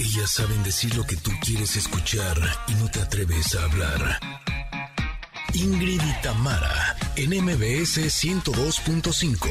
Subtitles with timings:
[0.00, 2.34] Ellas saben decir lo que tú quieres escuchar
[2.68, 4.18] y no te atreves a hablar.
[5.52, 9.50] Ingrid y Tamara, en MBS 102.5.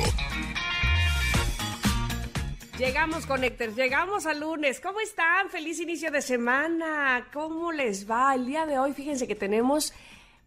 [2.79, 4.79] Llegamos, Connectors, llegamos al lunes.
[4.79, 5.51] ¿Cómo están?
[5.51, 7.27] Feliz inicio de semana.
[7.31, 8.33] ¿Cómo les va?
[8.33, 9.93] El día de hoy, fíjense que tenemos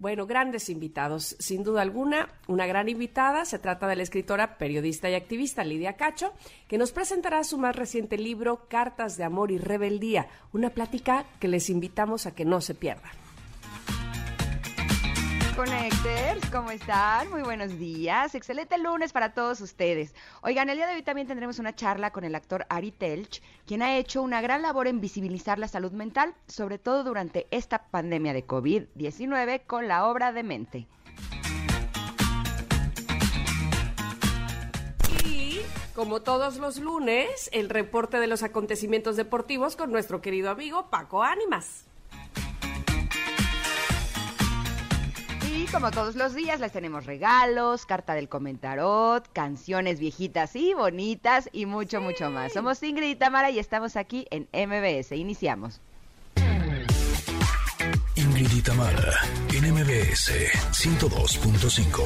[0.03, 1.37] bueno, grandes invitados.
[1.39, 3.45] Sin duda alguna, una gran invitada.
[3.45, 6.33] Se trata de la escritora, periodista y activista Lidia Cacho,
[6.67, 10.27] que nos presentará su más reciente libro, Cartas de Amor y Rebeldía.
[10.53, 13.22] Una plática que les invitamos a que no se pierdan.
[15.57, 17.29] Connectors, ¿cómo están?
[17.29, 18.35] Muy buenos días.
[18.35, 20.15] Excelente lunes para todos ustedes.
[20.43, 23.83] Oigan, el día de hoy también tendremos una charla con el actor Ari Telch, quien
[23.83, 28.33] ha hecho una gran labor en visibilizar la salud mental, sobre todo durante esta pandemia
[28.33, 30.87] de COVID-19 con la obra de Mente.
[35.27, 35.61] Y,
[35.95, 41.23] como todos los lunes, el reporte de los acontecimientos deportivos con nuestro querido amigo Paco
[41.23, 41.92] Ánimas.
[45.71, 51.67] Como todos los días, les tenemos regalos, carta del comentarot, canciones viejitas y bonitas y
[51.67, 52.53] mucho, mucho más.
[52.53, 55.13] Somos Ingrid y Tamara y estamos aquí en MBS.
[55.13, 55.81] Iniciamos.
[58.17, 59.13] Ingrid y Tamara,
[59.53, 60.33] en MBS
[60.73, 62.03] 102.5.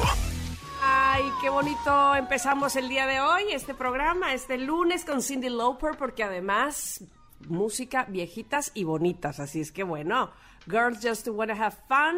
[0.83, 5.97] Ay, qué bonito empezamos el día de hoy, este programa, este lunes con Cindy Lauper,
[5.97, 7.03] porque además
[7.47, 10.31] música viejitas y bonitas, así es que bueno,
[10.69, 12.17] Girls Just Wanna Have Fun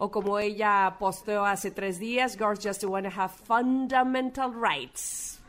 [0.00, 5.42] o como ella posteó hace tres días, Girls Just Wanna Have Fundamental Rights.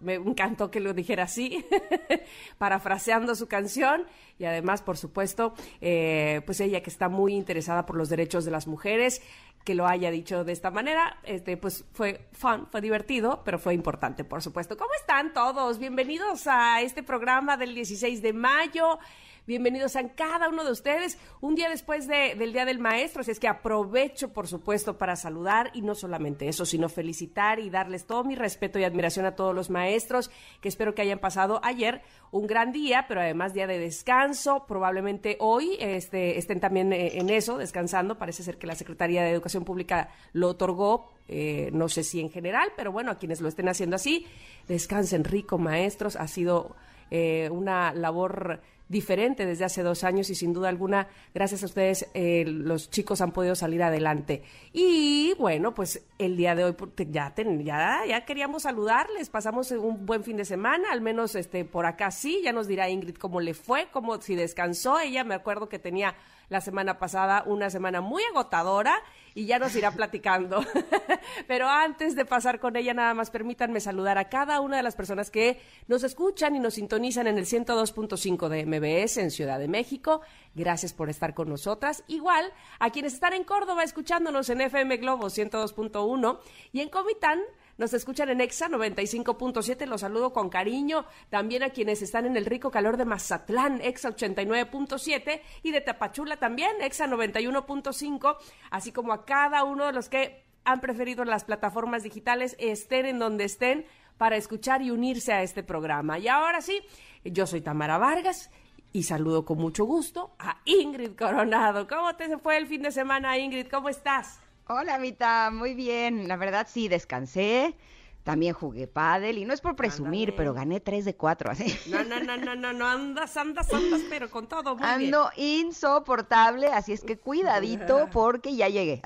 [0.00, 1.66] Me encantó que lo dijera así,
[2.58, 4.04] parafraseando su canción
[4.38, 8.52] y además, por supuesto, eh, pues ella que está muy interesada por los derechos de
[8.52, 9.20] las mujeres,
[9.64, 13.74] que lo haya dicho de esta manera, este, pues fue fun, fue divertido, pero fue
[13.74, 14.76] importante, por supuesto.
[14.76, 15.80] ¿Cómo están todos?
[15.80, 19.00] Bienvenidos a este programa del 16 de mayo.
[19.48, 23.22] Bienvenidos a cada uno de ustedes un día después del Día del Maestro.
[23.22, 27.70] Así es que aprovecho, por supuesto, para saludar y no solamente eso, sino felicitar y
[27.70, 31.62] darles todo mi respeto y admiración a todos los maestros que espero que hayan pasado
[31.64, 34.66] ayer un gran día, pero además día de descanso.
[34.68, 38.18] Probablemente hoy este, estén también eh, en eso, descansando.
[38.18, 42.30] Parece ser que la Secretaría de Educación Pública lo otorgó eh, no sé si en
[42.30, 44.26] general, pero bueno, a quienes lo estén haciendo así,
[44.66, 46.16] descansen rico, maestros.
[46.16, 46.76] Ha sido
[47.10, 52.08] eh, una labor diferente desde hace dos años y sin duda alguna, gracias a ustedes,
[52.14, 54.42] eh, los chicos han podido salir adelante.
[54.72, 56.76] Y bueno, pues el día de hoy
[57.10, 61.86] ya, ya, ya queríamos saludarles, pasamos un buen fin de semana, al menos este por
[61.86, 65.68] acá sí, ya nos dirá Ingrid cómo le fue, cómo si descansó, ella me acuerdo
[65.68, 66.14] que tenía
[66.48, 69.02] la semana pasada, una semana muy agotadora
[69.34, 70.64] y ya nos irá platicando.
[71.46, 74.96] Pero antes de pasar con ella, nada más permítanme saludar a cada una de las
[74.96, 79.68] personas que nos escuchan y nos sintonizan en el 102.5 de MBS en Ciudad de
[79.68, 80.22] México.
[80.54, 82.02] Gracias por estar con nosotras.
[82.08, 86.38] Igual a quienes están en Córdoba escuchándonos en FM Globo 102.1
[86.72, 87.40] y en Comitán
[87.78, 91.06] nos escuchan en EXA 95.7, los saludo con cariño.
[91.30, 96.36] También a quienes están en el rico calor de Mazatlán, EXA 89.7 y de Tapachula
[96.36, 98.36] también, EXA 91.5,
[98.70, 103.20] así como a cada uno de los que han preferido las plataformas digitales, estén en
[103.20, 103.86] donde estén,
[104.18, 106.18] para escuchar y unirse a este programa.
[106.18, 106.82] Y ahora sí,
[107.24, 108.50] yo soy Tamara Vargas
[108.92, 111.86] y saludo con mucho gusto a Ingrid Coronado.
[111.86, 113.68] ¿Cómo te fue el fin de semana, Ingrid?
[113.68, 114.40] ¿Cómo estás?
[114.70, 116.28] Hola, Mita, muy bien.
[116.28, 117.74] La verdad sí, descansé.
[118.22, 121.74] También jugué pádel y no es por presumir, pero gané tres de cuatro, así.
[121.88, 126.66] No, no, no, no, no, no, andas, andas, andas, pero con todo muy Ando insoportable,
[126.66, 129.00] así es que cuidadito porque ya llegué.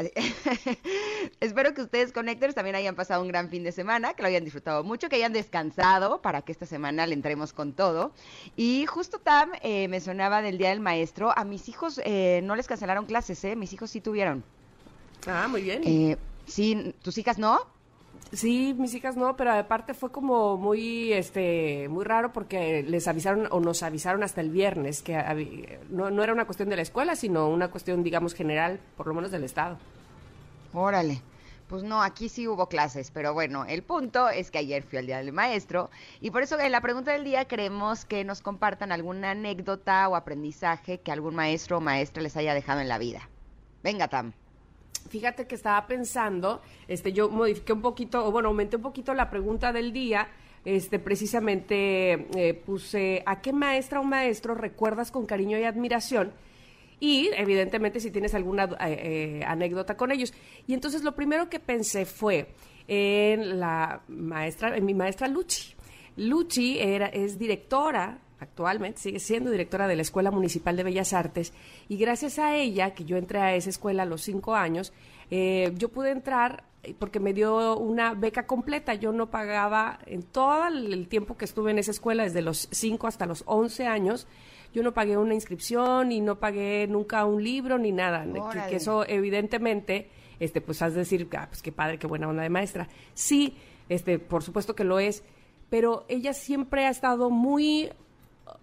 [1.41, 4.43] Espero que ustedes conectores también hayan pasado un gran fin de semana, que lo hayan
[4.43, 8.13] disfrutado mucho, que hayan descansado para que esta semana le entremos con todo.
[8.57, 12.57] Y justo Tam eh, me sonaba del Día del Maestro, a mis hijos eh, no
[12.57, 13.55] les cancelaron clases, ¿eh?
[13.55, 14.43] Mis hijos sí tuvieron.
[15.27, 15.83] Ah, muy bien.
[15.85, 16.17] Eh,
[16.47, 17.61] sí, ¿tus hijas no?
[18.33, 23.47] Sí, mis hijas no, pero aparte fue como muy, este, muy raro porque les avisaron
[23.51, 27.15] o nos avisaron hasta el viernes que no, no era una cuestión de la escuela,
[27.15, 29.77] sino una cuestión, digamos, general, por lo menos del Estado.
[30.73, 31.21] Órale.
[31.69, 35.07] Pues no, aquí sí hubo clases, pero bueno, el punto es que ayer fui al
[35.07, 38.93] Día del Maestro y por eso en la pregunta del día queremos que nos compartan
[38.93, 43.29] alguna anécdota o aprendizaje que algún maestro o maestra les haya dejado en la vida.
[43.83, 44.33] Venga, Tam.
[45.09, 49.29] Fíjate que estaba pensando, este, yo modifiqué un poquito, o bueno, aumenté un poquito la
[49.31, 50.29] pregunta del día,
[50.65, 56.33] este, precisamente eh, puse, ¿a qué maestra o maestro recuerdas con cariño y admiración?
[57.01, 60.33] Y evidentemente si tienes alguna eh, eh, anécdota con ellos.
[60.69, 62.55] Y entonces lo primero que pensé fue
[62.87, 65.75] en la maestra, en mi maestra Luchi.
[66.17, 71.53] Luchi era, es directora actualmente sigue siendo directora de la Escuela Municipal de Bellas Artes
[71.89, 74.93] y gracias a ella, que yo entré a esa escuela a los cinco años,
[75.31, 76.65] eh, yo pude entrar
[76.99, 78.95] porque me dio una beca completa.
[78.95, 83.07] Yo no pagaba en todo el tiempo que estuve en esa escuela, desde los cinco
[83.07, 84.27] hasta los once años,
[84.73, 88.27] yo no pagué una inscripción y no pagué nunca un libro ni nada.
[88.69, 90.09] Que, eso evidentemente,
[90.41, 92.89] este, pues has de decir, ah, pues qué padre, qué buena onda de maestra.
[93.15, 93.57] Sí,
[93.89, 95.23] este, por supuesto que lo es,
[95.69, 97.91] pero ella siempre ha estado muy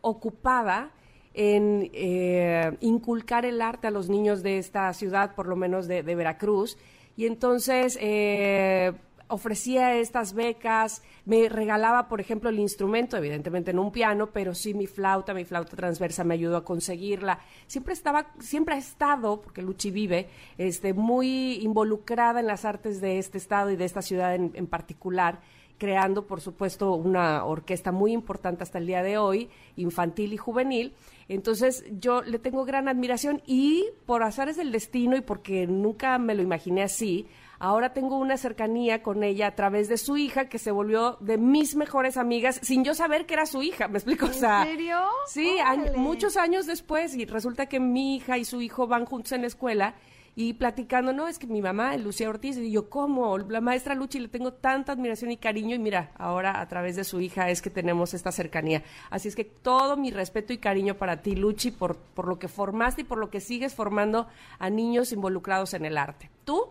[0.02, 0.92] ocupada
[1.34, 6.02] en eh, inculcar el arte a los niños de esta ciudad, por lo menos de,
[6.02, 6.78] Veracruz.
[7.16, 8.94] Y entonces eh,
[9.28, 14.74] ofrecía estas becas, me regalaba, por ejemplo, el instrumento, evidentemente no un piano, pero sí
[14.74, 17.40] mi flauta, mi flauta transversa me ayudó a conseguirla.
[17.68, 23.20] Siempre estaba, siempre ha estado, porque Luchi vive, este, muy involucrada en las artes de
[23.20, 25.40] este estado y de esta ciudad en particular
[25.80, 30.94] creando, por supuesto, una orquesta muy importante hasta el día de hoy, infantil y juvenil.
[31.28, 36.36] Entonces, yo le tengo gran admiración y por azares del destino y porque nunca me
[36.36, 37.28] lo imaginé así,
[37.62, 41.38] Ahora tengo una cercanía con ella a través de su hija que se volvió de
[41.38, 43.90] mis mejores amigas sin yo saber que era su hija.
[43.90, 44.28] ¿Me explico?
[44.28, 45.02] ¿En serio?
[45.28, 45.58] Sí,
[45.98, 49.48] muchos años después y resulta que mi hija y su hijo van juntos en la
[49.48, 49.96] escuela
[50.40, 53.38] y platicando, no, es que mi mamá, Lucía Ortiz, y yo, ¿cómo?
[53.38, 57.04] La maestra Luchi le tengo tanta admiración y cariño y mira, ahora a través de
[57.04, 58.82] su hija es que tenemos esta cercanía.
[59.10, 62.48] Así es que todo mi respeto y cariño para ti, Luchi, por, por lo que
[62.48, 64.28] formaste y por lo que sigues formando
[64.60, 66.30] a niños involucrados en el arte.
[66.46, 66.68] ¿Tú?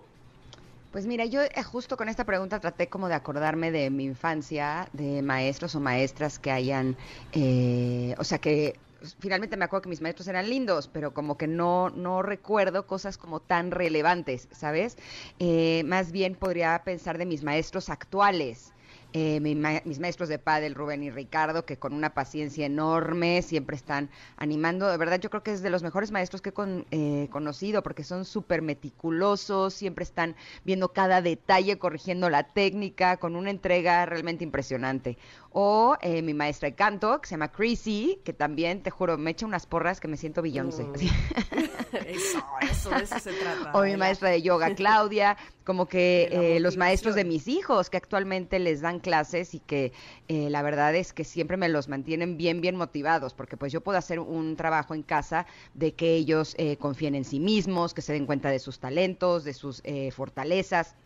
[0.90, 4.88] Pues mira, yo eh, justo con esta pregunta traté como de acordarme de mi infancia,
[4.94, 6.96] de maestros o maestras que hayan,
[7.32, 8.78] eh, o sea, que
[9.18, 13.18] finalmente me acuerdo que mis maestros eran lindos, pero como que no, no recuerdo cosas
[13.18, 14.96] como tan relevantes, ¿sabes?
[15.38, 18.72] Eh, más bien podría pensar de mis maestros actuales.
[19.14, 24.10] Eh, mis maestros de pádel, Rubén y Ricardo, que con una paciencia enorme siempre están
[24.36, 24.86] animando.
[24.86, 28.04] De verdad, yo creo que es de los mejores maestros que he eh, conocido, porque
[28.04, 34.44] son súper meticulosos, siempre están viendo cada detalle, corrigiendo la técnica, con una entrega realmente
[34.44, 35.16] impresionante.
[35.50, 39.30] O eh, mi maestra de canto, que se llama Chrissy, que también, te juro, me
[39.30, 40.84] echa unas porras que me siento Beyoncé.
[40.84, 40.94] Mm.
[42.06, 43.72] eso, eso, eso se trata.
[43.72, 47.96] O mi maestra de yoga, Claudia, como que eh, los maestros de mis hijos, que
[47.96, 49.92] actualmente les dan clases y que
[50.28, 53.80] eh, la verdad es que siempre me los mantienen bien, bien motivados, porque pues yo
[53.80, 58.12] puedo hacer un trabajo en casa de que ellos confíen en sí mismos, que se
[58.12, 60.96] den cuenta de sus talentos, de sus fortalezas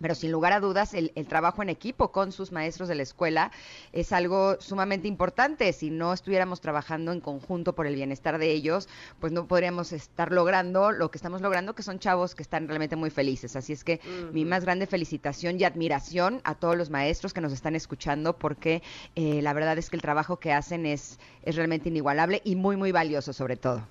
[0.00, 3.50] pero sin lugar a dudas, el, trabajo en equipo con sus maestros de la escuela
[3.92, 5.72] es algo sumamente importante.
[5.72, 8.88] Si no estuviéramos trabajando en conjunto por el bienestar de ellos,
[9.20, 12.96] pues no podríamos estar logrando lo que estamos logrando, que son chavos que están realmente
[12.96, 13.56] muy felices.
[13.56, 14.00] Así es que
[14.32, 18.82] mi más grande felicitación y admiración a todos los maestros que nos están escuchando, porque
[19.16, 22.76] eh, la verdad es que el trabajo que hacen es, es realmente inigualable y muy,
[22.76, 23.82] muy valioso sobre todo.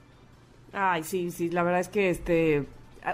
[0.73, 2.67] Ay, sí, sí, la verdad es que este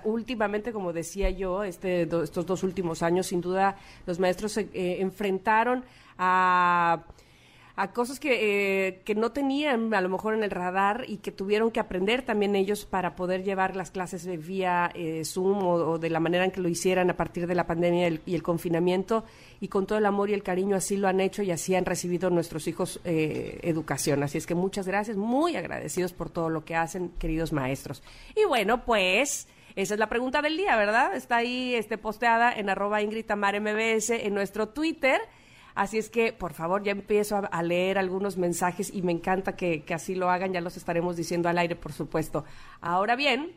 [0.04, 5.02] últimamente, como decía yo, este, estos dos últimos años, sin duda, los maestros se eh,
[5.02, 5.84] enfrentaron
[6.18, 7.04] a
[7.76, 11.32] a cosas que, eh, que no tenían a lo mejor en el radar y que
[11.32, 16.10] tuvieron que aprender también ellos para poder llevar las clases vía eh, Zoom o, de
[16.12, 19.24] la manera en que lo hicieran a partir de la pandemia y el, confinamiento
[19.60, 21.86] y con todo el amor y el cariño así lo han hecho y así han
[21.86, 24.22] recibido nuestros hijos educación.
[24.22, 28.04] Así es que muchas gracias, muy agradecidos por todo lo que hacen, queridos maestros.
[28.36, 29.48] Y bueno, pues...
[29.76, 31.16] Esa es la pregunta del día, ¿verdad?
[31.16, 35.20] Está ahí este, posteada en arroba Ingrid MBS en nuestro Twitter.
[35.74, 39.84] Así es que, por favor, ya empiezo a, leer algunos mensajes y me encanta que,
[39.94, 40.54] así lo hagan.
[40.54, 42.46] Ya los estaremos diciendo al aire, por supuesto.
[42.82, 43.54] Ahora bien,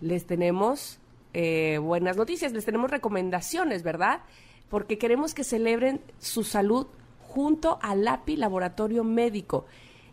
[0.00, 0.98] les tenemos
[1.34, 4.22] eh, buenas noticias, les tenemos recomendaciones, ¿verdad?
[4.70, 6.86] Porque queremos que celebren su salud
[7.20, 9.66] junto al LAPI Laboratorio Médico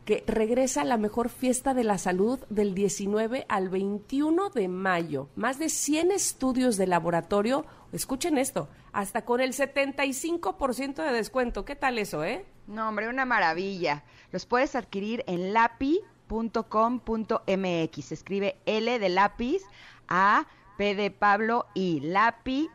[0.07, 5.27] que regresa la mejor fiesta de la salud del 19 al 21 de mayo.
[5.35, 11.65] Más de 100 estudios de laboratorio, escuchen esto, hasta con el 75% de descuento.
[11.65, 12.45] ¿Qué tal eso, eh?
[12.67, 14.05] No, hombre, una maravilla.
[14.31, 16.05] Los puedes adquirir en lapi.com.mx.
[18.05, 19.61] Se escribe L de lápiz,
[20.07, 20.47] A,
[20.77, 22.71] P de Pablo y lapi.com.mx.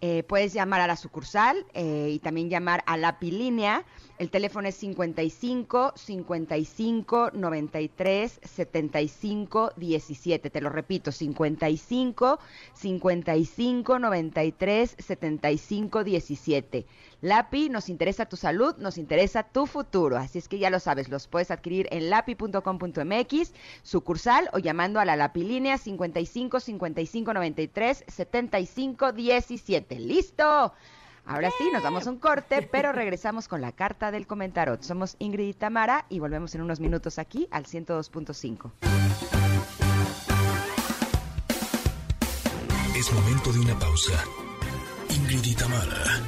[0.00, 3.84] Eh, puedes llamar a la sucursal eh, y también llamar a la línea
[4.16, 10.50] el teléfono es 55 55 93 75 17.
[10.50, 12.38] Te lo repito, 55
[12.74, 16.86] 55 93 75 17.
[17.22, 20.16] Lapi, nos interesa tu salud, nos interesa tu futuro.
[20.16, 25.04] Así es que ya lo sabes, los puedes adquirir en lapi.com.mx, sucursal o llamando a
[25.04, 29.83] la Lapi línea 55 55 93 75 17.
[29.90, 30.72] ¡Listo!
[31.26, 34.82] Ahora sí, nos damos un corte, pero regresamos con la carta del comentarot.
[34.82, 38.72] Somos Ingrid y Tamara y volvemos en unos minutos aquí al 102.5.
[42.94, 44.22] Es momento de una pausa.
[45.08, 46.20] Ingrid y Tamara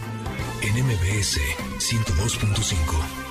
[0.62, 1.40] en MBS
[1.78, 3.26] 102.5.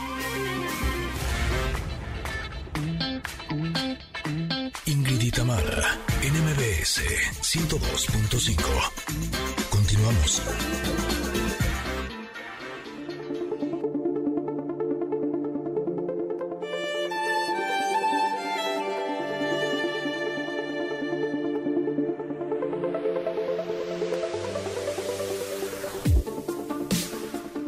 [4.86, 7.02] Ingrid y Tamara en MBS
[7.42, 9.55] 102.5.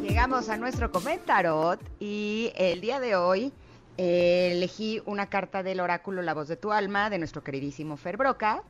[0.03, 3.51] Llegamos a nuestro comentarot y el día de hoy
[3.97, 8.15] eh, elegí una carta del oráculo La voz de tu alma de nuestro queridísimo Fer
[8.15, 8.61] Broca.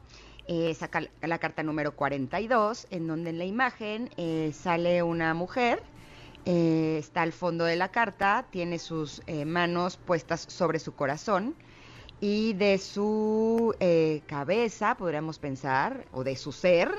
[0.49, 5.83] Eh, saca la carta número 42, en donde en la imagen eh, sale una mujer,
[6.45, 11.53] eh, está al fondo de la carta, tiene sus eh, manos puestas sobre su corazón
[12.21, 13.75] y de su
[14.25, 16.89] cabeza, podríamos pensar, o de su ser,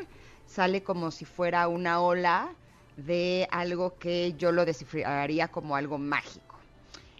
[0.46, 2.50] sale como si fuera una ola
[2.98, 6.56] de algo que yo lo descifraría como algo mágico.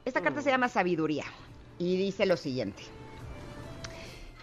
[0.04, 1.24] Esta carta se llama Sabiduría
[1.78, 2.97] y dice lo siguiente.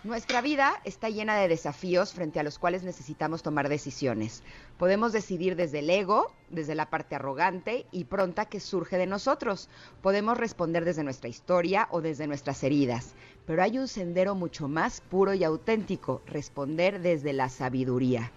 [0.06, 4.44] Nuestra vida está llena de desafíos frente a los cuales necesitamos tomar decisiones.
[4.78, 9.68] Podemos decidir desde el ego, desde la parte arrogante y pronta que surge de nosotros.
[10.04, 13.16] Podemos responder desde nuestra historia o desde nuestras heridas.
[13.48, 18.32] Pero hay un sendero mucho más puro y auténtico, responder desde la sabiduría.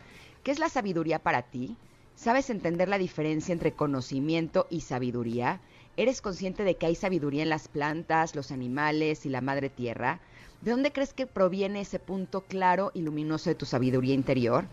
[0.45, 1.77] ¿Qué es la sabiduría para ti?
[2.17, 5.61] ¿Sabes entender la diferencia entre conocimiento y sabiduría?
[5.99, 10.23] ¿Eres consciente de que hay sabiduría en las plantas, los animales y la madre tierra?
[10.61, 14.67] ¿De dónde crees que proviene ese punto claro y luminoso de tu sabiduría interior?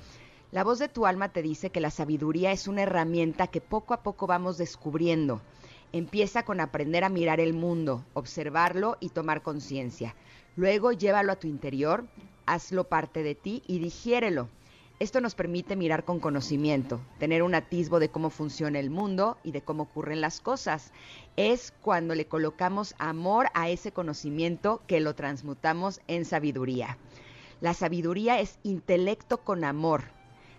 [0.52, 3.94] La voz de tu alma te dice que la sabiduría es una herramienta que poco
[3.94, 5.42] a poco vamos descubriendo.
[5.92, 10.16] Empieza con aprender a mirar el mundo, observarlo y tomar conciencia.
[10.56, 12.08] Luego llévalo a tu interior,
[12.48, 14.50] hazlo parte de ti y digiérelo.
[14.98, 19.52] Esto nos permite mirar con conocimiento, tener un atisbo de cómo funciona el mundo y
[19.52, 20.94] de cómo ocurren las cosas.
[21.36, 26.98] Es cuando le colocamos amor a ese conocimiento que lo transmutamos en sabiduría.
[27.60, 30.04] La sabiduría es intelecto con amor.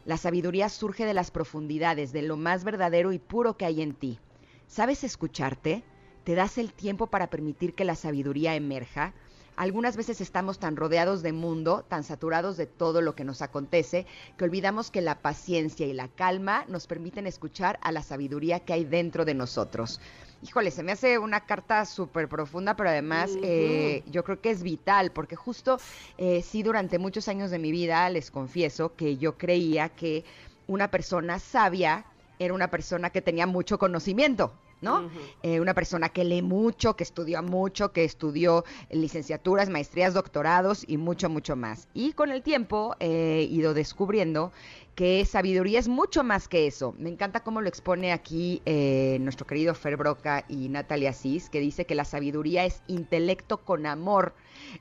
[0.05, 3.95] La sabiduría surge de las profundidades, de lo más verdadero y puro que hay en
[3.95, 4.19] ti.
[4.67, 5.83] ¿Sabes escucharte?
[6.25, 9.15] ¿Te das el tiempo para permitir que la sabiduría emerja?
[9.57, 14.07] Algunas veces estamos tan rodeados de mundo, tan saturados de todo lo que nos acontece,
[14.37, 18.75] que olvidamos que la paciencia y la calma nos permiten escuchar a la sabiduría que
[18.75, 19.99] hay dentro de nosotros.
[20.43, 24.63] Híjole, se me hace una carta súper profunda, pero además eh, yo creo que es
[24.63, 25.79] vital, porque justo
[26.19, 30.25] eh, sí durante muchos años de mi vida les confieso que yo creía que
[30.67, 32.05] una persona sabia
[32.39, 35.01] era una persona que tenía mucho conocimiento, ¿no?
[35.01, 35.11] Uh -huh.
[35.43, 40.97] eh, una persona que lee mucho, que estudió mucho, que estudió licenciaturas, maestrías, doctorados y
[40.97, 41.89] mucho, mucho más.
[41.95, 44.53] Y con el tiempo he ido descubriendo
[44.95, 46.95] que sabiduría es mucho más que eso.
[46.99, 51.61] Me encanta cómo lo expone aquí eh, nuestro querido Fer Broca y Natalia Cis, que
[51.61, 54.35] dice que la sabiduría es intelecto con amor,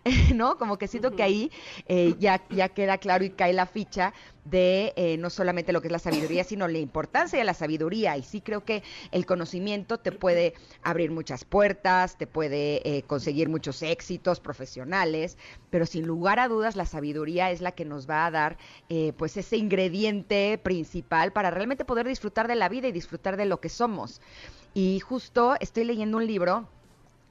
[0.35, 0.57] ¿no?
[0.57, 1.15] Como que siento uh -huh.
[1.15, 1.51] que ahí
[1.87, 4.13] eh, ya, ya queda claro y cae la ficha
[4.45, 8.15] de eh, no solamente lo que es la sabiduría, sino la importancia de la sabiduría.
[8.15, 13.49] Y sí creo que el conocimiento te puede abrir muchas puertas, te puede eh, conseguir
[13.49, 15.37] muchos éxitos profesionales,
[15.71, 18.57] pero sin lugar a dudas la sabiduría es la que nos va a dar
[18.89, 23.45] eh, pues ese ingrediente principal para realmente poder disfrutar de la vida y disfrutar de
[23.45, 24.21] lo que somos.
[24.75, 26.69] Y justo estoy leyendo un libro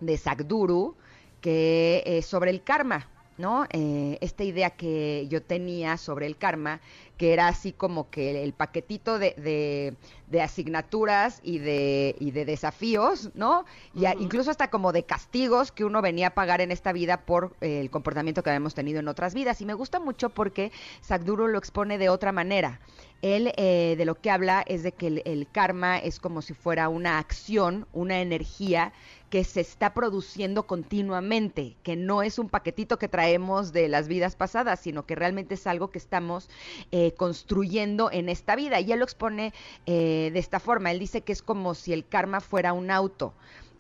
[0.01, 0.97] de Sadhguru
[1.45, 3.67] que es sobre el karma, ¿no?
[3.69, 6.81] Eh, esta idea que yo tenía sobre el karma,
[7.19, 9.95] que era así como que el paquetito de, de,
[10.29, 13.67] de asignaturas y de, y de desafíos, ¿no?
[13.95, 14.23] Y uh -huh.
[14.23, 17.81] incluso hasta como de castigos que uno venía a pagar en esta vida por eh,
[17.81, 19.61] el comportamiento que habíamos tenido en otras vidas.
[19.61, 20.73] Y me gusta mucho porque
[21.03, 22.81] Sadhguru lo expone de otra manera.
[23.21, 26.55] Él eh, de lo que habla es de que el, el karma es como si
[26.55, 28.93] fuera una acción, una energía
[29.35, 34.37] que se está produciendo continuamente, que no es un paquetito que traemos de las vidas
[34.37, 36.49] pasadas, sino que realmente es algo que estamos
[36.93, 38.79] eh, construyendo en esta vida.
[38.79, 39.53] Y él lo expone
[39.87, 40.93] eh, de esta forma.
[40.93, 43.35] Él dice que es como si el karma fuera un auto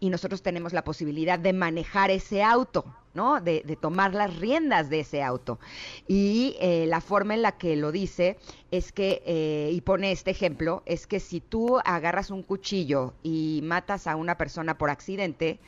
[0.04, 2.84] y nosotros tenemos la posibilidad de manejar ese auto.
[3.14, 3.40] ¿no?
[3.40, 5.58] De, tomar las riendas de ese auto.
[6.06, 8.37] Y eh, la forma en la que lo dice
[8.70, 13.61] es que, eh, y pone este ejemplo, es que si tú agarras un cuchillo y
[13.62, 15.58] matas a una persona por accidente,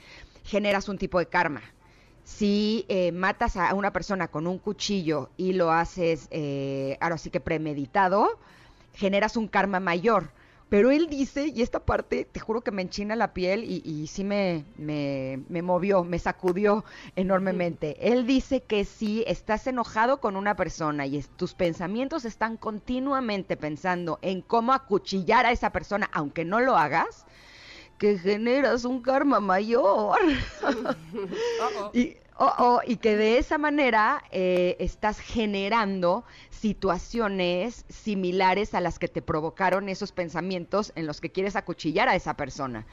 [0.45, 1.63] generas un tipo de karma.
[2.25, 6.29] Si eh, matas a una persona con un cuchillo y lo haces,
[7.01, 8.39] ahora sí que premeditado,
[8.93, 10.31] generas un karma mayor
[10.69, 14.09] Pero él dice, y esta parte, te juro que me enchina la piel y, y
[14.09, 17.97] sí me, me, me, movió, me sacudió enormemente.
[18.13, 24.19] Él dice que si estás enojado con una persona y tus pensamientos están continuamente pensando
[24.23, 27.27] en cómo acuchillar a esa persona, aunque no lo hagas,
[27.99, 30.19] que generas un karma mayor.
[31.93, 38.99] y, Oh, oh, y que de esa manera eh, estás generando situaciones similares a las
[38.99, 42.87] que te provocaron esos pensamientos en los que quieres acuchillar a esa persona.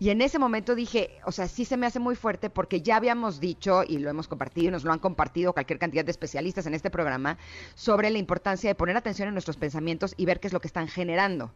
[0.00, 2.96] Y en ese momento dije, o sea, sí se me hace muy fuerte porque ya
[2.96, 6.66] habíamos dicho y lo hemos compartido y nos lo han compartido cualquier cantidad de especialistas
[6.66, 7.38] en este programa
[7.74, 10.66] sobre la importancia de poner atención en nuestros pensamientos y ver qué es lo que
[10.66, 11.52] están generando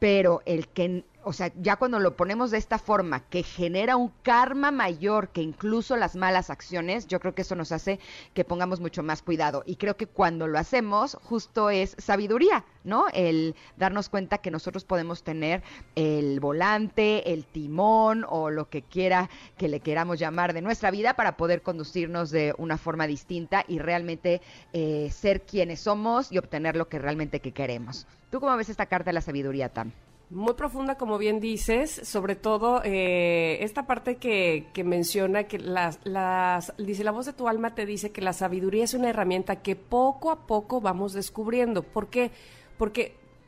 [0.00, 4.10] pero el que, o sea, ya cuando lo ponemos de esta forma, que genera un
[4.22, 8.00] karma mayor que incluso las malas acciones, yo creo que eso nos hace
[8.32, 9.62] que pongamos mucho más cuidado.
[9.66, 13.06] Y creo que cuando lo hacemos, justo es sabiduría, ¿no?
[13.12, 15.62] El darnos cuenta que nosotros podemos tener
[15.94, 21.14] el volante, el timón o lo que quiera que le queramos llamar de nuestra vida
[21.14, 24.40] para poder conducirnos de una forma distinta y realmente
[24.72, 28.06] eh, ser quienes somos y obtener lo que realmente que queremos.
[28.30, 29.92] ¿Tú cómo ves esta carta de la sabiduría, Tam?
[30.30, 35.98] Muy profunda, como bien dices, sobre todo eh, esta parte que, que menciona que las,
[36.04, 39.56] las, dice la voz de tu alma te dice que la sabiduría es una herramienta
[39.56, 41.82] que poco a poco vamos descubriendo.
[41.82, 42.30] ¿Por qué?
[42.30, 42.59] Porque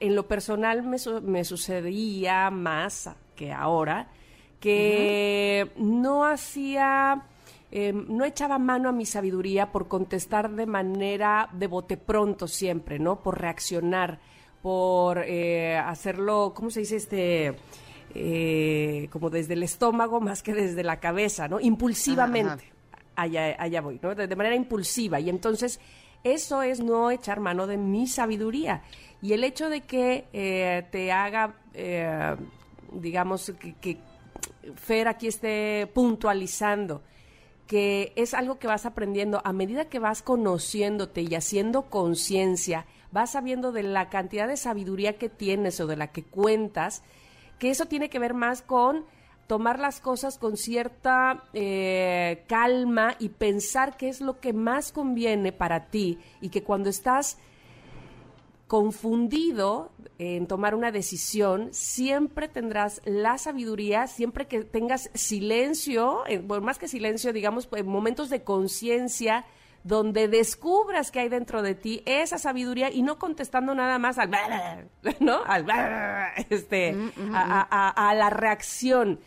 [0.01, 4.09] en lo personal me, me sucedía más que ahora
[4.61, 7.23] que no hacía,
[7.71, 13.01] em, no echaba mano a mi sabiduría por contestar de manera de bote pronto siempre,
[13.01, 13.21] ¿no?
[13.21, 14.21] Por reaccionar
[14.63, 16.97] por eh, hacerlo, ¿cómo se dice?
[16.97, 17.55] Este,
[18.15, 21.59] eh, como desde el estómago más que desde la cabeza, ¿no?
[21.59, 22.73] Impulsivamente.
[23.17, 24.15] Allá, allá voy, ¿no?
[24.15, 25.19] De, manera impulsiva.
[25.21, 25.81] Y entonces,
[26.25, 28.83] eso es no echar mano de mi sabiduría.
[29.21, 31.55] Y el hecho de que eh, te haga,
[32.93, 33.99] digamos, que, que
[34.77, 37.03] Fer aquí esté puntualizando
[37.67, 43.33] que es algo que vas aprendiendo a medida que vas conociéndote y haciendo conciencia vas
[43.33, 47.03] sabiendo de la cantidad de sabiduría que tienes o de la que cuentas,
[47.59, 49.05] que eso tiene que ver más con
[49.53, 55.53] tomar las cosas con cierta eh, calma y pensar qué es lo que más conviene
[55.53, 57.37] para ti y que cuando estás
[58.67, 66.65] confundido en tomar una decisión, siempre tendrás la sabiduría, siempre que tengas silencio, eh, bueno,
[66.65, 69.45] más que silencio, digamos, pues, momentos de conciencia,
[69.85, 74.31] donde descubras que hay dentro de ti esa sabiduría y no contestando nada más al
[75.21, 75.45] ¿no?
[75.45, 75.67] Al
[76.49, 79.21] este mm, mm, a, la reacción.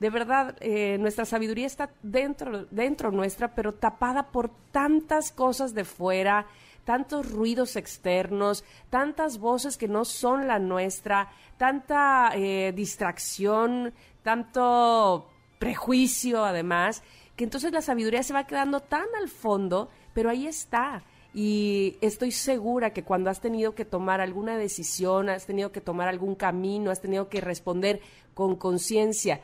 [0.00, 5.84] De verdad, eh, nuestra sabiduría está dentro, dentro nuestra, pero tapada por tantas cosas de
[5.84, 6.46] fuera,
[6.84, 16.44] tantos ruidos externos, tantas voces que no son la nuestra, tanta eh, distracción, tanto prejuicio
[16.44, 17.02] además,
[17.34, 21.04] que entonces la sabiduría se va quedando tan al fondo pero ahí está.
[21.32, 26.08] Y estoy segura que cuando has tenido que tomar alguna decisión, has tenido que tomar
[26.08, 28.00] algún camino, has tenido que responder
[28.34, 29.40] con conciencia,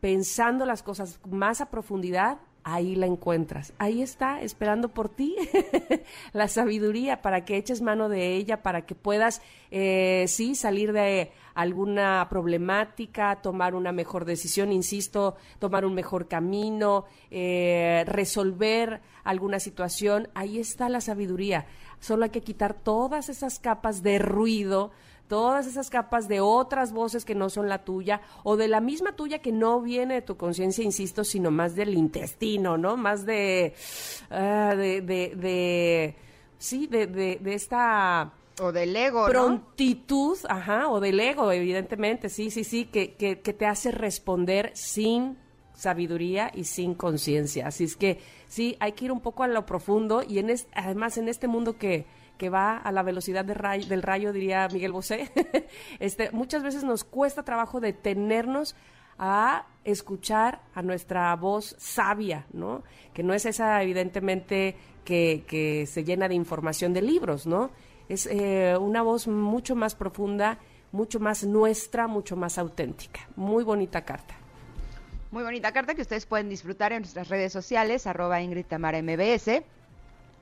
[0.00, 3.72] pensando las cosas más a profundidad, ahí la encuentras.
[3.78, 5.36] Ahí está, esperando por ti,
[6.32, 11.32] la sabiduría para que eches mano de ella, para que puedas, eh, sí, salir de
[11.54, 20.28] alguna problemática, tomar una mejor decisión, insisto, tomar un mejor camino, eh, resolver alguna situación.
[20.34, 21.66] Ahí está la sabiduría.
[21.98, 24.90] Solo hay que quitar todas esas capas de ruido,
[25.30, 29.14] todas esas capas de otras voces que no son la tuya o de la misma
[29.14, 32.96] tuya que no viene de tu conciencia, insisto, sino más del intestino, ¿no?
[32.96, 33.72] Más de,
[34.32, 36.16] uh, de, de, de,
[36.58, 42.50] sí, de, de, de esta o del ego, Prontitud, ajá, o del ego, evidentemente, sí,
[42.50, 45.38] sí, sí, que, que, te hace responder sin
[45.72, 47.68] sabiduría y sin conciencia.
[47.68, 51.16] Así es que sí, hay que ir un poco a lo profundo y en además
[51.18, 52.04] en este mundo que,
[52.40, 53.54] que va a la velocidad de
[53.86, 55.30] del rayo, diría Miguel Bosé,
[56.00, 58.74] este, muchas veces nos cuesta trabajo detenernos
[59.18, 62.82] a escuchar a nuestra voz sabia, ¿no?
[63.12, 64.74] Que no es esa, evidentemente,
[65.04, 67.70] que, que se llena de información de libros, ¿no?
[68.10, 70.58] es eh, una voz mucho más profunda,
[70.90, 73.20] mucho más nuestra, mucho más auténtica.
[73.36, 74.34] Muy bonita carta.
[75.30, 79.62] Muy bonita carta que ustedes pueden disfrutar en nuestras redes sociales, arroba Ingrid Tamara MBS.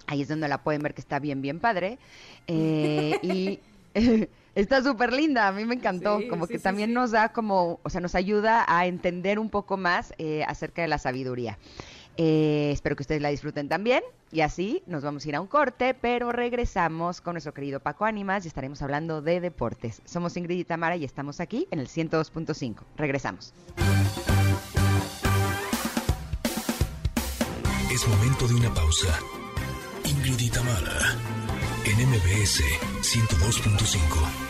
[0.09, 1.99] Ahí es donde la pueden ver que está bien, bien padre.
[2.47, 3.61] Eh, y
[4.55, 6.19] está súper linda, a mí me encantó.
[6.29, 10.15] como que también nos da como, o sea, nos ayuda a entender un poco más
[10.19, 11.59] eh, acerca de la sabiduría.
[12.17, 14.03] Eh, espero que ustedes la disfruten también.
[14.33, 18.07] Y así nos vamos a ir a un corte, pero regresamos con nuestro querido Paco
[18.07, 20.03] Ánimas y estaremos hablando de deportes.
[20.05, 22.77] Somos Ingrid y Tamara y estamos aquí en el 102.5.
[22.97, 23.53] Regresamos.
[27.93, 29.19] Es momento de una pausa.
[30.09, 30.57] Ingrid
[31.85, 32.63] en MBS
[33.03, 34.49] 102.5.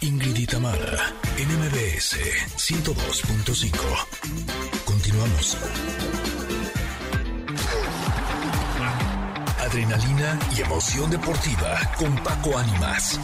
[0.00, 2.16] Ingrid en MBS
[2.56, 3.74] 102.5.
[4.84, 5.56] Continuamos.
[9.60, 13.20] Adrenalina y emoción deportiva con Paco Ánimas.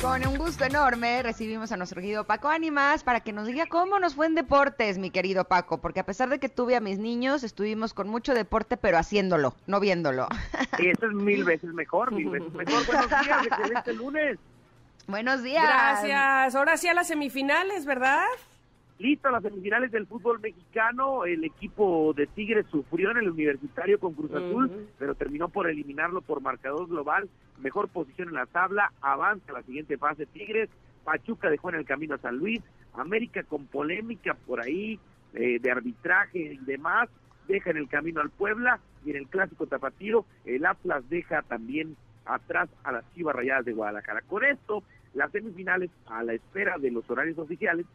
[0.00, 3.98] Con un gusto enorme recibimos a nuestro querido Paco Ánimas para que nos diga cómo
[3.98, 6.98] nos fue en deportes, mi querido Paco, porque a pesar de que tuve a mis
[6.98, 10.28] niños, estuvimos con mucho deporte, pero haciéndolo, no viéndolo.
[10.78, 12.86] Y eso es mil veces mejor, mil veces mejor.
[12.86, 14.38] Buenos días, excelente lunes.
[15.08, 15.64] Buenos días.
[15.64, 16.54] Gracias.
[16.54, 18.26] Ahora sí a las semifinales, ¿verdad?
[18.98, 21.24] Listo, las semifinales del fútbol mexicano.
[21.24, 26.20] El equipo de Tigres sufrió en el universitario con Cruz Azul, pero terminó por eliminarlo
[26.20, 27.28] por marcador global.
[27.60, 30.68] Mejor posición en la tabla, avanza a la siguiente fase Tigres.
[31.04, 32.60] Pachuca dejó en el camino a San Luis.
[32.94, 34.98] América con polémica por ahí
[35.32, 37.08] eh, de arbitraje y demás.
[37.46, 41.96] Deja en el camino al Puebla y en el clásico tapatío el Atlas deja también
[42.26, 44.22] atrás a las Chivas Rayadas de Guadalajara.
[44.22, 44.82] Con esto,
[45.14, 47.86] las semifinales a la espera de los horarios oficiales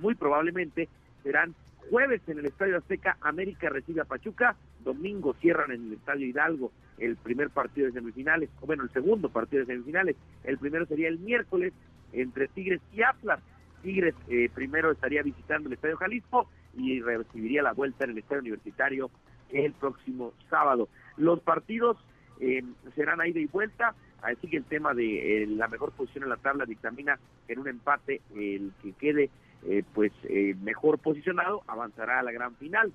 [0.00, 0.88] muy probablemente
[1.22, 1.54] serán
[1.90, 6.72] jueves en el Estadio Azteca, América recibe a Pachuca, domingo cierran en el Estadio Hidalgo
[6.98, 11.08] el primer partido de semifinales, o bueno, el segundo partido de semifinales, el primero sería
[11.08, 11.72] el miércoles
[12.12, 13.40] entre Tigres y Atlas.
[13.82, 18.40] Tigres eh, primero estaría visitando el Estadio Jalisco y recibiría la vuelta en el Estadio
[18.40, 19.10] Universitario
[19.50, 20.88] el próximo sábado.
[21.16, 21.96] Los partidos
[22.40, 22.62] eh,
[22.94, 26.36] serán ida y vuelta, así que el tema de eh, la mejor posición en la
[26.36, 29.30] tabla dictamina en un empate el que quede
[29.64, 32.92] eh, pues eh, mejor posicionado avanzará a la gran final.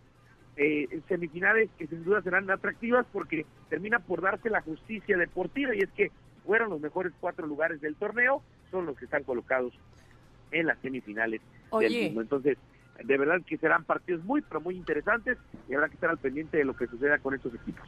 [0.58, 5.80] Eh, semifinales que sin duda serán atractivas porque termina por darse la justicia deportiva y
[5.80, 6.12] es que
[6.45, 9.74] fueron los mejores cuatro lugares del torneo, son los que están colocados
[10.52, 11.89] en las semifinales Oye.
[11.89, 12.21] del mismo.
[12.21, 12.58] Entonces,
[13.04, 15.38] de verdad que serán partidos muy, pero muy interesantes
[15.69, 17.88] y habrá que estar al pendiente de lo que suceda con estos equipos.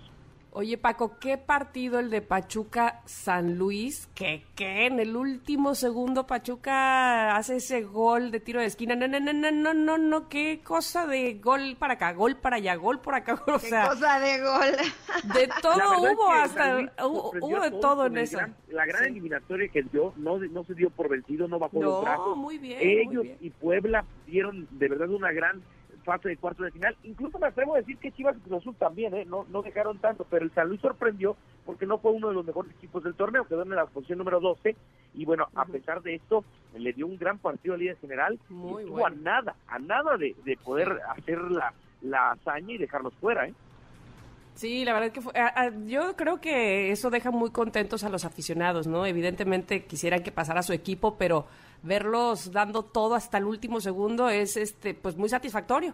[0.55, 4.07] Oye, Paco, ¿qué partido el de Pachuca San Luis?
[4.13, 8.95] Que que en el último segundo Pachuca hace ese gol de tiro de esquina.
[8.95, 12.57] No, no, no, no, no, no, no, qué cosa de gol para acá, gol para
[12.57, 13.33] allá, gol por acá.
[13.47, 15.33] O Qué cosa de gol.
[15.33, 18.37] de todo es hubo que hasta hubo, de todo en eso.
[18.37, 19.09] gran- la gran Sí.
[19.09, 22.37] eliminatoria que dio no, no se dio por vencido, no bajó los No, brazos.
[22.37, 23.37] muy bien, muy Ellos bien.
[23.41, 25.63] y Puebla dieron de verdad una gran
[26.03, 26.95] fase de cuartos de final.
[27.03, 29.25] Incluso me atrevo a decir que Chivas y Cruz Azul también, ¿eh?
[29.25, 31.35] no, no dejaron tanto, pero el San Luis sorprendió
[31.65, 34.39] porque no fue uno de los mejores equipos del torneo, quedó en la posición número
[34.39, 34.75] 12
[35.15, 36.43] y bueno, a pesar de esto,
[36.77, 39.15] le dio un gran partido al líder general Muy y estuvo bueno.
[39.17, 43.53] a nada, a nada de, de poder hacer la, la hazaña y dejarlos fuera, ¿eh?
[44.55, 48.09] Sí, la verdad que fue, a- a- yo creo que eso deja muy contentos a
[48.09, 49.05] los aficionados, ¿no?
[49.05, 51.47] Evidentemente quisieran que pasara su equipo, pero
[51.83, 55.93] verlos dando todo hasta el último segundo es este pues muy satisfactorio.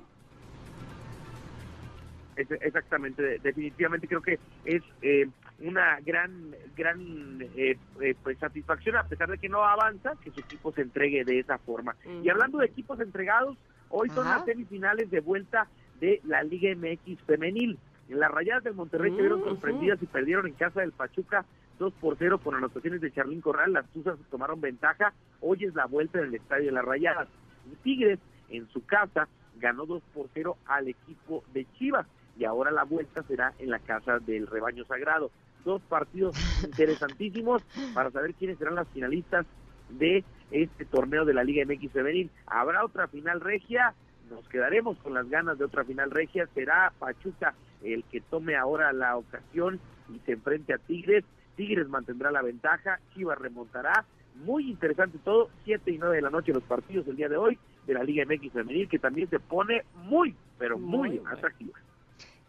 [2.38, 5.28] Exactamente, de- definitivamente creo que es eh,
[5.60, 10.40] una gran, gran eh, eh, pues satisfacción a pesar de que no avanza, que su
[10.40, 11.98] equipo se entregue de esa forma.
[12.24, 13.58] Y hablando de equipos entregados,
[13.90, 15.68] hoy son las semifinales de vuelta
[16.00, 17.78] de la Liga MX femenil.
[18.08, 21.44] En las rayadas del Monterrey se vieron sorprendidas y perdieron en casa del Pachuca
[21.80, 23.74] 2 por 0 con anotaciones de Charlín Corral.
[23.74, 25.14] Las Tuzas tomaron ventaja.
[25.42, 27.28] Hoy es la vuelta en el estadio de las rayadas.
[27.72, 32.06] Y Tigres en su casa ganó 2 por 0 al equipo de Chivas
[32.38, 35.32] y ahora la vuelta será en la casa del rebaño sagrado.
[35.66, 37.64] Dos partidos interesantísimos
[37.94, 39.46] para saber quiénes serán las finalistas
[39.90, 42.30] de este torneo de la Liga MX femenil.
[42.46, 43.94] Habrá otra final regia,
[44.30, 48.94] nos quedaremos con las ganas de otra final regia, será Pachuca el que tome ahora
[48.94, 49.80] la ocasión
[50.14, 51.24] y se enfrente a Tigres.
[51.60, 54.06] Tigres mantendrá la ventaja, Chivas remontará.
[54.46, 57.60] Muy interesante todo, 7 y 9 de la noche los partidos el día de hoy
[57.86, 61.78] de la Liga MX femenil que también se pone muy, pero muy, Muy atractiva.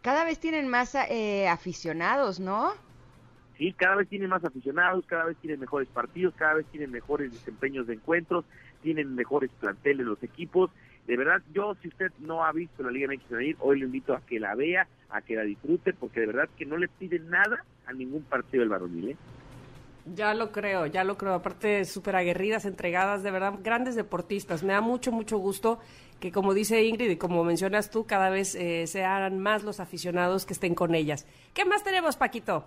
[0.01, 2.71] Cada vez tienen más eh, aficionados, ¿no?
[3.57, 7.33] Sí, cada vez tienen más aficionados, cada vez tienen mejores partidos, cada vez tienen mejores
[7.33, 8.45] desempeños de encuentros,
[8.81, 10.71] tienen mejores planteles los equipos.
[11.05, 14.15] De verdad, yo si usted no ha visto la Liga MX femenil, hoy le invito
[14.15, 17.29] a que la vea, a que la disfrute, porque de verdad que no le piden
[17.29, 19.09] nada a ningún partido del varonil.
[19.09, 19.17] ¿eh?
[20.15, 21.33] Ya lo creo, ya lo creo.
[21.33, 24.63] Aparte, súper aguerridas, entregadas, de verdad, grandes deportistas.
[24.63, 25.79] Me da mucho, mucho gusto
[26.19, 30.45] que, como dice Ingrid y como mencionas tú, cada vez eh, sean más los aficionados
[30.45, 31.27] que estén con ellas.
[31.53, 32.65] ¿Qué más tenemos, Paquito?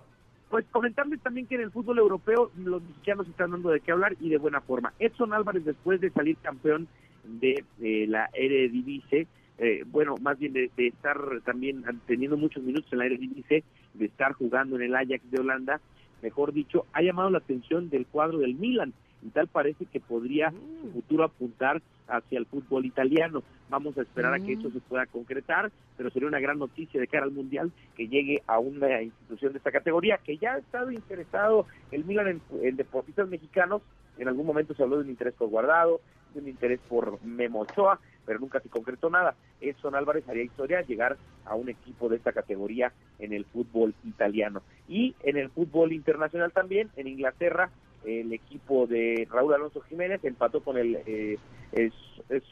[0.49, 4.15] Pues comentarles también que en el fútbol europeo los mexicanos están dando de qué hablar
[4.21, 4.93] y de buena forma.
[5.01, 6.87] Edson Álvarez, después de salir campeón
[7.25, 7.65] de
[8.07, 9.27] la Eredivisie,
[9.59, 14.33] eh, bueno, más bien de, estar también teniendo muchos minutos en la Eredivisie, de estar
[14.33, 15.81] jugando en el Ajax de Holanda,
[16.23, 18.93] mejor dicho, ha llamado la atención del cuadro del Milan
[19.25, 20.93] y tal parece que podría su mm.
[20.93, 23.43] futuro apuntar hacia el fútbol italiano.
[23.71, 24.73] Vamos a esperar a que eso mm.
[24.73, 28.59] se pueda concretar, pero sería una gran noticia de cara al Mundial que llegue a
[28.59, 33.83] una institución de esta categoría, que ya ha estado interesado el Milan en, deportistas mexicanos,
[34.19, 36.01] en algún momento se habló de un interés por Guardado,
[36.35, 39.35] de un interés por Memo Ochoa, pero nunca se concretó nada.
[39.61, 44.63] Edson Álvarez haría historia llegar a un equipo de esta categoría en el fútbol italiano.
[44.89, 47.71] Y en el fútbol internacional también, en Inglaterra,
[48.05, 51.39] el equipo de Raúl Alonso Jiménez empató con el, eh,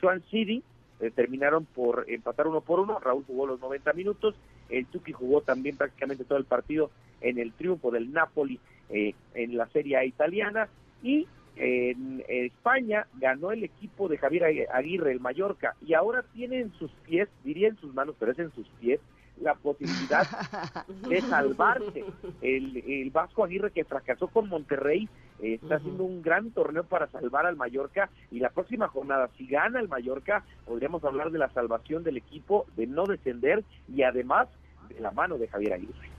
[0.00, 0.62] Swan City,
[1.00, 4.34] eh, terminaron por empatar uno por uno, Raúl jugó los 90 minutos,
[4.70, 8.58] el Tuki jugó también prácticamente todo el partido en el triunfo del Napoli
[8.88, 10.68] eh, en la Serie A italiana
[11.02, 16.72] y en España ganó el equipo de Javier Aguirre, el Mallorca, y ahora tiene en
[16.74, 19.00] sus pies, diría en sus manos, pero es en sus pies,
[19.40, 20.26] la posibilidad
[21.08, 22.04] de salvarse.
[22.40, 25.08] El, el Vasco Aguirre que fracasó con Monterrey
[25.40, 29.46] eh, está haciendo un gran torneo para salvar al Mallorca y la próxima jornada, si
[29.46, 34.48] gana el Mallorca, podríamos hablar de la salvación del equipo, de no descender y además
[34.88, 36.10] de la mano de Javier Aguirre.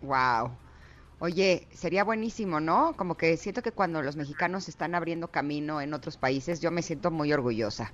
[0.00, 0.50] Wow.
[1.20, 2.94] Oye, sería buenísimo, ¿no?
[2.96, 6.82] Como que siento que cuando los mexicanos están abriendo camino en otros países, yo me
[6.82, 7.92] siento muy orgullosa.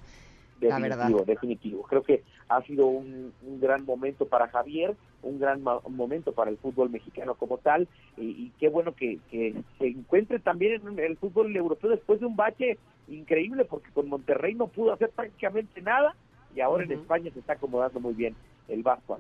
[0.60, 1.82] Definitivo, definitivo.
[1.84, 6.90] Creo que ha sido un, gran momento para Javier, un gran momento para el fútbol
[6.90, 12.20] mexicano como tal, y, qué bueno que, se encuentre también en el fútbol europeo después
[12.20, 16.14] de un bache increíble, porque con Monterrey no pudo hacer prácticamente nada,
[16.54, 18.36] y ahora en España se está acomodando muy bien
[18.68, 19.18] el Vasco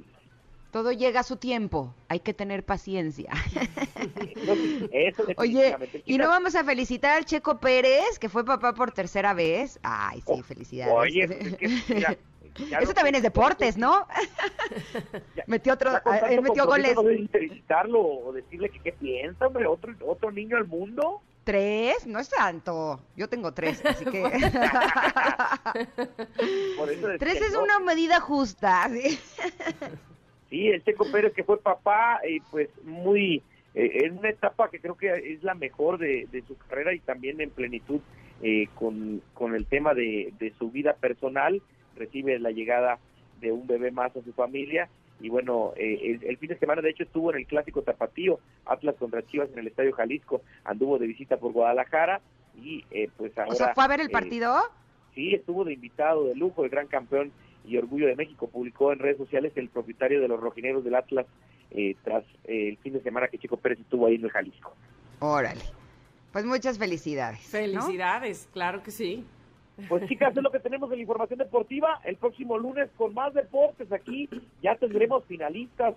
[0.74, 3.30] todo llega a su tiempo, hay que tener paciencia.
[5.36, 9.78] Oye, ¿y no vamos a felicitar al Checo Pérez, que fue papá por tercera vez?
[9.84, 10.92] Ay, sí, oh, felicidades.
[10.92, 11.28] Oye,
[12.80, 14.04] Eso también es deportes, ¿no?
[15.46, 15.92] metió otro,
[16.28, 16.96] él metió goles.
[17.30, 21.22] felicitarlo o decirle que qué piensa, hombre, otro, otro niño al mundo.
[21.44, 22.04] ¿Tres?
[22.04, 22.98] No es tanto.
[23.14, 24.22] Yo tengo tres, así que...
[27.20, 28.90] tres es una medida justa.
[28.90, 29.20] ¿sí?
[30.50, 33.42] Sí, el Checo Pérez que fue papá y pues muy
[33.74, 37.40] eh, en una etapa que creo que es la mejor de, su carrera y también
[37.40, 38.00] en plenitud
[38.42, 41.60] eh, con, con el tema de, su vida personal,
[41.96, 42.98] recibe la llegada
[43.40, 44.88] de un bebé más a su familia
[45.20, 48.96] y bueno, eh, el, fin de semana de hecho estuvo en el clásico tapatío, Atlas
[48.96, 52.20] contra Chivas en el Estadio Jalisco, anduvo de visita por Guadalajara
[52.56, 52.84] y
[53.16, 53.52] pues ahora...
[53.52, 54.54] ¿O sea, fue a ver el partido?
[55.14, 57.32] sí, estuvo de invitado de lujo, el gran campeón
[57.64, 61.26] y Orgullo de México publicó en redes sociales el propietario de los rojineros del Atlas
[61.70, 64.74] eh, tras eh, el fin de semana que Chico Pérez estuvo ahí en el Jalisco.
[65.20, 65.62] Órale.
[66.32, 67.40] Pues muchas felicidades.
[67.40, 69.24] Felicidades, claro que sí.
[69.88, 72.00] Pues chicas, es lo que tenemos de la información deportiva.
[72.04, 74.28] El próximo lunes con más deportes aquí
[74.62, 75.94] ya tendremos finalistas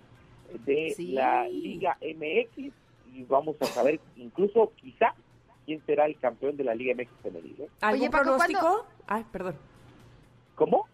[0.64, 2.72] de la Liga MX
[3.12, 5.14] y vamos a saber incluso quizá
[5.66, 7.56] quién será el campeón de la Liga MX femenil.
[7.60, 7.68] ¿eh?
[7.80, 8.86] ¿Algún pronóstico?
[9.06, 9.56] Ay, perdón.
[10.54, 10.88] ¿Cómo?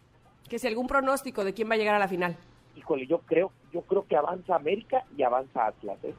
[0.49, 2.37] Que si algún pronóstico de quién va a llegar a la final.
[2.77, 6.15] Híjole, yo creo, yo creo que avanza América y avanza Atlas, ¿eh?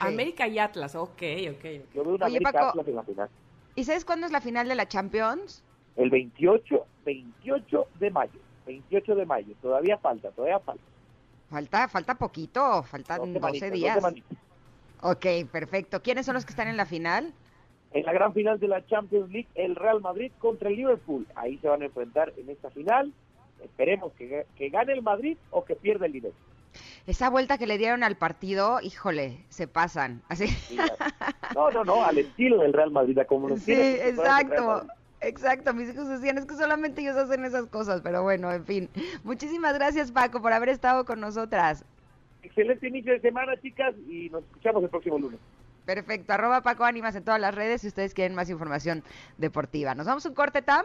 [0.00, 1.64] América y Atlas, ok, ok.
[1.94, 3.28] Yo veo una América Atlas en la final.
[3.74, 5.62] ¿Y sabes cuándo es la final de la Champions?
[5.96, 8.40] El 28, 28 de mayo.
[8.66, 9.54] 28 de mayo.
[9.62, 10.82] Todavía falta, todavía falta.
[11.48, 14.04] Falta, falta poquito, faltan 12, días.
[15.00, 16.02] ok, perfecto.
[16.02, 17.32] ¿Quiénes son los que están en la final?
[17.92, 21.26] En la gran final de la Champions League, el Real Madrid contra el Liverpool.
[21.34, 23.12] Ahí se van a enfrentar en esta final.
[23.62, 26.40] Esperemos que, gane el Madrid o que pierda el Liverpool.
[27.06, 30.22] Esa vuelta que le dieron al partido, híjole, se pasan.
[30.28, 30.46] Así.
[31.54, 34.86] no, no, no, al estilo del Real Madrid, como nos Sí, exacto.
[35.22, 38.90] Exacto, mis hijos decían, es que solamente ellos hacen esas cosas, pero bueno, en fin.
[39.24, 41.84] Muchísimas gracias, Paco, por haber estado con nosotras.
[42.42, 45.40] Excelente inicio de semana, chicas, y nos escuchamos el próximo lunes.
[45.86, 49.04] Perfecto, arroba Paco Ánimas en todas las redes si ustedes quieren más información
[49.38, 49.94] deportiva.
[49.94, 50.84] ¿Nos vamos a un corte, Tam?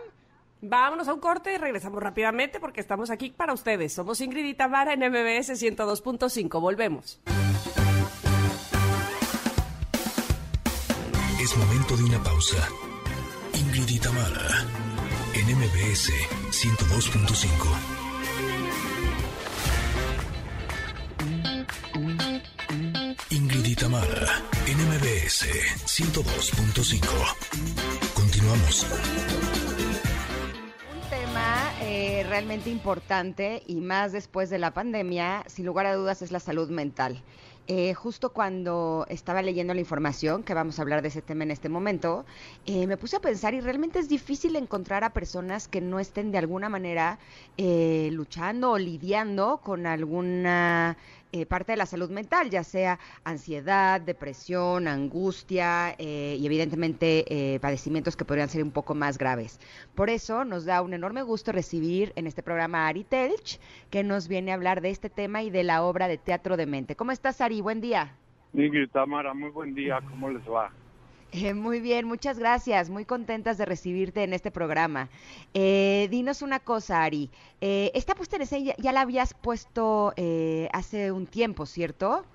[0.62, 3.94] Vámonos a un corte y regresamos rápidamente porque estamos aquí para ustedes.
[3.94, 6.62] Somos Ingrid y Tamara en MBS 102.5.
[6.62, 7.20] Volvemos.
[11.42, 12.68] Es momento de una pausa.
[13.56, 14.66] Ingrid y Tamara
[15.34, 16.12] en MBS
[16.52, 18.02] 102.5.
[23.82, 24.51] Tamara,
[24.82, 25.46] NMBS
[25.86, 27.06] 102.5.
[28.16, 28.88] Continuamos.
[30.92, 36.24] Un tema eh, realmente importante y más después de la pandemia, sin lugar a dudas,
[36.24, 37.22] es la salud mental.
[37.68, 41.52] eh, justo cuando estaba leyendo la información, que vamos a hablar de ese tema en
[41.52, 42.26] este momento,
[42.66, 46.32] eh, me puse a pensar y realmente es difícil encontrar a personas que no estén
[46.32, 47.20] de alguna manera
[47.58, 50.98] luchando o lidiando con alguna
[51.32, 57.60] eh, parte de la salud mental, ya sea ansiedad, depresión, angustia eh, y evidentemente eh,
[57.60, 59.60] padecimientos que podrían ser un poco más graves.
[59.96, 64.04] Por eso nos da un enorme gusto recibir en este programa a Ari Telch, que
[64.04, 66.96] nos viene a hablar de este tema y de la obra de Teatro de Mente.
[66.96, 67.62] ¿Cómo estás, Ari?
[67.62, 68.16] Buen día.
[68.54, 70.72] Ingrid Tamara, muy buen día, ¿cómo les va?
[71.34, 72.90] Eh, muy bien, muchas gracias.
[72.90, 75.08] Muy contentas de recibirte en este programa.
[75.54, 77.30] Eh, dinos una cosa, Ari.
[77.62, 82.26] Eh, esta puesta en escena ya, la habías puesto eh, hace un tiempo, ¿cierto?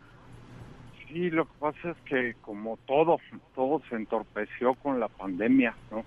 [1.08, 3.18] Sí, lo que pasa es que como todo,
[3.54, 6.04] todo se entorpeció con la pandemia, ¿no?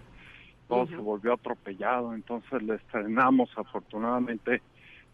[0.67, 4.61] Todo se volvió atropellado, entonces le estrenamos afortunadamente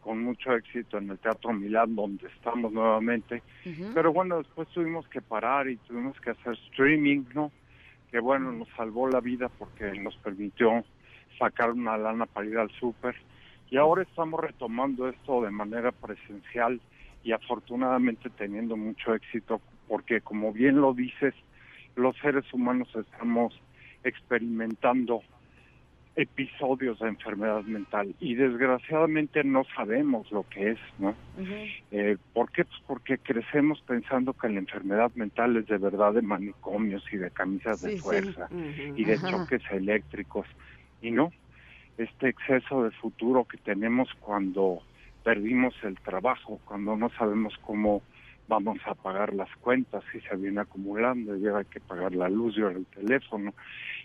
[0.01, 3.41] con mucho éxito en el Teatro Milán, donde estamos nuevamente.
[3.93, 7.51] Pero bueno, después tuvimos que parar y tuvimos que hacer streaming, ¿no?
[8.15, 10.85] Que bueno, nos salvó la vida porque nos permitió
[11.37, 13.13] sacar una lana para ir al súper.
[13.69, 16.79] Y ahora estamos retomando esto de manera presencial
[17.25, 21.33] y afortunadamente teniendo mucho éxito porque como bien lo dices,
[21.97, 23.53] los seres humanos estamos
[24.05, 25.21] experimentando
[26.15, 31.15] episodios de enfermedad mental y desgraciadamente no sabemos lo que es, ¿no?
[31.91, 32.63] Eh, ¿Por qué?
[32.63, 37.31] Pues porque crecemos pensando que la enfermedad mental es de verdad de manicomios y de
[37.31, 37.99] camisas Sí, de sí.
[37.99, 40.47] fuerza y de choques eléctricos.
[41.01, 41.31] Y no,
[41.97, 44.83] este exceso de futuro que tenemos cuando
[45.23, 48.03] perdimos el trabajo, cuando no sabemos cómo
[48.47, 52.29] vamos a pagar las cuentas, si se viene acumulando, y ahora hay que pagar la
[52.29, 53.53] luz y ahora el teléfono,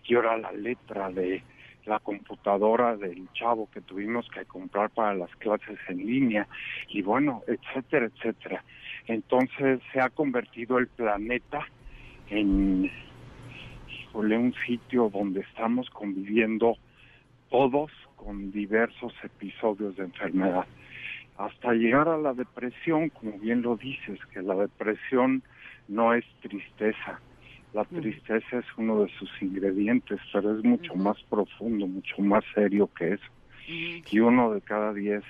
[0.07, 1.44] y ahora la letra de
[1.87, 6.47] la computadora del chavo que tuvimos que comprar para las clases en línea,
[6.88, 8.62] y bueno, etcétera, etcétera.
[9.07, 11.66] Entonces se ha convertido el planeta
[12.29, 12.90] en
[13.88, 16.77] híjole, un sitio donde estamos conviviendo
[17.49, 20.66] todos con diversos episodios de enfermedad,
[21.38, 25.43] hasta llegar a la depresión, como bien lo dices, que la depresión
[25.88, 27.21] no es tristeza,
[27.73, 32.89] la tristeza es uno de sus ingredientes, pero es mucho más profundo, mucho más serio
[32.97, 33.25] que eso.
[34.11, 35.23] Y uno de cada diez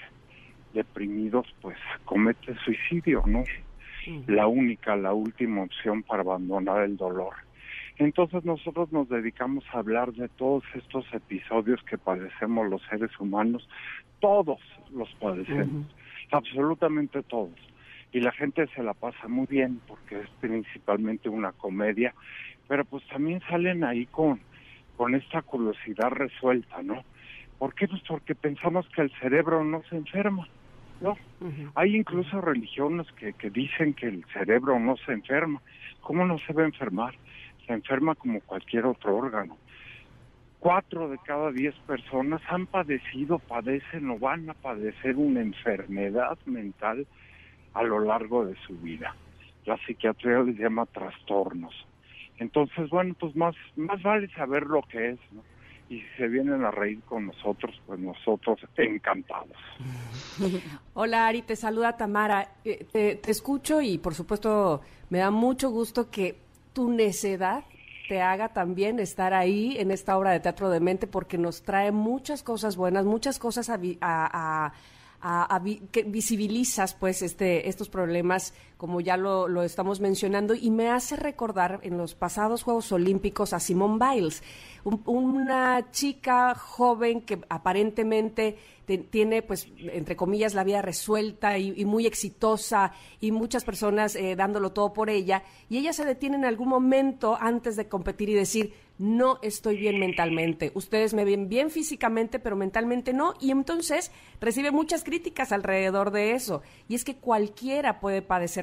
[0.73, 3.45] deprimidos, pues, comete suicidio, ¿no?
[4.27, 7.35] La única, la última opción para abandonar el dolor.
[7.99, 13.69] Entonces nosotros nos dedicamos a hablar de todos estos episodios que padecemos los seres humanos,
[14.21, 14.59] todos
[14.91, 15.87] los padecemos,
[16.31, 17.53] absolutamente todos.
[18.13, 22.15] Y la gente se la pasa muy bien porque es principalmente una comedia,
[22.67, 24.41] pero pues también salen ahí con,
[24.97, 27.05] con esta curiosidad resuelta, ¿no?
[27.59, 27.87] ¿Por qué?
[27.87, 30.49] Pues porque pensamos que el cerebro no se enferma,
[31.01, 31.17] ¿no?
[31.75, 35.61] Hay incluso religiones que, que dicen que el cerebro no se enferma.
[36.01, 37.15] ¿Cómo no se va a enfermar?
[37.67, 39.57] Se enferma como cualquier otro órgano.
[40.59, 47.07] Cuatro de cada diez personas han padecido, padecen o van a padecer una enfermedad mental
[47.75, 49.15] a lo largo de su vida.
[49.67, 51.75] La psiquiatría les llama trastornos.
[52.39, 55.43] Entonces, bueno, pues más, más vale saber lo que es, ¿no?
[55.91, 59.57] Y si se vienen a reír con nosotros, pues nosotros encantados.
[60.95, 62.49] Hola Ari, te saluda Tamara.
[62.65, 62.87] Eh,
[63.21, 64.81] te, escucho y por supuesto
[65.11, 66.37] me da mucho gusto que
[66.73, 67.65] tu necedad
[68.09, 71.93] te haga también estar ahí en esta obra de teatro de mente porque nos trae
[71.93, 74.73] muchas cosas buenas, muchas cosas a, a- a-
[75.21, 80.71] a- a vi- que visibilizas pues este estos problemas como ya lo, estamos mencionando y
[80.71, 84.43] me hace recordar en los pasados Juegos Olímpicos a Simone Biles,
[84.85, 91.85] un- una chica joven que aparentemente te- tiene pues entre comillas la vida resuelta y,
[91.85, 96.47] muy exitosa y muchas personas eh, dándolo todo por ella y ella se detiene en
[96.47, 100.73] algún momento antes de competir y decir no estoy bien mentalmente.
[100.75, 103.33] Ustedes me ven bien físicamente, pero mentalmente no.
[103.41, 104.13] Y entonces
[104.43, 106.61] recibe muchas críticas alrededor de eso.
[106.87, 108.21] Y es que cualquiera puede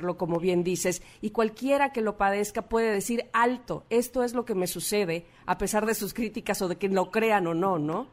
[0.07, 4.45] padecerlo, como bien dices, y cualquiera que lo padezca puede decir alto, esto es lo
[4.45, 7.77] que me sucede, a pesar de sus críticas o de que lo crean o no,
[7.79, 8.07] ¿no?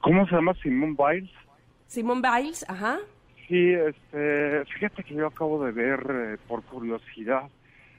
[0.00, 1.30] ¿Cómo se llama Simone Biles?
[1.86, 2.98] Simone Biles, ajá.
[3.48, 7.48] Sí, este, fíjate que yo acabo de ver eh, por curiosidad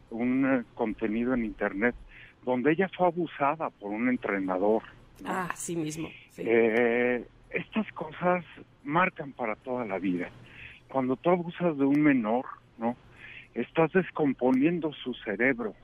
[0.10, 1.96] un eh, contenido en internet
[2.44, 4.84] donde ella fue abusada por un entrenador.
[5.22, 5.30] ¿no?
[5.30, 6.10] Ah, sí mismo.
[6.32, 6.44] sí.
[6.46, 8.44] Eh, estas cosas
[8.84, 10.30] marcan para toda la vida.
[10.90, 12.46] Cuando tú abusas de un menor,
[12.78, 12.96] ¿no?
[13.58, 15.76] Estás descomponiendo su cerebro.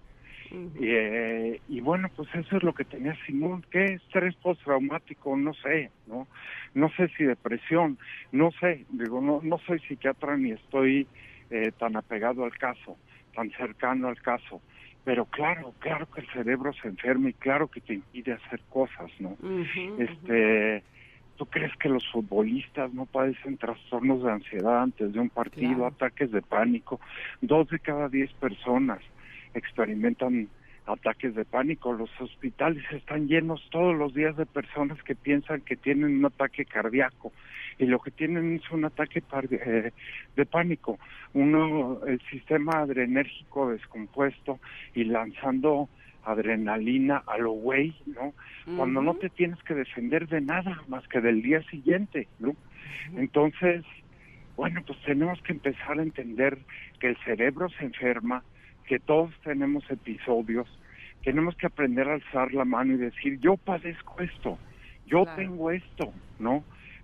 [0.52, 0.80] Ujú.
[0.80, 3.64] Eh, y bueno, pues eso es lo que tenía Simón.
[3.72, 5.36] ¿Qué estrés postraumático?
[5.36, 6.28] No sé, ¿no?
[6.74, 7.98] No sé si depresión,
[8.32, 8.86] no sé.
[8.90, 11.10] Digo, no, no soy psiquiatra ni estoy
[11.50, 13.00] eh, tan apegado al caso.
[13.34, 14.62] tan cercano al caso.
[15.04, 19.12] Pero claro, claro que el cerebro se enferma y claro que te impide hacer cosas,
[19.20, 19.38] ¿no?
[19.98, 20.86] este,
[21.38, 26.32] ¿tú crees que los futbolistas no padecen trastornos de ansiedad antes de un partido, ataques
[26.32, 27.00] de pánico?
[27.42, 29.00] Dos de cada diez personas
[29.54, 30.50] experimentan
[30.86, 31.94] ataques de pánico.
[31.94, 36.66] Los hospitales están llenos todos los días de personas que piensan que tienen un ataque
[36.66, 37.32] cardíaco
[37.78, 39.92] y lo que tienen es un ataque eh,
[40.36, 41.00] de pánico.
[41.34, 44.60] Uno, el sistema adrenérgico descompuesto
[44.94, 45.90] y lanzando
[46.26, 48.34] adrenalina a lo güey, ¿no?
[48.78, 52.56] Cuando no te tienes que defender de nada más que del día siguiente, ¿no?
[53.18, 53.84] Entonces,
[54.56, 56.58] bueno, pues tenemos que empezar a entender
[57.00, 58.44] que el cerebro se enferma,
[58.88, 60.68] que todos tenemos episodios,
[61.24, 64.58] tenemos que aprender a alzar la mano y decir, yo padezco esto,
[65.08, 66.64] yo tengo esto, ¿no?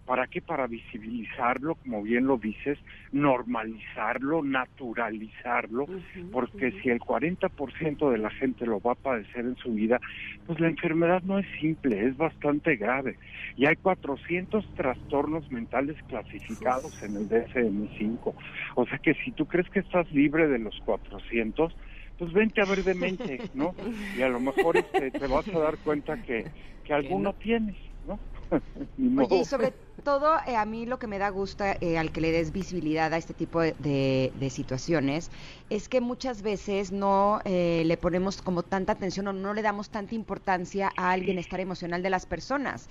[0.09, 0.41] ¿Para qué?
[0.41, 2.79] Para visibilizarlo, como bien lo dices,
[3.11, 5.85] normalizarlo, naturalizarlo,
[6.31, 9.99] porque si el 40% de la gente lo va a padecer en su vida,
[10.47, 13.19] pues la enfermedad no es simple, es bastante grave.
[13.55, 18.33] Y hay 400 trastornos mentales clasificados en el DSM-5.
[18.77, 21.71] O sea que si tú crees que estás libre de los 400,
[22.17, 23.75] pues vente a ver de mente, ¿no?
[24.17, 26.47] Y a lo mejor este, te vas a dar cuenta que,
[26.83, 28.19] que alguno tienes, ¿no?
[29.17, 32.21] Oye, y sobre todo eh, a mí lo que me da gusto eh, al que
[32.21, 35.29] le des visibilidad a este tipo de, situaciones
[35.69, 39.89] es que muchas veces no eh, le ponemos como tanta atención o no le damos
[39.89, 42.89] tanta importancia al bienestar emocional de las personas.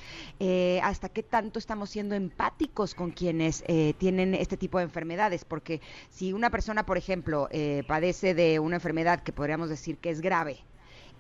[0.82, 3.64] hasta qué tanto estamos siendo empáticos con quienes
[3.98, 5.80] tienen este tipo de enfermedades, porque
[6.11, 7.48] si una persona, por ejemplo,
[7.86, 10.59] padece de una enfermedad que podríamos decir que es grave,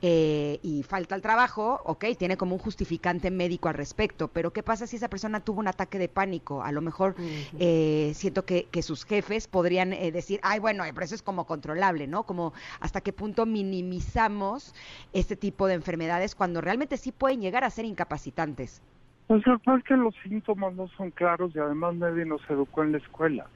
[0.00, 4.62] eh, y falta el trabajo, ok, tiene como un justificante médico al respecto, pero ¿qué
[4.62, 6.62] pasa si esa persona tuvo un ataque de pánico?
[6.62, 7.16] A lo mejor
[7.58, 12.06] eh, siento que, sus jefes podrían eh, decir, ay, bueno, pero eso es como controlable,
[12.06, 12.22] ¿no?
[12.22, 14.72] Como hasta qué punto minimizamos
[15.12, 18.80] este tipo de enfermedades cuando realmente sí pueden llegar a ser incapacitantes.
[19.26, 22.98] Pues es que los síntomas no son claros y además nadie nos educó en la
[22.98, 23.46] escuela.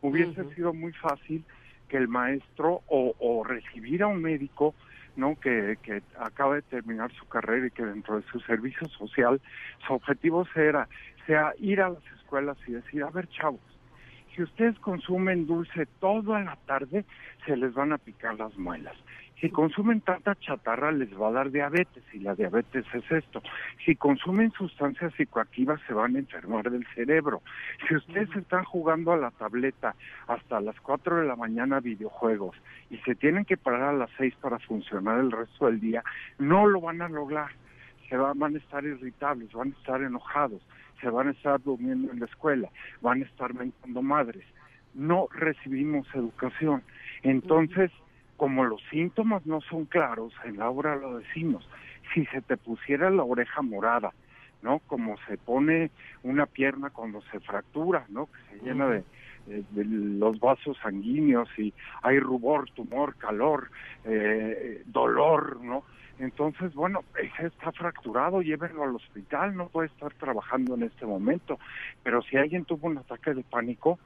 [0.00, 1.44] Hubiese sido muy fácil
[1.88, 4.74] que el maestro o, o recibir a un médico
[5.16, 5.38] ¿no?
[5.38, 9.40] Que, que acaba de terminar su carrera y que dentro de su servicio social
[9.86, 10.88] su objetivo será
[11.26, 13.60] sea ir a las escuelas y decir, a ver chavos,
[14.34, 17.04] si ustedes consumen dulce toda la tarde,
[17.46, 18.96] se les van a picar las muelas.
[19.42, 23.42] Si consumen tanta chatarra les va a dar diabetes y la diabetes es esto.
[23.84, 27.42] Si consumen sustancias psicoactivas se van a enfermar del cerebro.
[27.88, 29.96] Si ustedes están jugando a la tableta
[30.28, 32.56] hasta las 4 de la mañana videojuegos
[32.88, 36.04] y se tienen que parar a las 6 para funcionar el resto del día,
[36.38, 37.50] no lo van a lograr.
[38.08, 40.62] Se van, van a estar irritables, van a estar enojados,
[41.00, 42.70] se van a estar durmiendo en la escuela,
[43.00, 44.44] van a estar mentando madres.
[44.94, 46.84] No recibimos educación.
[47.24, 47.90] Entonces,
[48.42, 51.64] como los síntomas no son claros, en la obra lo decimos,
[52.12, 54.10] si se te pusiera la oreja morada,
[54.62, 54.80] ¿no?
[54.88, 55.92] Como se pone
[56.24, 58.26] una pierna cuando se fractura, ¿no?
[58.26, 59.04] Que se llena de,
[59.84, 61.72] los vasos sanguíneos y
[62.02, 63.70] hay rubor, tumor, calor,
[64.06, 65.84] eh, dolor, ¿no?
[66.18, 71.60] Entonces, bueno, ese está fracturado, llévenlo al hospital, no puede estar trabajando en este momento.
[72.02, 74.00] Pero si alguien tuvo un ataque de pánico,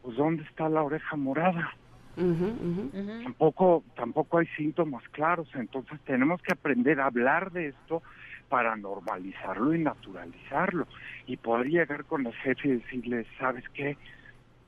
[0.00, 1.74] pues ¿dónde está la oreja morada?
[2.14, 8.02] Tampoco, tampoco hay síntomas claros, entonces tenemos que aprender a hablar de esto
[8.48, 10.86] para normalizarlo y naturalizarlo.
[11.26, 13.96] Y poder llegar con el jefe y decirle, ¿sabes qué?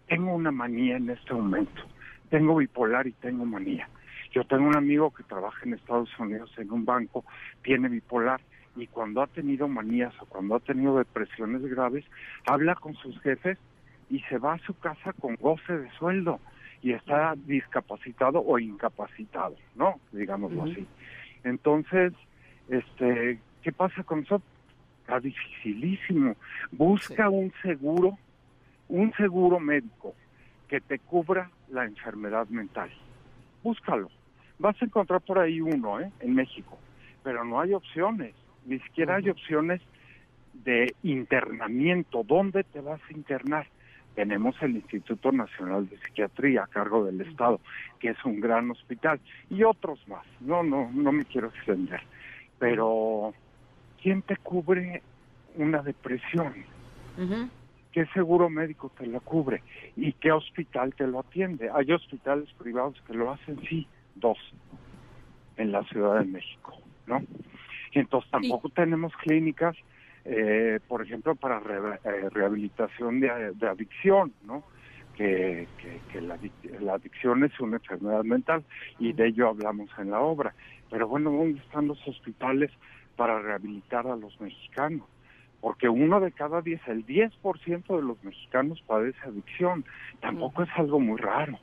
[0.08, 1.82] Tengo una manía en este momento.
[2.30, 3.88] Tengo bipolar y tengo manía.
[4.32, 7.24] Yo tengo un amigo que trabaja en Estados Unidos en un banco,
[7.62, 8.40] tiene bipolar
[8.74, 12.04] y cuando ha tenido manías o cuando ha tenido depresiones graves,
[12.46, 13.58] habla con sus jefes
[14.10, 16.40] y se va a su casa con goce de sueldo
[16.84, 19.98] y está discapacitado o incapacitado, ¿no?
[20.12, 20.86] Digámoslo así.
[21.42, 22.12] Entonces,
[22.68, 24.42] este, ¿qué pasa con eso?
[25.00, 26.36] Está dificilísimo.
[26.70, 28.18] Busca un seguro,
[28.90, 30.14] un seguro médico
[30.68, 32.90] que te cubra la enfermedad mental.
[33.62, 34.10] Búscalo.
[34.58, 36.10] Vas a encontrar por ahí uno, ¿eh?
[36.20, 36.78] En México.
[37.22, 38.34] Pero no hay opciones.
[38.66, 39.80] Ni siquiera hay opciones
[40.52, 42.24] de internamiento.
[42.24, 43.66] ¿Dónde te vas a internar?
[44.14, 47.60] Tenemos el Instituto Nacional de Psiquiatría a cargo del Estado,
[47.98, 50.24] que es un gran hospital, y otros más.
[50.40, 52.00] No, no, no me quiero extender.
[52.58, 53.34] Pero,
[54.02, 55.02] ¿quién te cubre
[55.56, 56.54] una depresión?
[57.92, 59.62] ¿Qué seguro médico te la cubre?
[59.96, 61.70] ¿Y qué hospital te lo atiende?
[61.72, 63.86] Hay hospitales privados que lo hacen, sí,
[64.16, 64.38] dos,
[65.56, 67.22] en la Ciudad de México, ¿no?
[67.92, 69.76] Y entonces tampoco tenemos clínicas
[70.24, 73.30] eh, por ejemplo, para eh, rehabilitación de,
[73.68, 74.64] adicción, ¿no?
[75.16, 75.68] que,
[76.12, 76.38] que, la,
[76.80, 78.64] la, adicción es una enfermedad mental
[78.98, 80.54] y de ello hablamos en la obra.
[80.90, 82.70] Pero bueno, ¿dónde están los hospitales
[83.16, 85.06] para rehabilitar a los mexicanos?
[85.60, 89.84] Porque uno de cada diez, el 10% de los mexicanos padece adicción.
[90.20, 91.58] Tampoco es algo muy raro.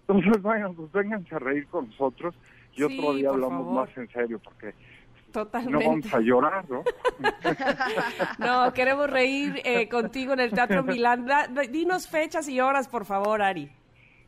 [0.00, 2.34] Entonces, bueno, pues vénganse a reír con nosotros
[2.74, 4.74] y otro día hablamos más en serio porque
[5.32, 5.84] Totalmente.
[5.84, 6.82] No vamos a llorar, ¿no?
[8.38, 11.26] no, queremos reír eh, contigo en el Teatro Milán.
[11.70, 13.70] dinos fechas y horas, por favor, Ari.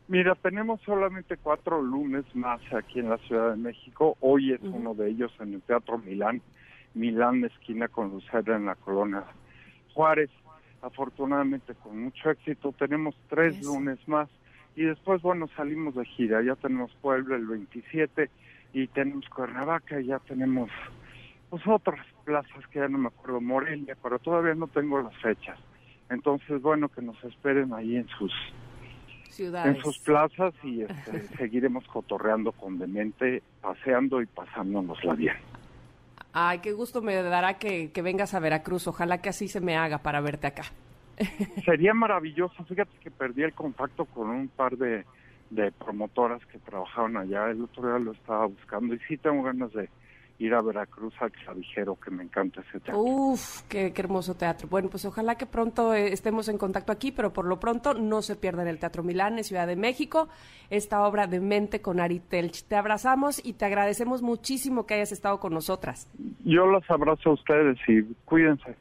[0.07, 4.17] Mira, tenemos solamente cuatro lunes más aquí en la Ciudad de México.
[4.21, 6.41] Hoy es uno de ellos en el Teatro Milán.
[6.95, 9.23] Milán, esquina con Lucera en la colonia
[9.93, 10.31] Juárez.
[10.81, 14.29] Afortunadamente, con mucho éxito, tenemos tres lunes más.
[14.75, 16.41] Y después, bueno, salimos de gira.
[16.41, 18.29] Ya tenemos Puebla el 27
[18.73, 20.69] y tenemos Cuernavaca y ya tenemos
[21.49, 25.57] pues otras plazas que ya no me acuerdo, Morelia, pero todavía no tengo las fechas.
[26.09, 28.31] Entonces, bueno, que nos esperen ahí en sus
[29.29, 29.75] ciudades.
[29.75, 35.37] En sus plazas y este, seguiremos cotorreando con Demente, paseando y pasándonosla bien.
[36.31, 38.87] Ay, qué gusto me dará que, que vengas a Veracruz.
[38.87, 40.63] Ojalá que así se me haga para verte acá.
[41.65, 42.63] Sería maravilloso.
[42.65, 45.05] Fíjate que perdí el contacto con un par de,
[45.49, 47.49] de promotoras que trabajaban allá.
[47.49, 49.89] El otro día lo estaba buscando y sí tengo ganas de
[50.39, 53.01] ir a Veracruz al Clavijero, que me encanta ese teatro.
[53.01, 54.69] Uf, qué, hermoso teatro.
[54.69, 58.21] Bueno, pues ojalá que pronto eh, estemos en contacto aquí, pero por lo pronto no
[58.21, 60.29] se pierdan el Teatro Milán en Ciudad de México,
[60.69, 62.63] esta obra de mente con Ari Telch.
[62.63, 66.09] Te abrazamos y te agradecemos muchísimo que hayas estado con nosotras.
[66.45, 68.75] Yo los abrazo a ustedes y cuídense.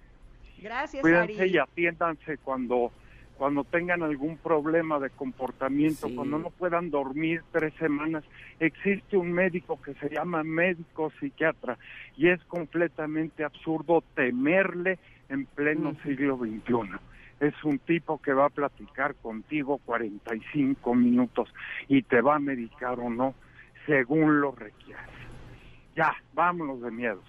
[0.63, 2.93] Gracias, Cuídense y atiéndanse cuando
[3.39, 8.25] cuando tengan algún problema de comportamiento, cuando no puedan dormir tres semanas,
[8.59, 11.79] existe un médico que se llama médico psiquiatra
[12.17, 16.99] y es completamente absurdo temerle en pleno siglo XXI.
[17.39, 21.49] Es un tipo que va a platicar contigo 45 minutos
[21.87, 23.35] y te va a medicar o no,
[23.87, 25.09] según lo requieras.
[25.95, 27.23] Ya, vámonos de miedo.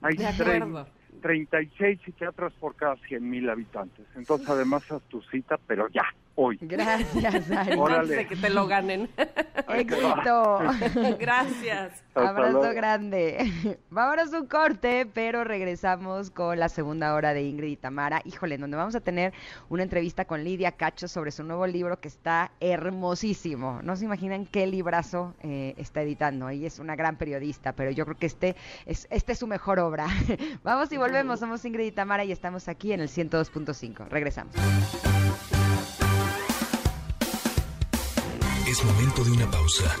[0.00, 4.06] Hay de 36 psiquiatras por cada 100 mil habitantes.
[4.14, 6.04] Entonces, además, haz tu cita, pero ya,
[6.36, 6.58] hoy.
[6.60, 7.76] Gracias, Ari.
[7.76, 8.26] Órale.
[8.26, 9.08] que te lo ganen.
[9.68, 10.60] Éxito.
[11.18, 12.04] Gracias.
[12.14, 13.78] Abrazo grande.
[13.90, 18.22] Vámonos un corte, pero regresamos con la segunda hora de Ingrid y Tamara.
[18.24, 19.34] Híjole, donde vamos a tener
[19.68, 23.80] una entrevista con Lidia Cacho sobre su nuevo libro que está hermosísimo.
[23.82, 26.48] No se imaginan qué librazo eh, está editando.
[26.48, 28.56] Ella es una gran periodista, pero yo creo que este
[28.86, 30.06] es, este es su mejor obra.
[30.62, 31.40] vamos y volvemos.
[31.40, 34.08] Somos Ingrid y Tamara y estamos aquí en el 102.5.
[34.08, 34.54] Regresamos.
[38.76, 39.96] Es momento de una pausa.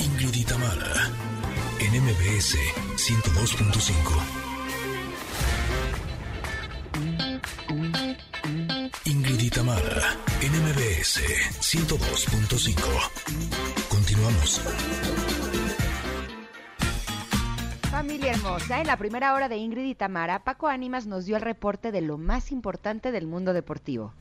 [0.00, 0.44] Ingrid y
[1.78, 2.56] en MBS
[2.96, 3.94] 102.5.
[9.04, 9.48] Ingrid y
[10.42, 11.20] en MBS
[11.60, 13.86] 102.5.
[13.88, 14.60] Continuamos.
[17.92, 21.42] Familia hermosa, en la primera hora de Ingrid y Tamara, Paco Ánimas nos dio el
[21.42, 24.14] reporte de lo más importante del mundo deportivo.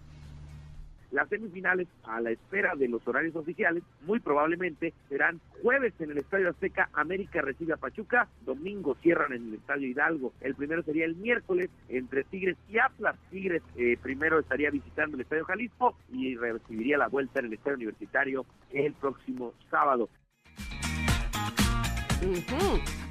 [1.13, 6.17] Las semifinales, a la espera de los horarios oficiales, muy probablemente serán jueves en el
[6.17, 10.33] Estadio Azteca, América recibe a Pachuca, domingo cierran en el Estadio Hidalgo.
[10.41, 13.15] El primero sería el miércoles entre Tigres y Atlas.
[13.29, 17.75] Tigres eh, primero estaría visitando el Estadio Jalisco y recibiría la vuelta en el Estadio
[17.77, 20.09] Universitario el próximo sábado.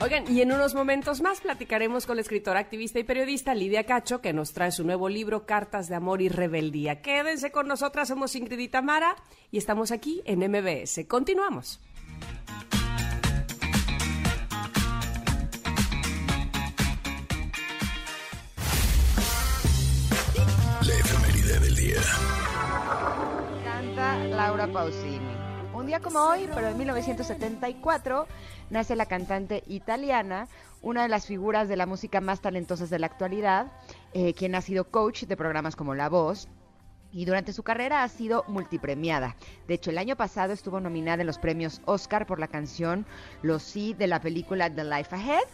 [0.01, 4.21] Oigan, y en unos momentos más platicaremos con la escritora, activista y periodista Lidia Cacho,
[4.21, 7.03] que nos trae su nuevo libro, Cartas de Amor y Rebeldía.
[7.03, 9.17] Quédense con nosotras, somos Ingrid y Tamara
[9.51, 11.07] y estamos aquí en MBS.
[11.07, 11.81] Continuamos.
[20.83, 22.01] La efeméride del día.
[23.65, 25.32] Canta Laura Pausini.
[25.83, 28.29] Un día como hoy, pero en 1974,
[28.71, 30.47] nace la cantante italiana,
[30.81, 33.67] una de las figuras de la música más talentosas de la actualidad,
[34.13, 36.47] eh, quien ha sido coach de programas como La Voz,
[37.11, 39.35] y durante su carrera ha sido multipremiada.
[39.67, 43.05] De hecho, el año pasado estuvo nominada en los premios Oscar por la canción
[43.43, 45.49] Los Sí de la película The Life Ahead.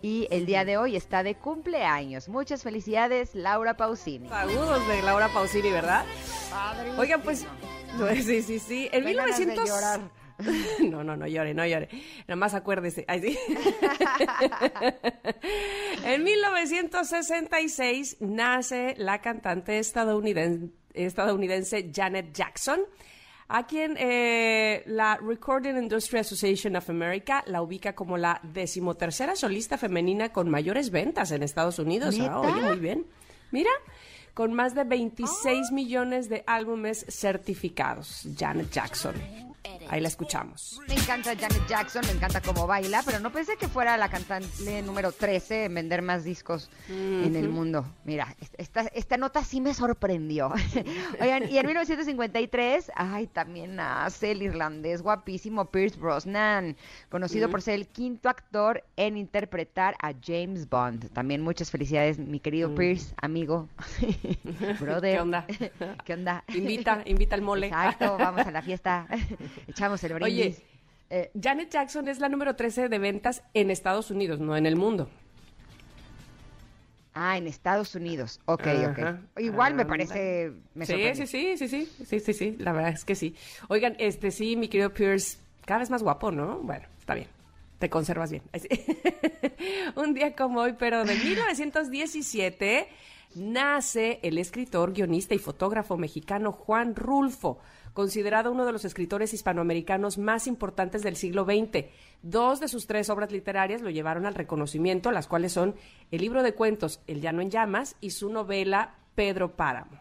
[0.00, 2.28] Y el día de hoy está de cumpleaños.
[2.28, 4.28] Muchas felicidades, Laura Pausini.
[4.32, 6.04] Agudos de Laura Pausini, ¿verdad?
[6.98, 7.46] Oigan, pues
[8.22, 8.88] Sí, sí, sí.
[8.92, 9.70] En 1900...
[10.80, 11.88] No, no, no llore, no llore.
[12.26, 13.04] Nada más acuérdese.
[16.04, 22.80] en 1966 nace la cantante estadounidense, estadounidense Janet Jackson,
[23.48, 29.78] a quien eh, la Recording Industry Association of America la ubica como la decimotercera solista
[29.78, 32.18] femenina con mayores ventas en Estados Unidos.
[32.20, 33.06] Ah, oye, muy bien.
[33.52, 33.70] Mira,
[34.34, 38.26] con más de 26 millones de álbumes certificados.
[38.36, 39.51] Janet Jackson.
[39.88, 40.80] Ahí la escuchamos.
[40.88, 44.82] Me encanta Janet Jackson, me encanta cómo baila, pero no pensé que fuera la cantante
[44.82, 47.84] número 13 en vender más discos en el mundo.
[48.04, 50.52] Mira, esta, esta nota sí me sorprendió.
[51.20, 56.76] Oigan, y en 1953, ay, también nace el irlandés guapísimo Pierce Brosnan,
[57.08, 61.10] conocido por ser el quinto actor en interpretar a James Bond.
[61.12, 63.68] También muchas felicidades, mi querido Pierce, amigo,
[64.80, 65.16] brother.
[65.16, 65.46] ¿Qué onda?
[66.04, 66.44] ¿Qué onda?
[66.48, 67.66] Invita, invita al mole.
[67.66, 69.06] Exacto, vamos a la fiesta.
[69.66, 70.34] Echamos el brindis.
[70.34, 70.56] Oye,
[71.10, 74.76] eh, Janet Jackson es la número 13 de ventas en Estados Unidos, no en el
[74.76, 75.10] mundo.
[77.14, 78.40] Ah, en Estados Unidos.
[78.46, 79.38] Ok, ok.
[79.38, 80.52] Igual me parece...
[80.74, 83.36] Me sí, sí, sí, sí, sí, sí, sí, sí, la verdad es que sí.
[83.68, 85.36] Oigan, este sí, mi querido Pierce,
[85.66, 86.60] cada vez más guapo, ¿no?
[86.60, 87.28] Bueno, está bien.
[87.78, 88.42] Te conservas bien.
[89.96, 92.88] Un día como hoy, pero de 1917,
[93.34, 97.58] nace el escritor, guionista y fotógrafo mexicano Juan Rulfo
[97.92, 101.86] considerado uno de los escritores hispanoamericanos más importantes del siglo XX.
[102.22, 105.74] Dos de sus tres obras literarias lo llevaron al reconocimiento, las cuales son
[106.10, 110.00] el libro de cuentos El llano en llamas y su novela Pedro Páramo.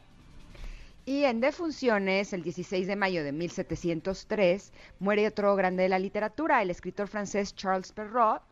[1.05, 6.61] Y en defunciones, el 16 de mayo de 1703, muere otro grande de la literatura,
[6.61, 8.43] el escritor francés Charles Perrault,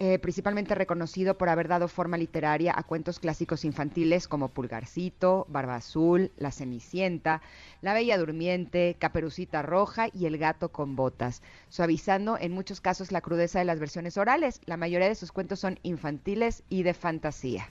[0.00, 5.74] eh, principalmente reconocido por haber dado forma literaria a cuentos clásicos infantiles como Pulgarcito, Barba
[5.74, 7.42] Azul, La Cenicienta,
[7.82, 13.20] La Bella Durmiente, Caperucita Roja y El Gato con Botas, suavizando en muchos casos la
[13.20, 14.60] crudeza de las versiones orales.
[14.66, 17.68] La mayoría de sus cuentos son infantiles y de fantasía.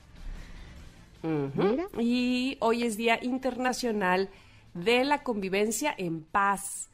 [1.97, 4.30] Y hoy es Día Internacional
[4.73, 6.89] de la Convivencia en Paz.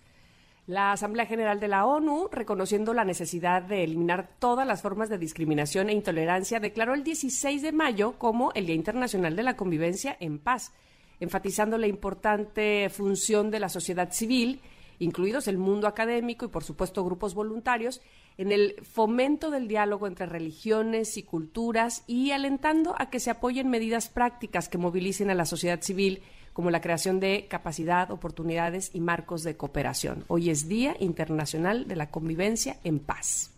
[0.66, 5.18] La Asamblea General de la ONU, reconociendo la necesidad de eliminar todas las formas de
[5.18, 10.16] discriminación e intolerancia, declaró el 16 de mayo como el Día Internacional de la Convivencia
[10.22, 10.72] en Paz,
[11.20, 14.62] enfatizando la importante función de la sociedad civil,
[15.00, 18.02] incluidos el mundo académico y, por supuesto, grupos voluntarios,
[18.38, 23.70] en el fomento del diálogo entre religiones y culturas y alentando a que se apoyen
[23.70, 29.02] medidas prácticas que movilicen a la sociedad civil como la creación de capacidad, oportunidades y
[29.02, 30.24] marcos de cooperación.
[30.28, 33.52] Hoy es Día Internacional de la Convivencia en Paz.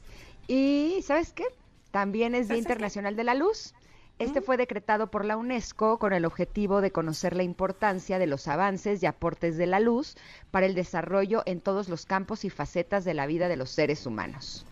[0.47, 1.45] Y, ¿sabes qué?
[1.91, 3.73] También es Día Internacional de la Luz.
[4.17, 4.43] Este mm.
[4.43, 9.03] fue decretado por la UNESCO con el objetivo de conocer la importancia de los avances
[9.03, 10.15] y aportes de la luz
[10.51, 14.05] para el desarrollo en todos los campos y facetas de la vida de los seres
[14.05, 14.65] humanos.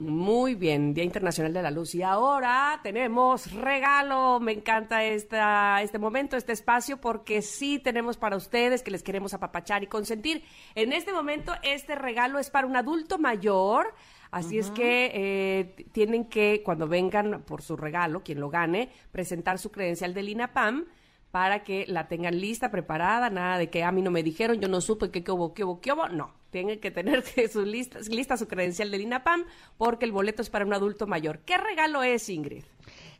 [0.00, 1.94] Muy bien, Día Internacional de la Luz.
[1.94, 4.40] Y ahora tenemos regalo.
[4.40, 9.34] Me encanta esta, este momento, este espacio, porque sí tenemos para ustedes que les queremos
[9.34, 10.42] apapachar y consentir.
[10.74, 13.94] En este momento, este regalo es para un adulto mayor.
[14.32, 19.60] Así es que eh, tienen que, cuando vengan por su regalo, quien lo gane, presentar
[19.60, 20.86] su credencial del INAPAM
[21.34, 24.68] para que la tengan lista, preparada, nada de que a mí no me dijeron, yo
[24.68, 26.08] no supe que qué hubo, qué hubo, qué hubo.
[26.08, 29.44] No, tienen que tener su lista, lista su credencial del INAPAM
[29.76, 31.40] porque el boleto es para un adulto mayor.
[31.40, 32.62] ¿Qué regalo es, Ingrid?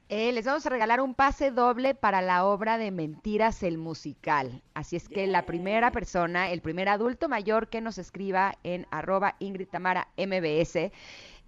[0.09, 4.63] Eh, les vamos a regalar un pase doble para la obra de Mentiras el musical.
[4.75, 9.35] Así es que la primera persona, el primer adulto mayor que nos escriba en arroba
[9.41, 10.93] Ingrid Tamara MBS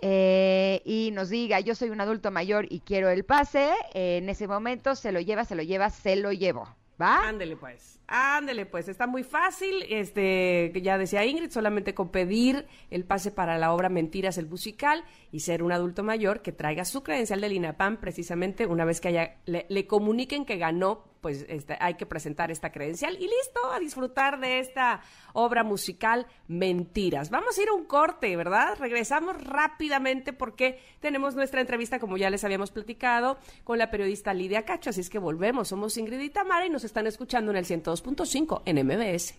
[0.01, 4.47] eh, y nos diga yo soy un adulto mayor y quiero el pase, en ese
[4.47, 6.69] momento se lo lleva, se lo lleva, se lo llevo.
[7.01, 7.29] ¿Va?
[7.29, 13.05] Ándele pues, ándele pues, está muy fácil, este, ya decía Ingrid, solamente con pedir el
[13.05, 17.03] pase para la obra Mentiras el musical y ser un adulto mayor que traiga su
[17.03, 21.95] credencial del INAPAM precisamente una vez que haya, le comuniquen que ganó pues este, hay
[21.95, 25.01] que presentar esta credencial y listo, a disfrutar de esta
[25.33, 27.31] obra musical Mentiras.
[27.31, 28.77] Vamos a ir a un corte, ¿verdad?
[28.79, 34.65] Regresamos rápidamente porque tenemos nuestra entrevista, como ya les habíamos platicado, con la periodista Lidia
[34.65, 35.69] Cacho, así es que volvemos.
[35.69, 39.35] Somos Ingrid y Tamara y nos están escuchando en el 102.5 en MBS.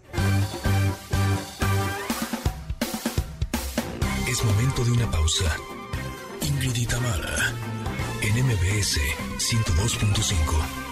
[4.29, 5.55] Es momento de una pausa.
[6.41, 7.53] Ingrid y Tamara
[8.21, 8.99] en MBS
[9.37, 10.86] 102.5.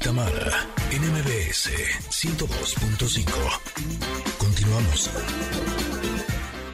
[0.00, 1.70] Tamara, NMBS
[2.08, 4.38] 102.5.
[4.38, 5.10] Continuamos.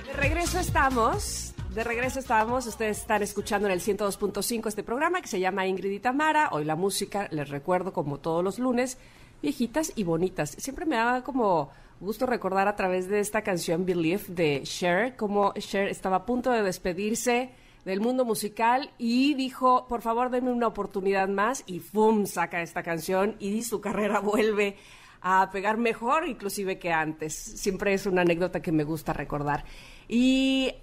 [0.07, 1.55] De regreso estamos.
[1.75, 2.67] De regreso estamos.
[2.67, 6.51] Ustedes están escuchando en el 102.5 este programa que se llama Ingrid y Tamara.
[6.53, 8.99] Hoy la música, les recuerdo, como todos los lunes,
[9.43, 10.51] viejitas y bonitas.
[10.59, 11.71] Siempre me daba como
[12.01, 16.51] gusto recordar a través de esta canción Believe de Cher, como Cher estaba a punto
[16.51, 17.51] de despedirse
[17.87, 22.27] del mundo musical y dijo, por favor, denme una oportunidad más y ¡fum!
[22.27, 24.77] saca esta canción y su carrera vuelve
[25.23, 27.33] a pegar mejor inclusive que antes.
[27.33, 29.65] Siempre es una anécdota que me gusta recordar.
[30.09, 30.75] Y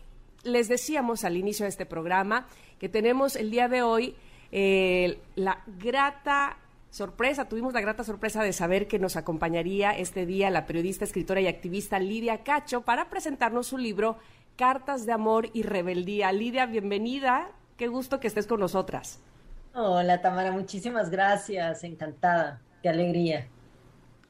[0.43, 2.47] les decíamos al inicio de este programa
[2.79, 4.15] que tenemos el día de hoy
[4.53, 6.57] eh, la grata
[6.89, 11.41] sorpresa, tuvimos la grata sorpresa de saber que nos acompañaría este día la periodista, escritora
[11.41, 14.19] y activista Lidia Cacho para presentarnos su libro
[14.55, 16.31] Cartas de Amor y Rebeldía.
[16.31, 19.19] Lidia, bienvenida, qué gusto que estés con nosotras.
[19.73, 23.47] Hola Tamara, muchísimas gracias, encantada, qué alegría.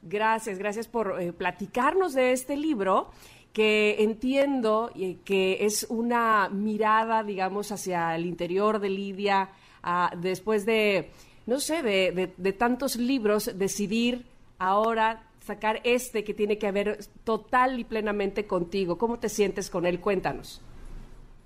[0.02, 3.10] Gracias, gracias por eh, platicarnos de este libro
[3.52, 9.50] que entiendo eh, que es una mirada, digamos, hacia el interior de Lidia,
[10.18, 11.10] después de,
[11.46, 14.26] no sé, de, tantos libros, decidir
[14.58, 18.96] ahora sacar este que tiene que ver total y plenamente contigo.
[18.96, 20.00] ¿Cómo te sientes con él?
[20.00, 20.62] Cuéntanos.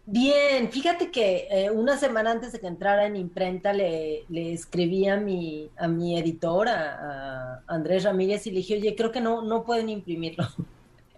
[0.07, 5.07] Bien, fíjate que eh, una semana antes de que entrara en imprenta le, le escribí
[5.07, 9.42] a mi, a mi editor, a, Andrés Ramírez, y le dije, oye, creo que no,
[9.42, 10.46] no pueden imprimirlo.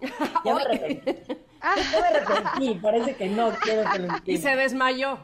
[0.44, 1.12] ya me arrepentí.
[1.62, 5.18] ya me arrepentí, parece que no quiero que lo Y se desmayó.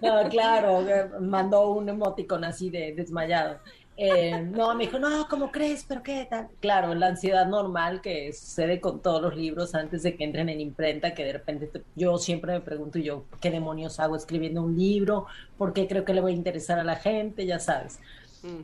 [0.00, 0.82] no, claro,
[1.20, 3.58] mandó un emoticon así de desmayado.
[4.00, 5.84] Eh, no, me dijo, no, ¿cómo crees?
[5.86, 6.46] ¿Pero qué tal?
[6.60, 10.60] Claro, la ansiedad normal que sucede con todos los libros antes de que entren en
[10.60, 15.26] imprenta, que de repente yo siempre me pregunto yo, ¿qué demonios hago escribiendo un libro?
[15.56, 17.44] ¿Por qué creo que le voy a interesar a la gente?
[17.44, 17.98] Ya sabes.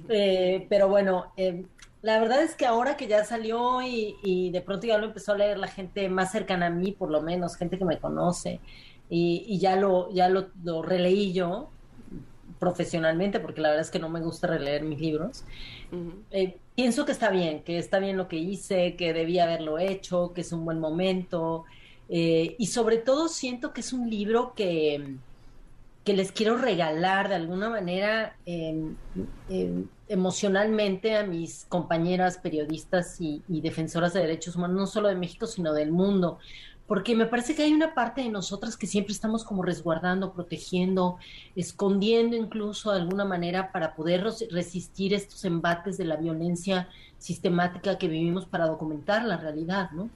[0.09, 1.65] Eh, pero bueno, eh,
[2.03, 5.39] la verdad es que ahora que ya salió y, de pronto ya lo empezó a
[5.39, 8.61] leer la gente más cercana a mí, por lo menos, gente que me conoce,
[9.11, 11.71] y, ya lo, ya lo, releí yo
[12.59, 15.45] profesionalmente, porque la verdad es que no me gusta releer mis libros.
[16.31, 20.33] Eh, pienso que está bien, que está bien lo que hice, que debía haberlo hecho,
[20.35, 21.65] que es un buen momento,
[22.09, 25.17] eh, y sobre todo siento que es un libro que
[26.05, 28.95] que les quiero regalar de alguna manera em,
[29.49, 35.47] em, emocionalmente a mis compañeras periodistas y, defensoras de derechos humanos, no solo de México,
[35.47, 36.39] sino del mundo,
[36.87, 41.17] porque me parece que hay una parte de nosotras que siempre estamos como resguardando, protegiendo,
[41.57, 48.09] escondiendo incluso de alguna manera para poder resistir estos embates de la violencia sistemática que
[48.09, 50.11] vivimos para documentar la realidad, ¿no?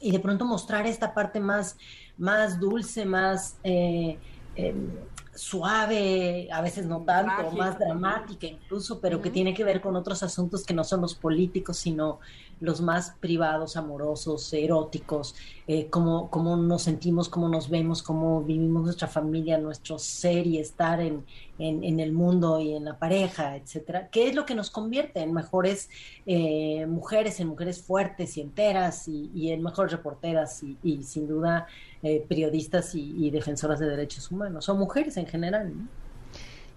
[0.00, 1.76] Y de pronto mostrar esta parte más,
[2.18, 3.56] más dulce, más...
[3.62, 4.18] Eh,
[4.56, 4.90] em,
[5.34, 10.22] suave, a veces no tanto, más dramática incluso, pero que tiene que ver con otros
[10.22, 12.20] asuntos que no son los políticos, sino
[12.62, 15.34] los más privados, amorosos, eróticos,
[15.66, 21.00] eh, cómo, nos sentimos, cómo nos vemos, cómo vivimos nuestra familia, nuestro ser y estar
[21.00, 21.24] en,
[21.58, 25.32] en, el mundo y en la pareja, etcétera, ¿Qué es lo que nos convierte en
[25.32, 25.90] mejores
[26.24, 31.66] eh, mujeres, en mujeres fuertes y enteras y, en mejores reporteras y, sin duda
[32.02, 35.72] eh, periodistas y, defensoras de derechos humanos, o mujeres en general.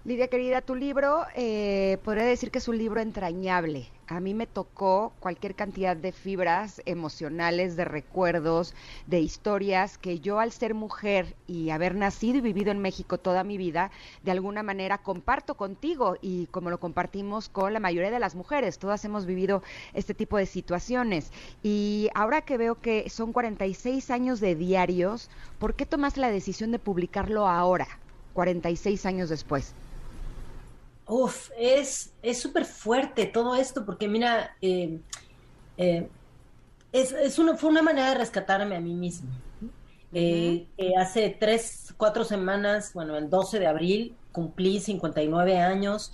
[0.06, 3.88] Lidia querida, tu libro eh, podría decir que es un libro entrañable.
[4.06, 8.72] A mí me tocó cualquier cantidad de fibras emocionales, de recuerdos,
[9.08, 13.42] de historias que yo al ser mujer y haber nacido y vivido en México toda
[13.42, 13.90] mi vida,
[14.22, 18.78] de alguna manera comparto contigo y como lo compartimos con la mayoría de las mujeres,
[18.78, 21.32] todas hemos vivido este tipo de situaciones.
[21.64, 26.70] Y ahora que veo que son 46 años de diarios, ¿por qué tomas la decisión
[26.70, 27.88] de publicarlo ahora,
[28.34, 29.74] 46 años después?
[31.08, 34.98] Uf, es súper fuerte todo esto, porque mira, eh,
[35.76, 36.08] eh,
[36.92, 39.30] es, es una, fue una manera de rescatarme a mí misma.
[40.12, 40.66] Eh,
[40.98, 46.12] hace tres, cuatro semanas, bueno, el 12 de abril, cumplí 59 años.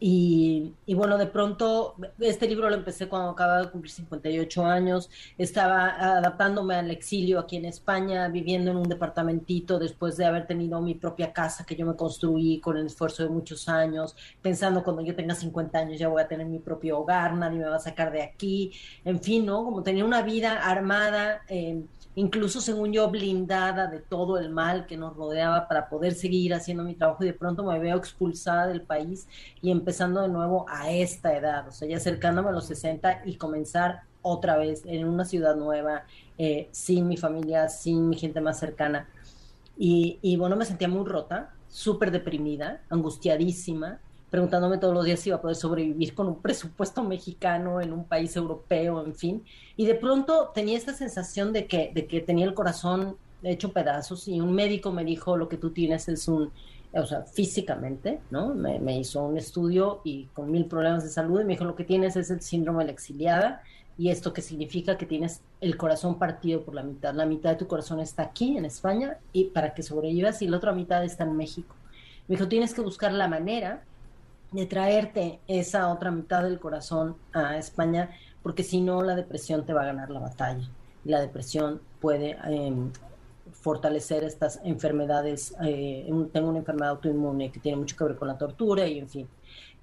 [0.00, 5.88] Y, bueno, de pronto, este libro lo empecé cuando acababa de cumplir 58 años, estaba
[6.16, 10.94] adaptándome al exilio aquí en España, viviendo en un departamentito después de haber tenido mi
[10.94, 15.16] propia casa que yo me construí con el esfuerzo de muchos años, pensando cuando yo
[15.16, 18.12] tenga 50 años ya voy a tener mi propio hogar, nadie me va a sacar
[18.12, 18.72] de aquí,
[19.04, 19.64] en fin, ¿no?
[19.64, 21.42] Como tenía una vida armada.
[21.48, 21.82] Eh,
[22.18, 26.82] incluso según yo blindada de todo el mal que nos rodeaba para poder seguir haciendo
[26.82, 29.28] mi trabajo y de pronto me veo expulsada del país
[29.62, 33.36] y empezando de nuevo a esta edad, o sea, ya acercándome a los 60 y
[33.36, 36.06] comenzar otra vez en una ciudad nueva,
[36.38, 39.08] eh, sin mi familia, sin mi gente más cercana.
[39.76, 44.00] Y, y bueno, me sentía muy rota, súper deprimida, angustiadísima,
[44.30, 48.04] preguntándome todos los días si iba a poder sobrevivir con un presupuesto mexicano en un
[48.04, 49.44] país europeo, en fin.
[49.76, 54.28] Y de pronto tenía esta sensación de que, de que tenía el corazón hecho pedazos
[54.28, 56.50] y un médico me dijo lo que tú tienes es un,
[56.92, 58.54] o sea, físicamente, ¿no?
[58.54, 61.84] Me, hizo un estudio y con mil problemas de salud y me dijo lo que
[61.84, 63.62] tienes es el síndrome de la exiliada
[63.96, 67.14] y esto que significa que tienes el corazón partido por la mitad.
[67.14, 70.56] La mitad de tu corazón está aquí en España y para que sobrevivas y la
[70.56, 71.74] otra mitad está en México.
[72.28, 73.82] Me dijo, tienes que buscar la manera
[74.52, 78.10] de traerte esa otra mitad del corazón a España,
[78.42, 80.68] porque si no la depresión te va a ganar la batalla.
[81.04, 82.90] La depresión puede em,
[83.52, 85.54] fortalecer estas enfermedades.
[85.64, 89.08] Eh, tengo una enfermedad autoinmune que tiene mucho que ver con la tortura y en
[89.08, 89.28] fin.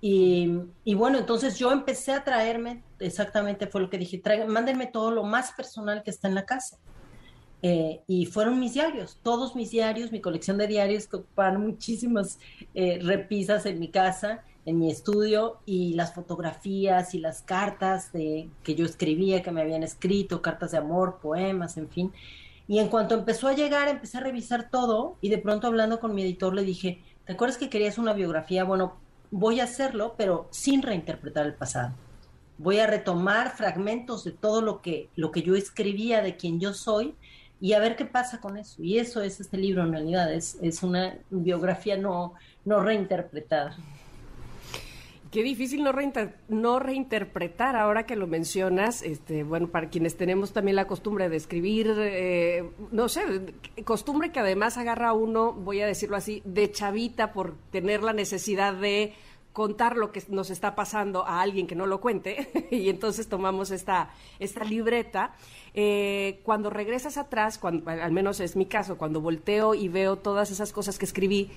[0.01, 5.09] Y, y, bueno, entonces yo empecé a traerme, exactamente fue lo que dije, mándenme todo
[5.09, 6.77] lo más personal que está en la casa.
[7.67, 12.37] Eh, y fueron mis diarios, todos mis diarios, mi colección de diarios que ocuparon muchísimas
[12.75, 18.51] eh, repisas en mi casa, en mi estudio, y las fotografías y las cartas de,
[18.61, 22.13] que yo escribía, que me habían escrito, cartas de amor, poemas, en fin.
[22.67, 26.13] Y en cuanto empezó a llegar, empecé a revisar todo y de pronto hablando con
[26.13, 28.63] mi editor le dije, ¿te acuerdas que querías una biografía?
[28.63, 28.97] Bueno,
[29.31, 31.95] voy a hacerlo, pero sin reinterpretar el pasado.
[32.59, 36.75] Voy a retomar fragmentos de todo lo que, lo que yo escribía de quien yo
[36.75, 37.15] soy
[37.65, 38.83] y a ver qué pasa con eso.
[38.83, 43.75] Y eso es este libro en realidad, es, es una biografía no, no reinterpretada.
[45.31, 45.91] Qué difícil no,
[46.47, 49.01] no reinterpretar ahora que lo mencionas.
[49.01, 53.23] Este, bueno, para quienes tenemos también la costumbre de escribir, eh, no sé,
[53.83, 58.75] costumbre que además agarra uno, voy a decirlo así, de chavita por tener la necesidad
[58.75, 59.15] de
[59.55, 63.71] contar lo que nos está pasando a alguien que no lo cuente y entonces tomamos
[63.71, 65.33] esta, esta libreta.
[65.77, 70.49] Eh, cuando regresas atrás, cuando, al menos es mi caso, cuando volteo y veo todas
[70.49, 71.51] esas cosas que escribí,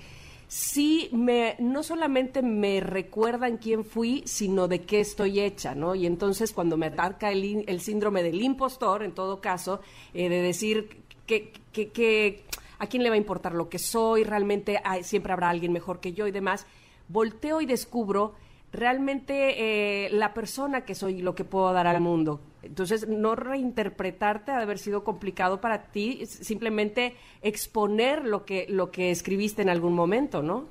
[0.49, 5.95] sí me, no solamente me recuerdan quién fui, sino de qué estoy hecha, ¿no?
[5.95, 9.81] Y entonces cuando me ataca el, el síndrome del impostor, en todo caso,
[10.15, 12.43] eh, de decir que, que, que,
[12.81, 16.13] a quién le va a importar lo que soy, realmente siempre habrá alguien mejor que
[16.13, 16.67] yo y demás,
[17.09, 18.35] volteo y descubro
[18.73, 22.41] realmente eh, la persona que soy lo que puedo dar al mundo.
[22.63, 28.91] Entonces, no reinterpretarte ha de haber sido complicado para ti, simplemente exponer lo que, lo
[28.91, 30.67] que escribiste en algún momento, ¿no?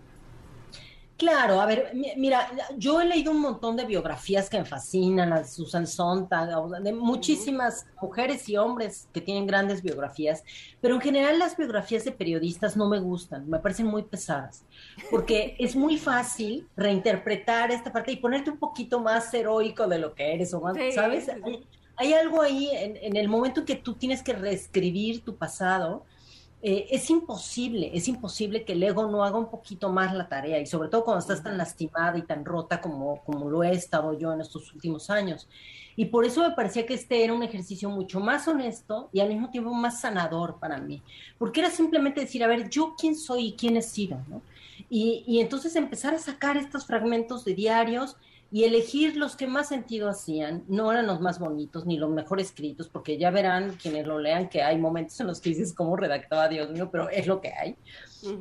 [1.18, 2.48] Claro, a ver, mira,
[2.78, 6.50] yo he leído un montón de biografías que me fascinan, de Susan Sontag,
[6.84, 10.44] de muchísimas mujeres y hombres que tienen grandes biografías,
[10.80, 14.64] pero en general las biografías de periodistas no me gustan, me parecen muy pesadas,
[15.10, 20.14] porque es muy fácil reinterpretar esta parte y ponerte un poquito más heroico de lo
[20.14, 21.32] que eres, o más, ¿sabes?
[22.00, 26.06] Hay, algo ahí en, en el momento en que tú tienes que reescribir tu pasado,
[26.64, 30.60] eh, es imposible, es imposible que el ego no haga un poquito más la tarea
[30.60, 34.18] y sobre todo cuando estás tan lastimada y tan rota como, como lo he estado
[34.18, 35.48] yo en estos últimos años.
[35.96, 39.30] Y por eso me parecía que este era un ejercicio mucho más honesto y al
[39.30, 41.02] mismo tiempo más sanador para mí,
[41.38, 44.42] porque era simplemente decir, a ver, yo quién soy y quién he sido, ¿no?
[44.90, 48.16] Y, y entonces empezar a sacar estos fragmentos de diarios
[48.52, 52.40] y elegir los que más sentido hacían, no eran los más bonitos ni los mejor
[52.40, 55.98] escritos, porque ya verán quienes lo lean que hay momentos en los que dices cómo
[55.98, 57.76] redactaba Dios mío, pero es lo que hay.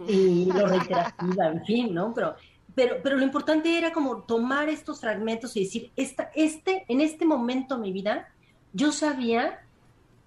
[0.06, 2.14] Y lo reiterativa, en fin, ¿no?
[2.14, 2.36] Pero,
[2.74, 7.24] pero, pero lo importante era como tomar estos fragmentos y decir, esta, este, en este
[7.24, 8.28] momento de mi vida,
[8.72, 9.60] yo sabía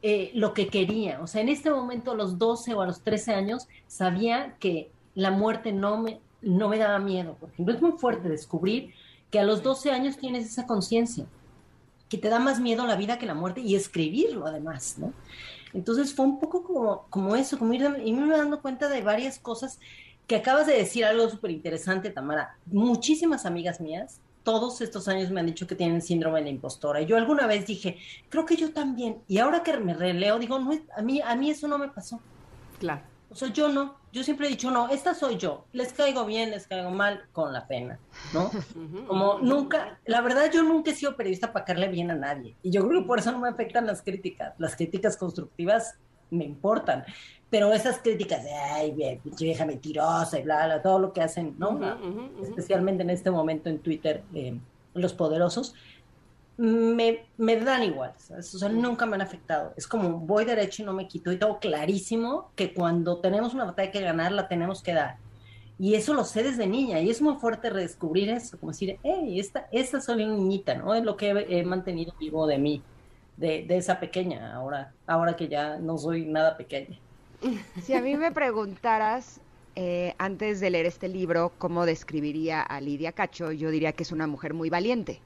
[0.01, 1.21] eh, lo que quería.
[1.21, 4.91] O sea, en este momento, a los 12 o a los 13 años, sabía que
[5.15, 7.36] la muerte no me, no me daba miedo.
[7.36, 8.93] Por ejemplo, es muy fuerte descubrir
[9.32, 11.25] que a los 12 años tienes esa conciencia,
[12.09, 15.13] que te da más miedo la vida que la muerte y escribirlo además, ¿no?
[15.73, 19.80] Entonces fue un poco como, como eso, como ir, irme dando cuenta de varias cosas
[20.25, 22.57] que acabas de decir algo súper interesante, Tamara.
[22.65, 27.01] Muchísimas amigas mías, todos estos años me han dicho que tienen síndrome de la impostora.
[27.01, 27.97] Y yo alguna vez dije,
[28.30, 29.21] creo que yo también.
[29.27, 32.19] Y ahora que me releo, digo, no, a mí, a mí eso no me pasó.
[32.80, 33.03] Claro.
[33.32, 36.49] O sea, yo no, yo siempre he dicho, no, esta soy yo, les caigo bien,
[36.49, 37.99] les caigo mal, con la pena,
[38.34, 38.49] ¿no?
[39.07, 42.71] Como nunca, la verdad yo nunca he sido periodista para caerle bien a nadie, y
[42.71, 45.99] yo creo que por eso no me afectan las críticas, las críticas constructivas
[46.32, 47.05] me importan,
[47.51, 51.80] pero esas críticas de, ay, vieja mentirosa y bla, bla, todo lo que hacen, ¿no?
[52.41, 54.59] Especialmente en este momento en Twitter, eh,
[54.95, 55.75] los poderosos,
[56.60, 59.74] me, me dan igual, O sea, nunca me han afectado.
[59.78, 61.32] Es como voy derecho y no me quito.
[61.32, 65.18] Y tengo clarísimo que cuando tenemos una batalla que ganar, la tenemos que dar.
[65.80, 66.99] Y eso lo sé desde niña.
[66.99, 70.93] Y es muy fuerte redescubrir eso, como decir, hey, esta, esta soy una niñita, ¿no?
[70.93, 72.82] Es lo que he, mantenido vivo de mí,
[73.38, 76.99] de, de, esa pequeña, ahora, ahora que ya no soy nada pequeña.
[77.82, 79.39] Si a mí me preguntaras,
[79.78, 84.12] eh, antes de leer este libro, cómo describiría a Lidia Cacho, yo diría que es
[84.12, 85.22] una mujer muy valiente.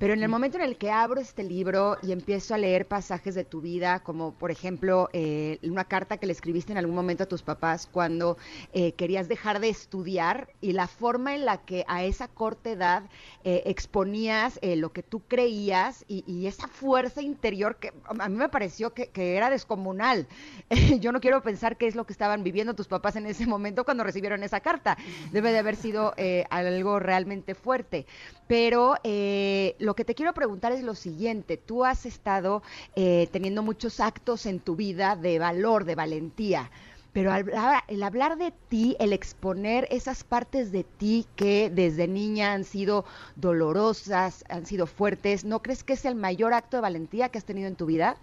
[0.00, 3.34] Pero en el momento en el que abro este libro y empiezo a leer pasajes
[3.34, 7.24] de tu vida, como por ejemplo eh, una carta que le escribiste en algún momento
[7.24, 8.38] a tus papás cuando
[8.72, 13.10] eh, querías dejar de estudiar y la forma en la que a esa corta edad
[13.44, 18.94] eh, exponías lo que tú creías y, esa fuerza interior que a mí me pareció
[18.94, 20.26] que, que era descomunal.
[21.00, 23.84] Yo no quiero pensar qué es lo que estaban viviendo tus papás en ese momento
[23.84, 24.96] cuando recibieron esa carta.
[25.30, 26.14] Debe de haber sido
[26.48, 28.06] algo realmente fuerte.
[28.48, 31.56] Pero lo lo que te quiero preguntar es lo siguiente.
[31.56, 32.62] Tú has estado
[32.94, 36.70] eh, teniendo muchos actos en tu vida de valor, de valentía.
[37.12, 42.62] Pero el hablar de ti, el exponer esas partes de ti que desde niña han
[42.62, 47.38] sido dolorosas, han sido fuertes, ¿no crees que es el mayor acto de valentía que
[47.38, 48.16] has tenido en tu vida?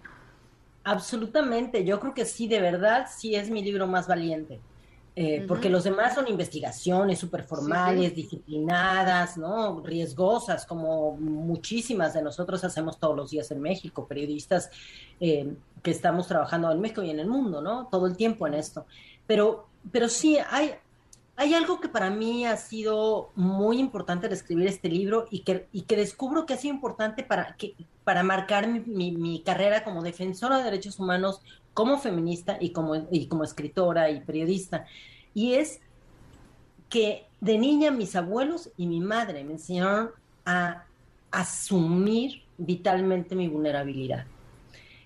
[0.84, 4.58] Absolutamente, yo creo que sí, de verdad, sí es mi libro más valiente.
[5.20, 9.80] Eh, porque los demás son investigaciones súper formales, disciplinadas, ¿no?
[9.80, 14.70] Riesgosas, como muchísimas de nosotros hacemos todos los días en México, periodistas
[15.18, 17.88] eh, que estamos trabajando en México y en el mundo, ¿no?
[17.90, 18.86] Todo el tiempo en esto.
[19.26, 20.74] Pero, pero sí, hay,
[21.34, 25.66] hay algo que para mí ha sido muy importante al escribir este libro y que,
[25.72, 30.04] y que descubro que ha sido importante para, que, para marcar mi, mi carrera como
[30.04, 31.42] defensora de derechos humanos
[31.74, 34.86] como feminista y como, y como escritora y periodista.
[35.34, 35.80] Y es
[36.88, 40.10] que de niña mis abuelos y mi madre me enseñaron
[40.44, 40.84] a
[41.30, 44.26] asumir vitalmente mi vulnerabilidad.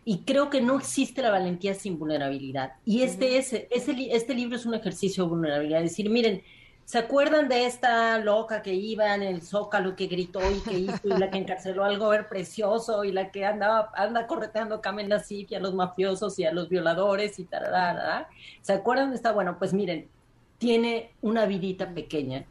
[0.05, 2.73] Y creo que no existe la valentía sin vulnerabilidad.
[2.85, 5.83] Y este, es, este libro es un ejercicio de vulnerabilidad.
[5.85, 6.43] Es decir, miren,
[6.85, 11.01] ¿Se acuerdan de esta loca que iba en el Zócalo que gritó y que hizo
[11.05, 15.55] y la que encarceló al gober precioso y la que andaba anda correteando Kamen y
[15.55, 18.27] a los mafiosos y a los violadores y tal,
[18.61, 19.33] ¿Se acuerdan de esta?
[19.33, 20.09] Bueno, pues miren,
[20.59, 22.45] tiene una vidita pequeña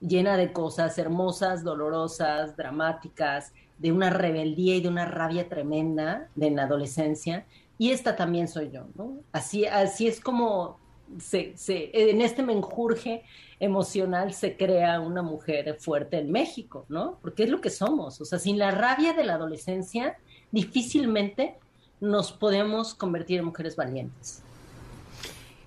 [0.00, 6.50] llena de cosas hermosas, dolorosas, dramáticas, de una rebeldía y de una rabia tremenda de
[6.50, 7.46] la adolescencia.
[7.78, 9.20] Y esta también soy yo, ¿no?
[9.32, 10.79] Así, así es como
[11.18, 13.22] se, se, en este menjurje
[13.58, 17.18] emocional se crea una mujer fuerte en México, ¿no?
[17.20, 18.20] Porque es lo que somos.
[18.20, 20.16] O sea, sin la rabia de la adolescencia,
[20.50, 21.56] difícilmente
[22.00, 24.42] nos podemos convertir en mujeres valientes.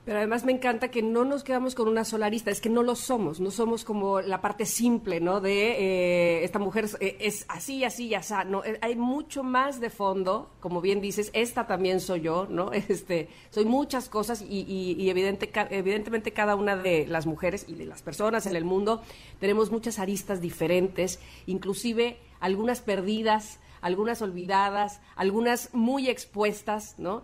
[0.06, 2.84] Pero además me encanta que no nos quedamos con una sola arista, es que no
[2.84, 5.40] lo somos, no somos como la parte simple, ¿no?
[5.40, 8.44] De eh, esta mujer eh, es, así, así, ya está.
[8.44, 12.72] No, eh, hay mucho más de fondo, como bien dices, esta también soy yo, ¿no?
[12.94, 17.86] Este, soy muchas cosas y, y, evidente, evidentemente cada una de las mujeres y de
[17.86, 19.02] las personas en el mundo
[19.40, 27.24] tenemos muchas aristas diferentes, inclusive algunas perdidas, algunas olvidadas, algunas muy expuestas, ¿no?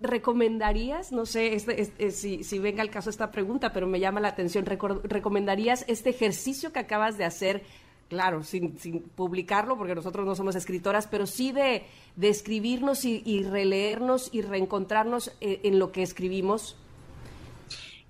[0.00, 4.20] ¿Recomendarías, no sé este, este, si, si, venga el caso esta pregunta, pero me llama
[4.20, 7.64] la atención, ¿recomendarías este ejercicio que acabas de hacer?
[8.08, 11.84] Claro, sin, sin publicarlo, porque nosotros no somos escritoras, pero sí de,
[12.14, 16.76] de escribirnos y, releernos y reencontrarnos eh, en, lo que escribimos.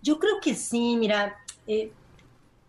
[0.02, 1.90] Yo creo que sí, mira, eh,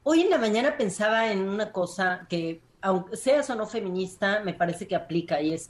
[0.03, 4.53] hoy en la mañana pensaba en una cosa que, aunque seas o no feminista, me
[4.53, 5.69] parece que aplica y es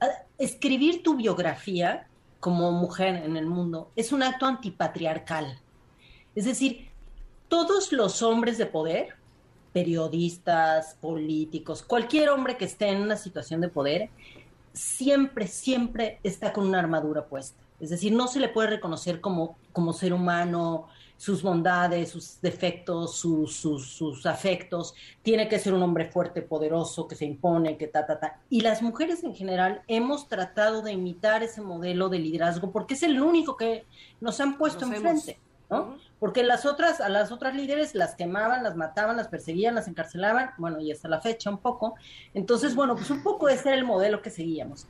[0.00, 2.08] ah, escribir tu biografía
[2.40, 5.58] como mujer en el mundo es un acto antipatriarcal.
[6.34, 6.88] Es decir,
[7.48, 9.16] todos los hombres de poder,
[9.72, 14.10] periodistas, políticos, cualquier hombre que esté en una situación de poder,
[14.72, 17.62] siempre, siempre está con una armadura puesta.
[17.80, 20.88] Es decir, no se le puede reconocer como, como ser humano,
[21.18, 24.94] sus bondades, sus defectos, sus, sus, afectos.
[25.22, 28.40] Tiene que ser un hombre fuerte, poderoso, que se impone, que ta, ta, ta.
[28.48, 33.02] Y las mujeres en general hemos tratado de imitar ese modelo de liderazgo porque es
[33.02, 33.84] el único que
[34.20, 35.38] nos han puesto enfrente.
[35.68, 35.98] ¿no?
[36.20, 40.52] Porque las otras, a las otras líderes las quemaban, las mataban, las perseguían, las encarcelaban,
[40.56, 41.96] bueno, y hasta la fecha un poco.
[42.32, 44.86] Entonces, bueno, pues un poco ese era el modelo que seguíamos.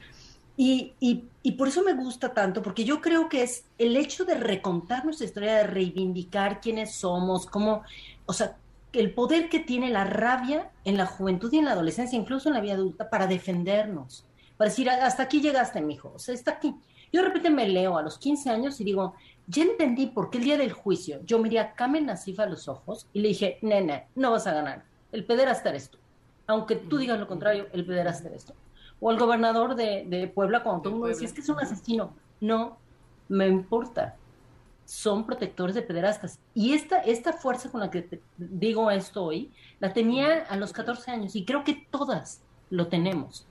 [0.60, 4.34] Y, y, por eso me gusta tanto, porque yo creo que es el hecho de
[4.34, 7.84] recontar nuestra historia, de reivindicar quiénes somos, cómo,
[8.26, 8.56] o sea,
[8.92, 12.56] el poder que tiene la rabia en la juventud y en la adolescencia, incluso en
[12.56, 14.24] la vida adulta, para defendernos,
[14.56, 16.74] para decir, hasta aquí llegaste, mijo, o sea, está aquí.
[17.12, 19.14] Yo de repente me leo a los 15 años y digo,
[19.46, 22.66] ya entendí por qué el día del juicio yo miré a Kamen Nasif a los
[22.66, 25.98] ojos y le dije, nene, no vas a ganar, el pederasta eres tú.
[26.48, 28.54] Aunque tú digas lo contrario, el pederasta eres tú
[29.00, 32.12] o el gobernador de, Puebla cuando todo el mundo decía, es que es un asesino.
[32.40, 32.78] No,
[33.28, 34.16] me importa.
[34.84, 36.38] Son protectores de pederastas.
[36.54, 40.72] Y esta, esta fuerza con la que te digo esto hoy, la tenía a los
[40.72, 43.46] 14 años y creo que todas lo tenemos.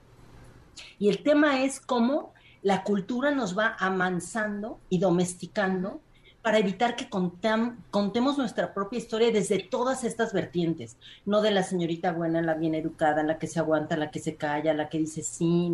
[0.98, 2.32] Y el tema es cómo
[2.62, 6.00] la cultura nos va amansando y domesticando
[6.48, 10.96] para evitar que contemos nuestra propia historia desde todas estas vertientes,
[11.26, 14.36] no de la señorita buena, la bien educada, la que se aguanta, la que se
[14.36, 15.70] calla, la que dice sí,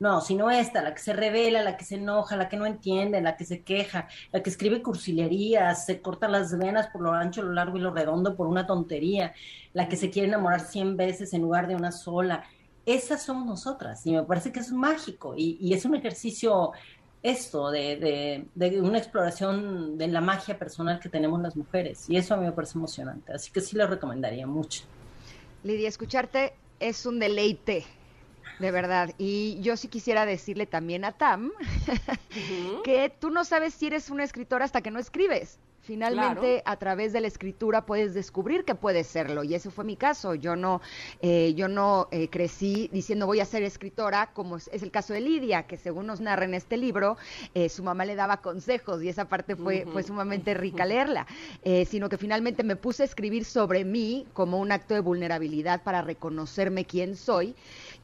[0.00, 3.20] no, sino esta, la que se revela, la que se enoja, la que no entiende,
[3.20, 7.42] la que se queja, la que escribe cursilerías, se corta las venas por lo ancho,
[7.42, 9.34] lo largo y lo redondo por una tontería,
[9.74, 12.44] la que se quiere enamorar cien veces en lugar de una sola.
[12.86, 16.72] Esas somos nosotras y me parece que es mágico y es un ejercicio
[17.24, 22.04] esto, de, de, una exploración de la magia personal que tenemos las mujeres.
[22.08, 23.32] Y eso a mí me parece emocionante.
[23.32, 24.84] Así que sí lo recomendaría mucho.
[25.62, 27.86] Lidia, escucharte es un deleite.
[28.58, 29.14] De verdad.
[29.16, 31.50] Y yo sí quisiera decirle también a Tam
[32.84, 35.58] que tú no sabes si eres una escritora hasta que no escribes.
[35.84, 39.96] Finalmente, a través de la escritura puedes descubrir que puedes serlo, y ese fue mi
[39.96, 40.34] caso.
[40.34, 40.80] Yo no,
[41.20, 45.20] eh, yo no eh, crecí diciendo voy a ser escritora, como es, el caso de
[45.20, 47.18] Lidia, que según nos narra en este libro,
[47.52, 51.26] eh, su mamá le daba consejos y esa parte fue, fue sumamente rica leerla,
[51.86, 56.00] sino que finalmente me puse a escribir sobre mí como un acto de vulnerabilidad para
[56.00, 57.54] reconocerme quién soy,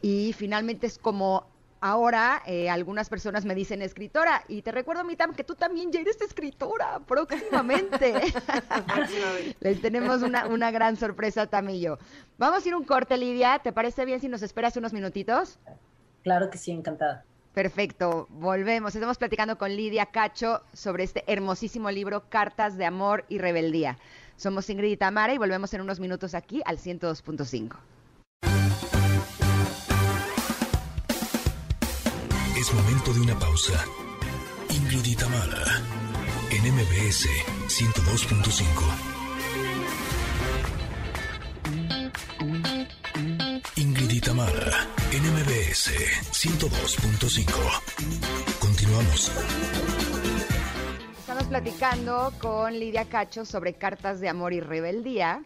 [0.03, 1.47] y finalmente es como
[1.81, 6.01] ahora eh, algunas personas me dicen escritora y te recuerdo, Mitam, que tú también ya
[6.01, 8.15] eres escritora próximamente.
[9.61, 11.99] Les tenemos una, una gran sorpresa, Tam y yo.
[12.39, 13.59] Vamos a ir un corte, Lidia.
[13.59, 15.59] ¿Te parece bien si nos esperas unos minutitos?
[16.23, 17.25] Claro que sí, encantada.
[17.55, 18.95] Perfecto, volvemos.
[18.95, 23.99] Estamos platicando con Lidia Cacho sobre este hermosísimo libro Cartas de Amor y Rebeldía.
[24.37, 27.77] Somos Ingrid y Tamara y volvemos en unos minutos aquí al 102.5.
[33.15, 33.85] De una pausa.
[34.69, 35.83] Ingrid y Tamara,
[36.49, 37.27] en MBS
[37.67, 38.61] 102.5.
[43.75, 45.91] Ingrid y Tamara, en MBS
[46.31, 47.51] 102.5.
[48.61, 49.33] Continuamos.
[51.19, 55.43] Estamos platicando con Lidia Cacho sobre cartas de amor y rebeldía.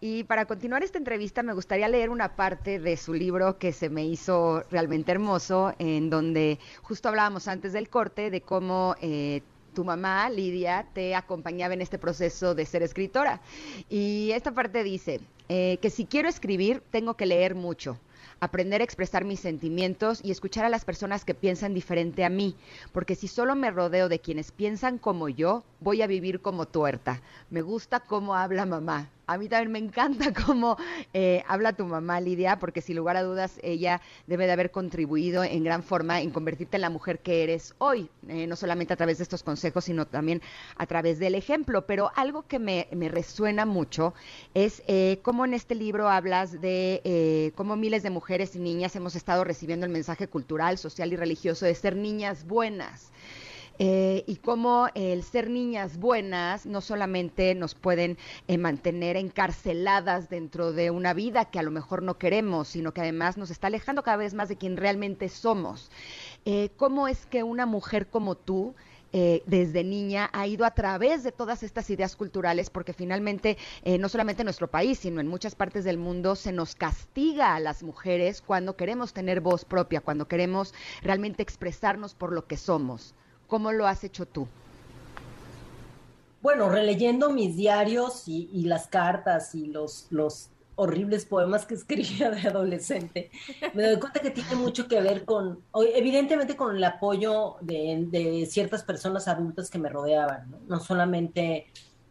[0.00, 3.88] Y para continuar esta entrevista me gustaría leer una parte de su libro que se
[3.88, 9.40] me hizo realmente hermoso, en donde justo hablábamos antes del corte de cómo eh,
[9.74, 13.40] tu mamá, Lidia, te acompañaba en este proceso de ser escritora.
[13.88, 17.98] Y esta parte dice eh, que si quiero escribir, tengo que leer mucho
[18.38, 22.54] aprender a expresar mis sentimientos y escuchar a las personas que piensan diferente a mí,
[22.92, 27.22] porque si solo me rodeo de quienes piensan como yo, voy a vivir como tuerta.
[27.48, 30.76] Me gusta cómo habla mamá, a mí también me encanta cómo
[31.12, 35.42] eh, habla tu mamá, Lidia, porque sin lugar a dudas ella debe de haber contribuido
[35.42, 38.96] en gran forma en convertirte en la mujer que eres hoy, eh, no solamente a
[38.96, 40.42] través de estos consejos, sino también
[40.76, 41.86] a través del ejemplo.
[41.86, 44.14] Pero algo que me, resuena mucho
[44.54, 49.14] es eh, cómo en este libro hablas de cómo miles de mujeres y niñas hemos
[49.16, 53.12] estado recibiendo el mensaje cultural, social y religioso de ser niñas buenas.
[53.78, 58.16] Eh, y cómo el ser niñas buenas no solamente nos pueden
[58.48, 63.02] eh, mantener encarceladas dentro de una vida que a lo mejor no queremos, sino que
[63.02, 65.90] además nos está alejando cada vez más de quien realmente somos.
[66.46, 68.74] Eh, ¿Cómo es que una mujer como tú
[69.46, 73.56] desde niña ha ido a través de todas estas ideas culturales, porque finalmente
[73.98, 77.60] no solamente en nuestro país, sino en muchas partes del mundo se nos castiga a
[77.60, 83.14] las mujeres cuando queremos tener voz propia, cuando queremos realmente expresarnos por lo que somos.
[83.46, 84.48] ¿Cómo lo has hecho tú?
[86.42, 92.48] Bueno, releyendo mis diarios y, las cartas y los, los horribles poemas que escribía de
[92.48, 93.30] adolescente,
[93.74, 95.60] me doy cuenta que tiene mucho que ver con,
[95.94, 101.66] evidentemente con el apoyo de, ciertas personas adultas que me rodeaban, no, solamente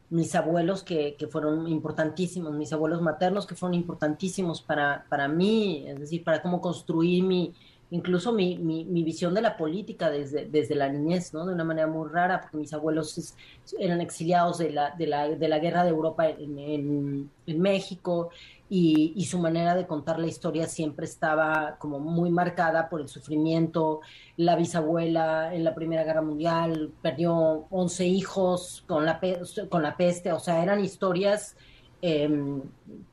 [0.09, 5.85] mis abuelos que, que, fueron importantísimos, mis abuelos maternos que fueron importantísimos para, para mí,
[5.87, 7.53] es decir, para cómo construir mi,
[7.95, 11.45] incluso mi, mi, visión de la política desde, desde la niñez, ¿no?
[11.45, 13.35] De una manera muy rara, porque mis abuelos
[13.79, 18.29] eran exiliados de la, de la, de la guerra de Europa en, México
[18.69, 23.07] y, y, su manera de contar la historia siempre estaba como muy marcada por el
[23.07, 24.01] sufrimiento.
[24.35, 29.21] La bisabuela en la Primera Guerra Mundial perdió 11 hijos con la,
[29.69, 31.55] con la peste, o sea, eran historias...
[32.01, 32.61] Em,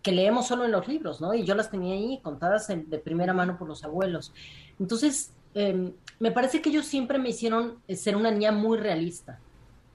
[0.03, 1.33] que leemos solo en los libros, ¿no?
[1.33, 4.33] Y yo las tenía ahí contadas de primera mano por los abuelos.
[4.79, 9.39] Entonces, em, me parece que ellos siempre me hicieron eh, ser una niña muy realista.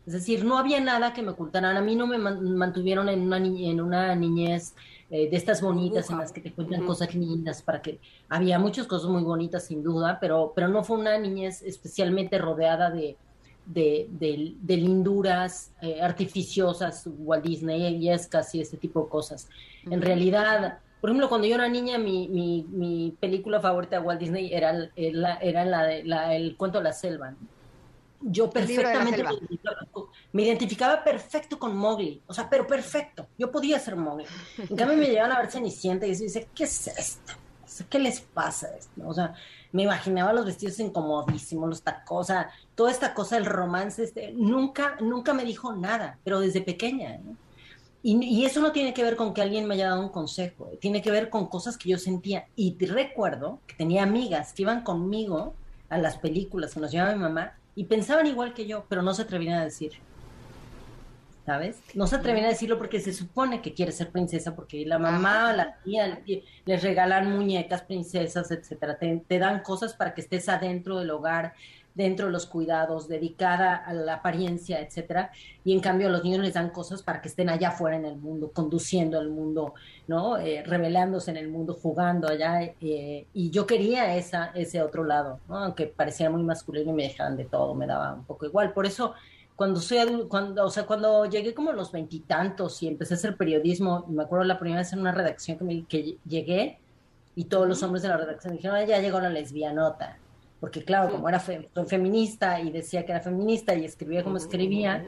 [0.06, 1.76] Es decir, no había nada que me ocultaran.
[1.76, 4.74] A mí no me mantuvieron en una, en una niñez
[5.09, 8.00] eh, de estas bonitas en las que te cuentan cosas lindas, para que
[8.30, 12.89] había muchas cosas muy bonitas sin duda, pero, pero no fue una niñez especialmente rodeada
[12.89, 13.18] de,
[13.68, 19.50] de, linduras eh, artificiosas, Walt Disney y es casi este tipo de cosas.
[19.86, 24.20] En realidad, por ejemplo, cuando yo era niña, mi, mi, mi película favorita de Walt
[24.20, 27.36] Disney era, era, era la, de, la, el cuento de la selva.
[28.20, 29.24] Yo perfectamente
[30.32, 33.28] me identificaba perfecto con Mowgli, o sea, pero perfecto.
[33.38, 34.26] Yo podía ser Mowgli.
[34.58, 37.34] En cambio, me llevaban a ver Cenicienta y decía, ¿qué es esto?
[37.89, 38.70] ¿Qué les pasa?
[39.06, 39.36] O sea,
[39.72, 42.34] me imaginaba los vestidos incomodísimos, los tacos, o
[42.76, 47.20] toda esta cosa, el romance, este, nunca, nunca me dijo nada, pero desde pequeña.
[48.04, 51.02] Y, eso no tiene que ver con que alguien me haya dado un consejo, tiene
[51.02, 52.48] que ver con cosas que yo sentía.
[52.56, 55.54] Y te recuerdo que tenía amigas que iban conmigo
[55.89, 59.14] a las películas que nos llevaba mi mamá y pensaban igual que yo, pero no
[59.14, 59.94] se atrevían a decir.
[61.47, 61.82] ¿Sabes?
[61.93, 65.53] No se atreven a decirlo porque se supone que quiere ser princesa, porque la mamá,
[65.53, 66.19] la tía,
[66.65, 68.97] les regalan muñecas, princesas, etcétera.
[68.97, 71.53] Te, te, dan cosas para que estés adentro del hogar,
[71.95, 75.32] dentro de los cuidados, dedicada a la apariencia, etcétera.
[75.63, 78.03] Y en cambio a los niños les dan cosas para que estén allá afuera en
[78.03, 79.74] el mundo, conduciendo el mundo,
[80.05, 80.37] ¿no?
[80.37, 82.61] Eh, revelándose en el mundo, jugando allá.
[82.61, 85.59] Eh, y yo quería esa, ese otro lado, ¿no?
[85.59, 88.74] Aunque parecía muy masculino y me dejaban de todo, me daba un poco igual.
[88.74, 89.13] Por eso
[89.58, 89.97] cuando soy
[90.29, 94.24] cuando, o sea, cuando llegué como a los veintitantos y, empecé a hacer periodismo, me
[94.24, 96.79] acuerdo la primera vez en una redacción que, me, que llegué
[97.36, 100.20] y todos los hombres de la redacción dijeron, ya llegó la lesbianota.
[100.59, 105.04] Porque claro, como era feminista y decía que era feminista y escribía como escribía,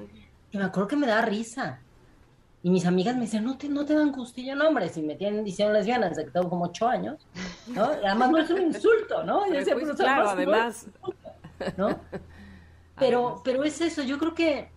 [0.51, 1.79] y me acuerdo que me daba risa.
[2.63, 5.15] Y mis amigas me decían, no te, no te dan gustillo, no, hombre, si me
[5.15, 7.25] tienen diciendo lesbiana desde que tengo como ocho años,
[7.67, 7.93] ¿no?
[8.01, 9.45] Y además no es un insulto, ¿no?
[9.47, 10.87] Y decía, pues, claro, además.
[11.77, 11.99] ¿no?
[12.99, 14.69] Pero, pero es eso, yo creo que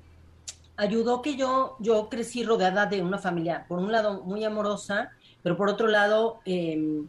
[0.76, 5.10] ayudó que yo, yo crecí rodeada de una familia, por un lado muy amorosa,
[5.42, 7.06] pero por otro lado em,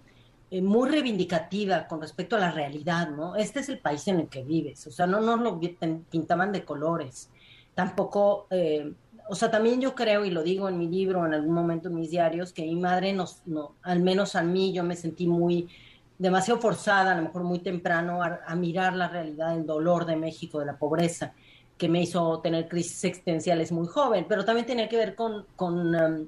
[0.51, 3.35] eh, muy reivindicativa con respecto a la realidad, ¿no?
[3.35, 5.59] Este es el país en el que vives, o sea, no nos lo
[6.09, 7.29] pintaban de colores,
[7.73, 8.93] tampoco, eh,
[9.29, 11.95] o sea, también yo creo, y lo digo en mi libro, en algún momento en
[11.95, 15.69] mis diarios, que mi madre nos, no, al menos a mí, yo me sentí muy
[16.23, 20.57] demasiado forzada, a lo mejor muy temprano, a, mirar la realidad del dolor de México,
[20.57, 21.33] de la pobreza,
[21.77, 25.93] que me hizo tener crisis existenciales muy joven, pero también tenía que ver con, con,
[25.93, 26.27] um,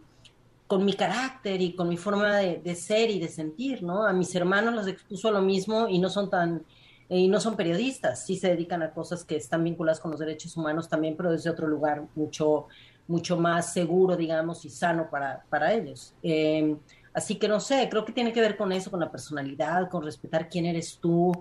[0.67, 4.05] con mi carácter y con mi forma de, ser y de sentir, ¿no?
[4.05, 6.65] A mis hermanos los expuso lo mismo y no son tan
[7.07, 10.57] y no son periodistas, sí se dedican a cosas que están vinculadas con los derechos
[10.57, 12.65] humanos también, pero desde otro lugar mucho,
[13.07, 16.15] mucho más seguro, digamos, y sano para, para ellos.
[16.23, 16.75] Eh,
[17.15, 20.03] Así que no sé, creo que tiene que ver con eso, con la personalidad, con
[20.03, 21.31] respetar quién eres tú,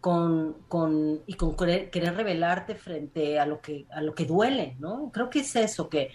[0.00, 5.10] con, con y con querer, revelarte frente a lo que a lo que duele, ¿no?
[5.12, 6.12] Creo que es eso que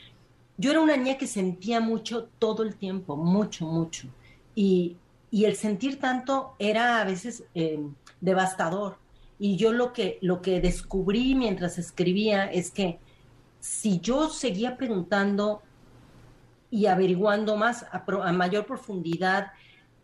[0.57, 4.07] yo era una niña que sentía mucho todo el tiempo, mucho, mucho.
[4.55, 4.95] Y,
[5.29, 7.79] y el sentir tanto era a veces eh,
[8.21, 8.97] devastador.
[9.39, 12.99] Y yo lo que, lo que descubrí mientras escribía es que
[13.59, 15.63] si yo seguía preguntando
[16.71, 19.51] y averiguando más a, mayor profundidad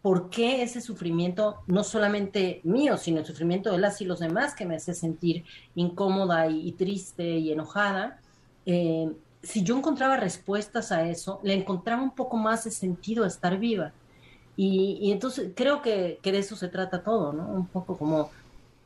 [0.02, 4.54] por qué ese sufrimiento, no solamente mío, sino el sufrimiento de las y los demás,
[4.54, 5.46] que me hace sentir
[5.76, 8.20] incómoda y, triste y enojada,
[8.66, 9.12] eh,
[9.42, 13.58] si yo encontraba respuestas a eso, le encontraba un poco más de sentido a estar
[13.58, 13.94] viva.
[14.56, 17.48] Y, entonces creo que, de eso se trata todo, ¿no?
[17.48, 18.32] Un poco como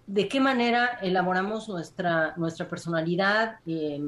[0.06, 4.02] de qué manera elaboramos nuestra, nuestra personalidad eh,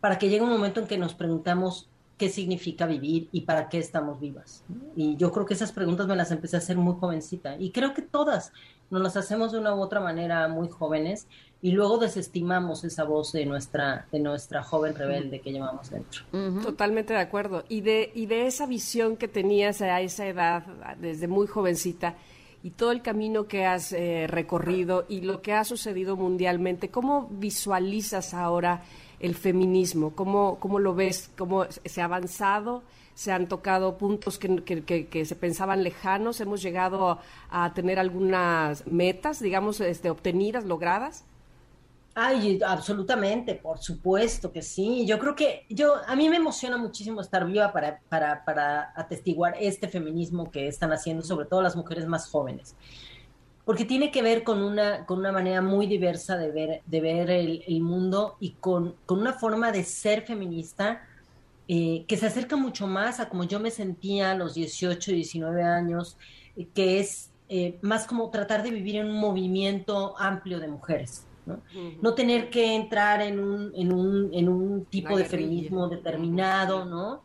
[0.00, 1.88] para que llegue un momento en que nos preguntamos
[2.22, 4.62] qué significa vivir y para qué estamos vivas.
[4.94, 7.94] Y yo creo que esas preguntas me las empecé a hacer muy jovencita y creo
[7.94, 8.52] que todas
[8.90, 11.26] nos las hacemos de una u otra manera muy jóvenes
[11.60, 16.22] y luego desestimamos esa voz de nuestra de nuestra joven rebelde que llevamos dentro.
[16.62, 17.64] Totalmente de acuerdo.
[17.68, 20.62] Y de y de esa visión que tenías a esa edad
[21.00, 22.14] desde muy jovencita
[22.62, 27.26] y todo el camino que has eh, recorrido y lo que ha sucedido mundialmente, ¿cómo
[27.32, 28.84] visualizas ahora
[29.22, 30.14] el feminismo?
[30.14, 31.30] ¿Cómo, cómo lo ves?
[31.38, 32.82] ¿Cómo se ha avanzado?
[33.14, 36.40] ¿Se han tocado puntos que, se pensaban lejanos?
[36.40, 37.18] ¿Hemos llegado
[37.50, 41.24] a, tener algunas metas, digamos, este, obtenidas, logradas?
[42.14, 45.06] Ay, absolutamente, por supuesto que sí.
[45.06, 49.56] Yo creo que yo a mí me emociona muchísimo estar viva para, para, para atestiguar
[49.58, 52.74] este feminismo que están haciendo, sobre todo las mujeres más jóvenes
[53.64, 57.30] porque tiene que ver con una, con una manera muy diversa de ver, de ver
[57.30, 61.02] el, mundo y con, con, una forma de ser feminista
[61.68, 65.62] eh, que se acerca mucho más a como yo me sentía a los 18, 19
[65.62, 66.16] años,
[66.56, 71.26] eh, que es eh, más como tratar de vivir en un movimiento amplio de mujeres.
[71.44, 71.60] ¿no?
[72.00, 77.22] no tener que entrar en un, en un, en un tipo de feminismo determinado, ¿no?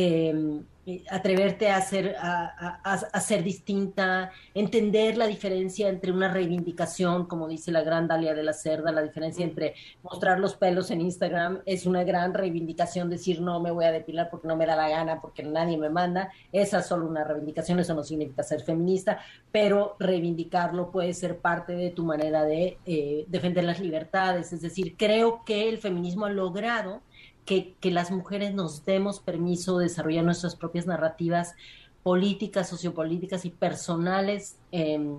[0.00, 0.62] Eh,
[1.10, 7.82] atreverte a ser, a, ser distinta, entender la diferencia entre una reivindicación, como dice la
[7.82, 12.04] gran Dalia de la Cerda, la diferencia entre mostrar los pelos en Instagram es una
[12.04, 15.42] gran reivindicación, decir no me voy a depilar porque no me da la gana, porque
[15.42, 19.18] nadie me manda, esa es solo una reivindicación, eso no significa ser feminista,
[19.52, 24.96] pero reivindicarlo puede ser parte de tu manera de eh, defender las libertades, es decir,
[24.96, 27.02] creo que el feminismo ha logrado
[27.48, 31.54] que, las mujeres nos demos permiso de desarrollar nuestras propias narrativas
[32.02, 35.18] políticas, sociopolíticas y personales em,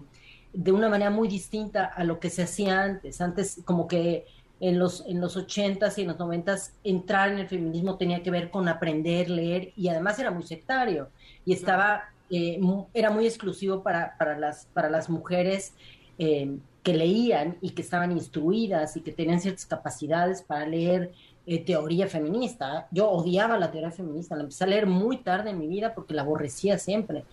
[0.54, 3.20] de una manera muy distinta a lo que se hacía antes.
[3.20, 4.28] Antes como que
[4.60, 8.30] en los, en los 80s y en los 90s entrar en el feminismo tenía que
[8.30, 11.10] ver con aprender, leer y además era muy sectario
[11.46, 12.60] y estaba, eh,
[12.94, 15.74] era muy exclusivo para, para, las, para las mujeres
[16.20, 21.12] em, que leían y que estaban instruidas y que tenían ciertas capacidades para leer
[21.52, 22.88] eh, teoría feminista.
[22.92, 26.14] Yo odiaba la teoría feminista, la empecé a leer muy tarde en mi vida porque
[26.14, 27.24] la aborrecía siempre.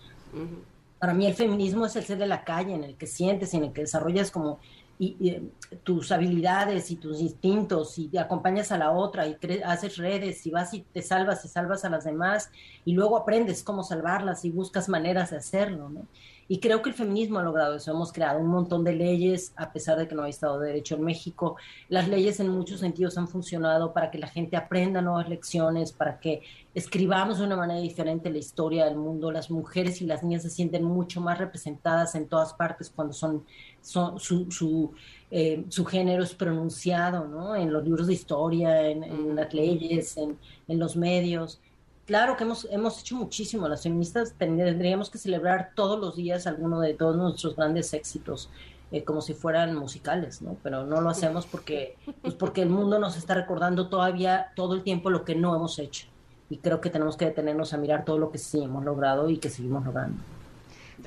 [0.97, 3.65] Para mí el feminismo es el ser de la calle, en el que sientes, en
[3.65, 4.57] el que desarrollas como
[4.97, 5.43] y, eh,
[5.83, 10.49] tus habilidades y tus instintos y te acompañas a la otra y haces redes y
[10.49, 12.49] vas y te salvas y salvas a las demás
[12.85, 16.07] y luego aprendes cómo salvarlas y buscas maneras de hacerlo, ¿no?
[16.49, 17.91] Y creo que el feminismo ha logrado eso.
[17.91, 20.95] Hemos creado un montón de leyes, a pesar de que no hay Estado de Derecho
[20.95, 21.57] en México.
[21.89, 26.19] Las leyes en muchos sentidos han funcionado para que la gente aprenda nuevas lecciones, para
[26.19, 26.41] que
[26.73, 29.31] escribamos de una manera diferente la historia del mundo.
[29.31, 33.43] Las mujeres y las niñas se sienten mucho más representadas en todas partes cuando son,
[33.81, 34.91] son su, su,
[35.29, 37.55] eh, su género es pronunciado, ¿no?
[37.55, 40.37] En los libros de historia, en, en las leyes, en,
[40.67, 41.59] en los medios
[42.07, 43.67] claro que hemos, hemos hecho muchísimo.
[43.67, 48.49] Las feministas tendríamos que celebrar todos los días alguno de todos nuestros grandes éxitos.
[48.89, 50.55] Eh, como si fueran musicales, ¿no?
[50.63, 54.83] Pero no lo hacemos porque, pues porque el mundo nos está recordando todavía todo el
[54.83, 56.07] tiempo lo que no hemos hecho.
[56.49, 59.39] Y creo que tenemos que detenernos a mirar todo lo que sí hemos logrado y
[59.39, 60.23] que seguimos logrando.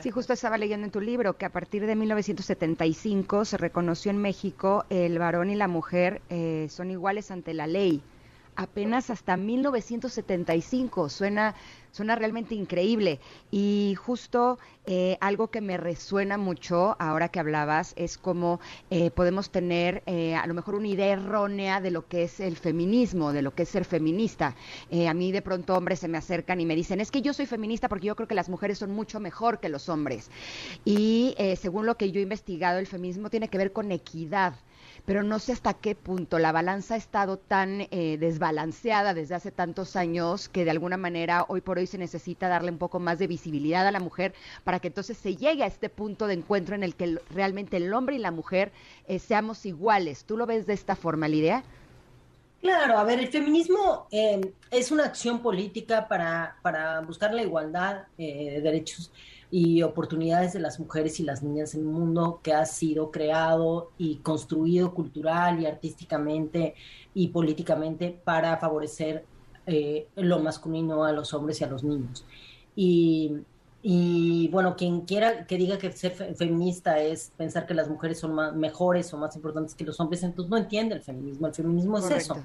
[0.03, 4.19] Sí, justo estaba leyendo en tu libro que a partir de 1975 se reconoció en
[4.19, 8.03] México el varón y la mujer eh, son iguales ante la ley
[8.57, 11.09] apenas hasta 1975.
[11.09, 11.55] Suena,
[11.93, 13.21] suena realmente increíble.
[13.51, 18.61] Y justo eh, algo que me resuena mucho ahora que hablabas es cómo
[18.91, 22.57] eh, podemos tener eh, a lo mejor una idea errónea de lo que es el
[22.57, 24.55] feminismo, de lo que es ser feminista.
[25.09, 27.47] a mí de pronto hombres se me acercan y me dicen, es que yo soy
[27.47, 30.31] feminista porque yo creo que las mujeres son mucho mejor que los hombres.
[30.85, 34.55] Y según lo que yo he investigado, el feminismo tiene que ver con equidad
[35.05, 39.51] pero no sé hasta qué punto la balanza ha estado tan eh, desbalanceada desde hace
[39.51, 43.19] tantos años que de alguna manera hoy por hoy se necesita darle un poco más
[43.19, 44.35] de visibilidad a la mujer
[44.65, 47.93] para que entonces se llegue a este punto de encuentro en el que realmente el
[47.93, 48.73] hombre y la mujer
[49.07, 50.25] eh, seamos iguales.
[50.25, 51.65] ¿Tú lo ves de esta forma, Lidia?
[52.61, 58.03] Claro, a ver, el feminismo eh, es una acción política para, para buscar la igualdad
[58.19, 59.11] de derechos
[59.51, 63.91] y oportunidades de las mujeres y las niñas en un mundo que ha sido creado
[63.99, 66.75] y construido cultural y artísticamente
[67.15, 69.25] y políticamente para favorecer
[69.67, 72.25] eh, lo masculino a los hombres y a los niños.
[72.77, 73.39] Y,
[73.83, 78.35] y, bueno, quien quiera que diga que ser feminista es pensar que las mujeres son
[78.35, 81.49] más, mejores o más importantes que los hombres, entonces no entiende el feminismo.
[81.49, 82.37] El feminismo es eso.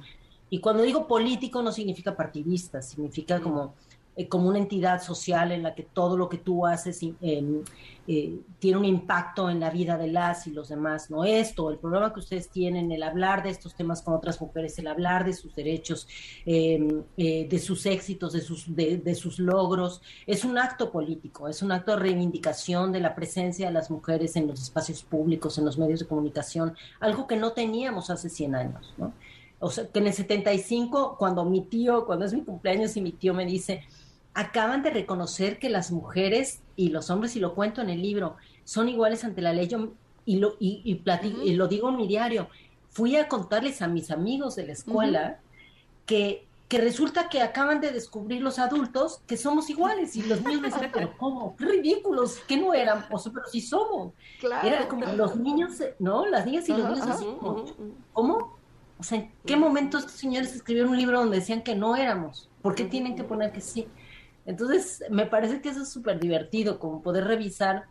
[0.50, 3.74] Y cuando digo político no significa partidista, significa como
[4.18, 7.64] eh, como una entidad social en la que todo lo que tú haces em,
[8.08, 11.26] eh, tiene un impacto en la vida de las y los demás, ¿no?
[11.26, 14.88] Esto, el programa que ustedes tienen, el hablar de estos temas con otras mujeres, el
[14.88, 16.08] hablar de sus derechos,
[16.46, 21.62] em, eh, de sus éxitos, de sus, de, sus logros, es un acto político, es
[21.62, 25.66] un acto de reivindicación de la presencia de las mujeres en los espacios públicos, en
[25.66, 29.14] los medios de comunicación, algo que no teníamos hace 100 años, ¿no?
[29.60, 33.14] O sea, que en el 75, cuando mi tío, cuando es mi cumpleaños y mi
[33.14, 33.84] tío me dice,
[34.36, 38.36] acaban de reconocer que las mujeres y los hombres, y lo cuento en el libro,
[38.66, 39.70] son iguales ante la ley.
[40.26, 42.50] y, lo, y, y, lo digo en mi diario.
[42.90, 45.40] Fui a contarles a mis amigos de la escuela
[46.06, 50.16] que, que resulta que acaban de descubrir los adultos que somos iguales.
[50.18, 51.56] Y los niños me decían, pero ¿cómo?
[51.56, 52.40] ¡Qué ridículos!
[52.48, 53.06] que no eran?
[53.12, 54.14] O sea, pero sí somos.
[54.64, 56.26] Era como los niños, ¿no?
[56.26, 57.26] Las niñas y los niños así.
[58.12, 58.58] ¿Cómo?
[58.98, 62.50] O sea, ¿en qué momento estos señores escribieron un libro donde decían que no éramos?
[62.62, 63.88] ¿Por qué tienen que poner que sí?
[64.46, 67.86] Entonces, me parece que eso es súper divertido, como poder revisar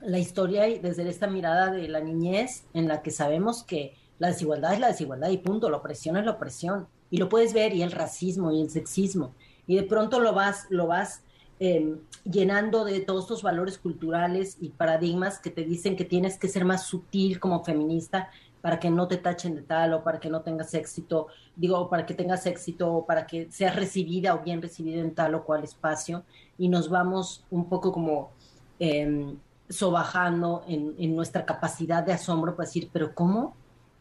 [0.00, 4.74] la historia desde esta mirada de la niñez en la que sabemos que la desigualdad
[4.74, 6.86] es la desigualdad y punto, la opresión es la opresión.
[7.10, 9.34] Y lo puedes ver, y el racismo y el sexismo.
[9.66, 11.22] Y de pronto lo vas, lo vas
[11.58, 16.48] em, llenando de todos estos valores culturales y paradigmas que te dicen que tienes que
[16.48, 20.28] ser más sutil como feminista para que no te tachen de tal o para que
[20.28, 24.60] no tengas éxito, digo, para que tengas éxito o para que seas recibida o bien
[24.62, 26.24] recibida en tal o cual espacio
[26.58, 28.30] y nos vamos un poco como
[28.80, 29.34] eh,
[29.68, 33.54] sobajando en, en, nuestra capacidad de asombro para decir, pero ¿cómo?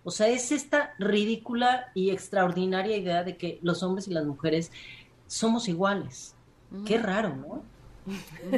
[0.03, 4.71] O sea, es esta ridícula y extraordinaria idea de que los hombres y las mujeres
[5.27, 6.33] somos iguales.
[6.85, 7.61] Qué raro, ¿no?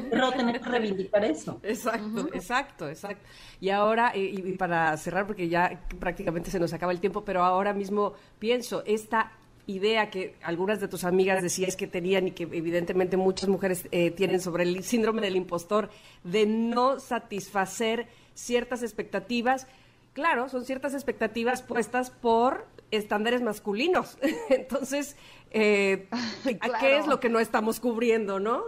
[0.10, 1.60] Pero tener que reivindicar eso.
[1.64, 3.26] Exacto, exacto, exacto.
[3.60, 7.74] Y ahora, y, para cerrar, porque ya prácticamente se nos acaba el tiempo, pero ahora
[7.74, 9.32] mismo pienso, esta
[9.66, 14.10] idea que algunas de tus amigas decías que tenían y que evidentemente muchas mujeres eh,
[14.12, 15.90] tienen sobre el síndrome del impostor,
[16.24, 19.68] de no satisfacer ciertas expectativas.
[20.14, 24.18] Claro, son ciertas expectativas puestas por estándares masculinos.
[24.50, 25.16] Entonces,
[25.52, 26.08] eh,
[26.80, 28.64] ¿qué es lo que no estamos cubriendo, no?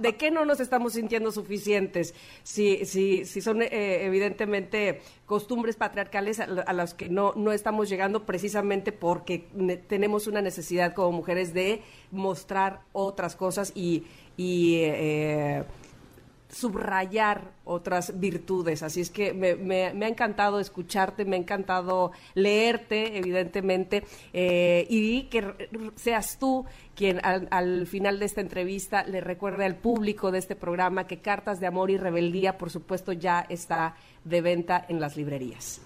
[0.00, 2.14] De, qué no nos estamos sintiendo suficientes?
[2.42, 8.24] Si, si, si son eh, evidentemente costumbres patriarcales a, las que no, no estamos llegando
[8.24, 9.46] precisamente porque
[9.88, 14.04] tenemos una necesidad como mujeres de mostrar otras cosas y,
[14.36, 15.64] y eh,
[16.56, 18.82] subrayar otras virtudes.
[18.82, 25.92] Así es que me, ha encantado escucharte, me ha encantado leerte, evidentemente, eh, y que
[25.96, 26.64] seas tú
[26.94, 31.60] quien al, final de esta entrevista le recuerde al público de este programa que Cartas
[31.60, 35.82] de Amor y Rebeldía, por supuesto, ya está de venta en las librerías.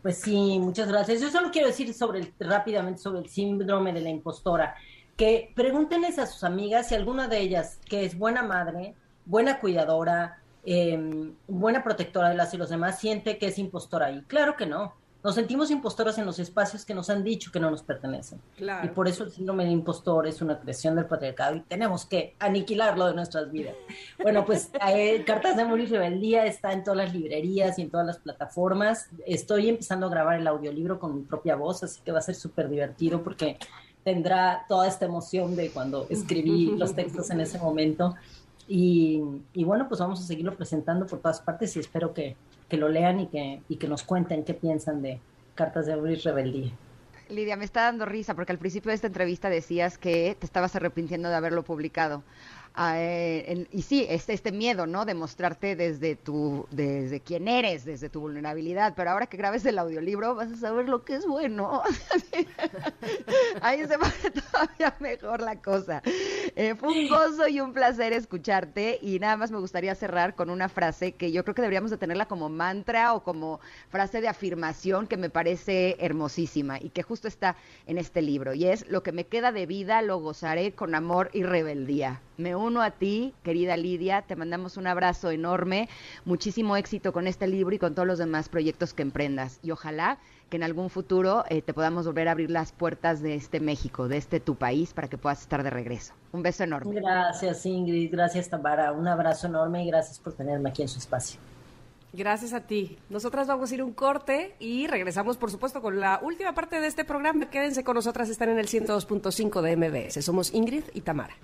[0.00, 1.20] Pues sí, muchas gracias.
[1.20, 4.74] Yo solo quiero decir sobre rápidamente sobre el síndrome de la impostora,
[5.16, 8.94] que pregúntenles a sus amigas si alguna de ellas, que es buena madre,
[9.26, 14.10] buena cuidadora, em, buena protectora de las y los demás, siente que es impostora.
[14.10, 14.94] Y claro que no.
[15.26, 18.40] Nos sentimos impostoras en los espacios que nos han dicho que no nos pertenecen.
[18.84, 22.36] Y por eso el síndrome de impostor es una creación del patriarcado y tenemos que
[22.38, 23.74] aniquilarlo de nuestras vidas.
[24.22, 27.90] Bueno, pues eh, Cartas de Amor y Rebeldía está en todas las librerías y en
[27.90, 29.08] todas las plataformas.
[29.26, 32.36] Estoy empezando a grabar el audiolibro con mi propia voz, así que va a ser
[32.36, 33.58] súper divertido porque
[34.06, 38.14] tendrá toda esta emoción de cuando escribí los textos en ese momento.
[38.68, 39.22] Y,
[39.54, 42.36] bueno, pues vamos a seguirlo presentando por todas partes y espero que,
[42.70, 45.20] lo lean y que, y que nos cuenten qué piensan de
[45.54, 46.72] Cartas de Abril Rebeldía.
[47.28, 50.76] Lidia, me está dando risa porque al principio de esta entrevista decías que te estabas
[50.76, 52.22] arrepintiendo de haberlo publicado.
[52.78, 55.04] Eh, y sí, este, este miedo, ¿no?
[55.04, 58.92] De mostrarte desde tu, desde quién eres, desde tu vulnerabilidad.
[58.94, 61.82] Pero ahora que grabes el audiolibro vas a saber lo que es bueno.
[63.62, 64.12] Ahí se pone
[64.52, 66.02] todavía mejor la cosa.
[66.54, 68.98] Eh, fue un gozo y un placer escucharte.
[69.00, 71.96] Y nada más me gustaría cerrar con una frase que yo creo que deberíamos de
[71.96, 77.26] tenerla como mantra o como frase de afirmación que me parece hermosísima y que justo
[77.26, 78.52] está en este libro.
[78.52, 82.20] Y es, lo que me queda de vida lo gozaré con amor y rebeldía.
[82.38, 85.88] Me uno a ti, querida Lidia, te mandamos un abrazo enorme,
[86.24, 89.58] muchísimo éxito con este libro y con todos los demás proyectos que emprendas.
[89.62, 90.18] Y ojalá
[90.50, 94.06] que en algún futuro eh, te podamos volver a abrir las puertas de este México,
[94.06, 96.14] de este tu país, para que puedas estar de regreso.
[96.32, 97.00] Un beso enorme.
[97.00, 98.10] Gracias, Ingrid.
[98.12, 98.92] Gracias, Tamara.
[98.92, 101.40] Un abrazo enorme y gracias por tenerme aquí en su espacio.
[102.12, 102.98] Gracias a ti.
[103.10, 106.86] Nosotras vamos a ir un corte y regresamos, por supuesto, con la última parte de
[106.86, 107.50] este programa.
[107.50, 110.24] Quédense con nosotras, están en el 102.5 de MBS.
[110.24, 111.34] Somos Ingrid y Tamara.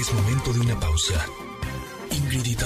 [0.00, 1.26] Es momento de una pausa.
[2.10, 2.56] Ingrid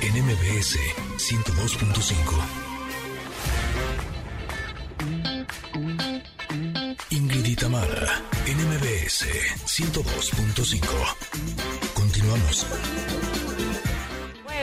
[0.00, 0.76] en MBS
[1.18, 2.34] 102.5.
[7.10, 7.62] Ingrid
[8.46, 9.24] en MBS
[9.66, 10.80] 102.5.
[11.94, 12.66] Continuamos.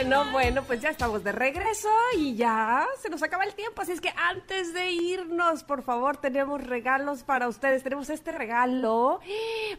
[0.00, 3.90] Bueno, bueno, pues ya estamos de regreso y ya se nos acaba el tiempo, así
[3.90, 7.82] es que antes de irnos, por favor, tenemos regalos para ustedes.
[7.82, 9.18] Tenemos este regalo,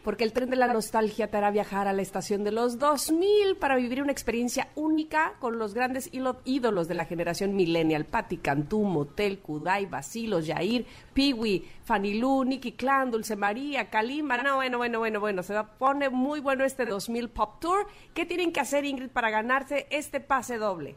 [0.04, 3.56] porque el tren de la nostalgia te hará viajar a la estación de los 2000
[3.56, 8.04] para vivir una experiencia única con los grandes ídolos de la generación millennial.
[8.04, 14.36] Patti Cantú, Motel, Kudai, Basilos, Yair, Piwi, Fanilú, Nicky Clan, Dulce María, Kalimba.
[14.38, 17.86] No, bueno, bueno, bueno, bueno, se pone muy bueno este 2000 Pop Tour.
[18.14, 20.96] ¿Qué tienen que hacer, Ingrid, para ganarse este pase doble?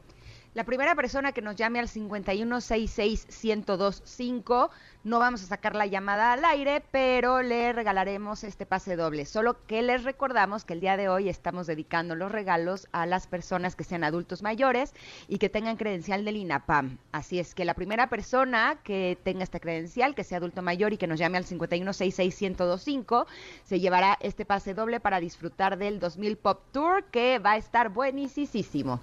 [0.53, 4.69] La primera persona que nos llame al 5166125,
[5.03, 9.25] no vamos a sacar la llamada al aire, pero le regalaremos este pase doble.
[9.25, 13.25] Solo que les recordamos que el día de hoy estamos dedicando los regalos a las
[13.25, 14.93] personas que sean adultos mayores
[15.27, 16.99] y que tengan credencial del INAPAM.
[17.11, 20.97] Así es que la primera persona que tenga esta credencial, que sea adulto mayor y
[20.97, 23.25] que nos llame al 5166125,
[23.63, 27.89] se llevará este pase doble para disfrutar del 2000 Pop Tour que va a estar
[27.89, 29.01] buenísimo.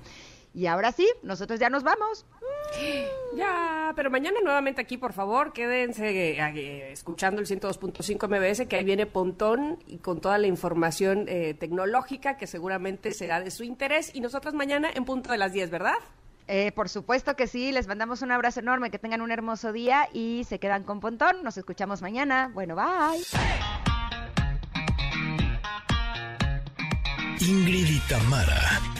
[0.52, 2.26] Y ahora sí, nosotros ya nos vamos.
[3.36, 8.76] Ya, pero mañana nuevamente aquí, por favor, quédense eh, eh, escuchando el 102.5 MBS, que
[8.76, 13.64] ahí viene Pontón y con toda la información eh, tecnológica que seguramente será de su
[13.64, 14.14] interés.
[14.14, 15.94] Y nosotros mañana en punto de las 10, ¿verdad?
[16.74, 20.42] por supuesto que sí, les mandamos un abrazo enorme, que tengan un hermoso día y
[20.48, 21.44] se quedan con Pontón.
[21.44, 22.50] Nos escuchamos mañana.
[22.52, 23.22] Bueno, bye.
[27.38, 28.99] Ingrid y Tamara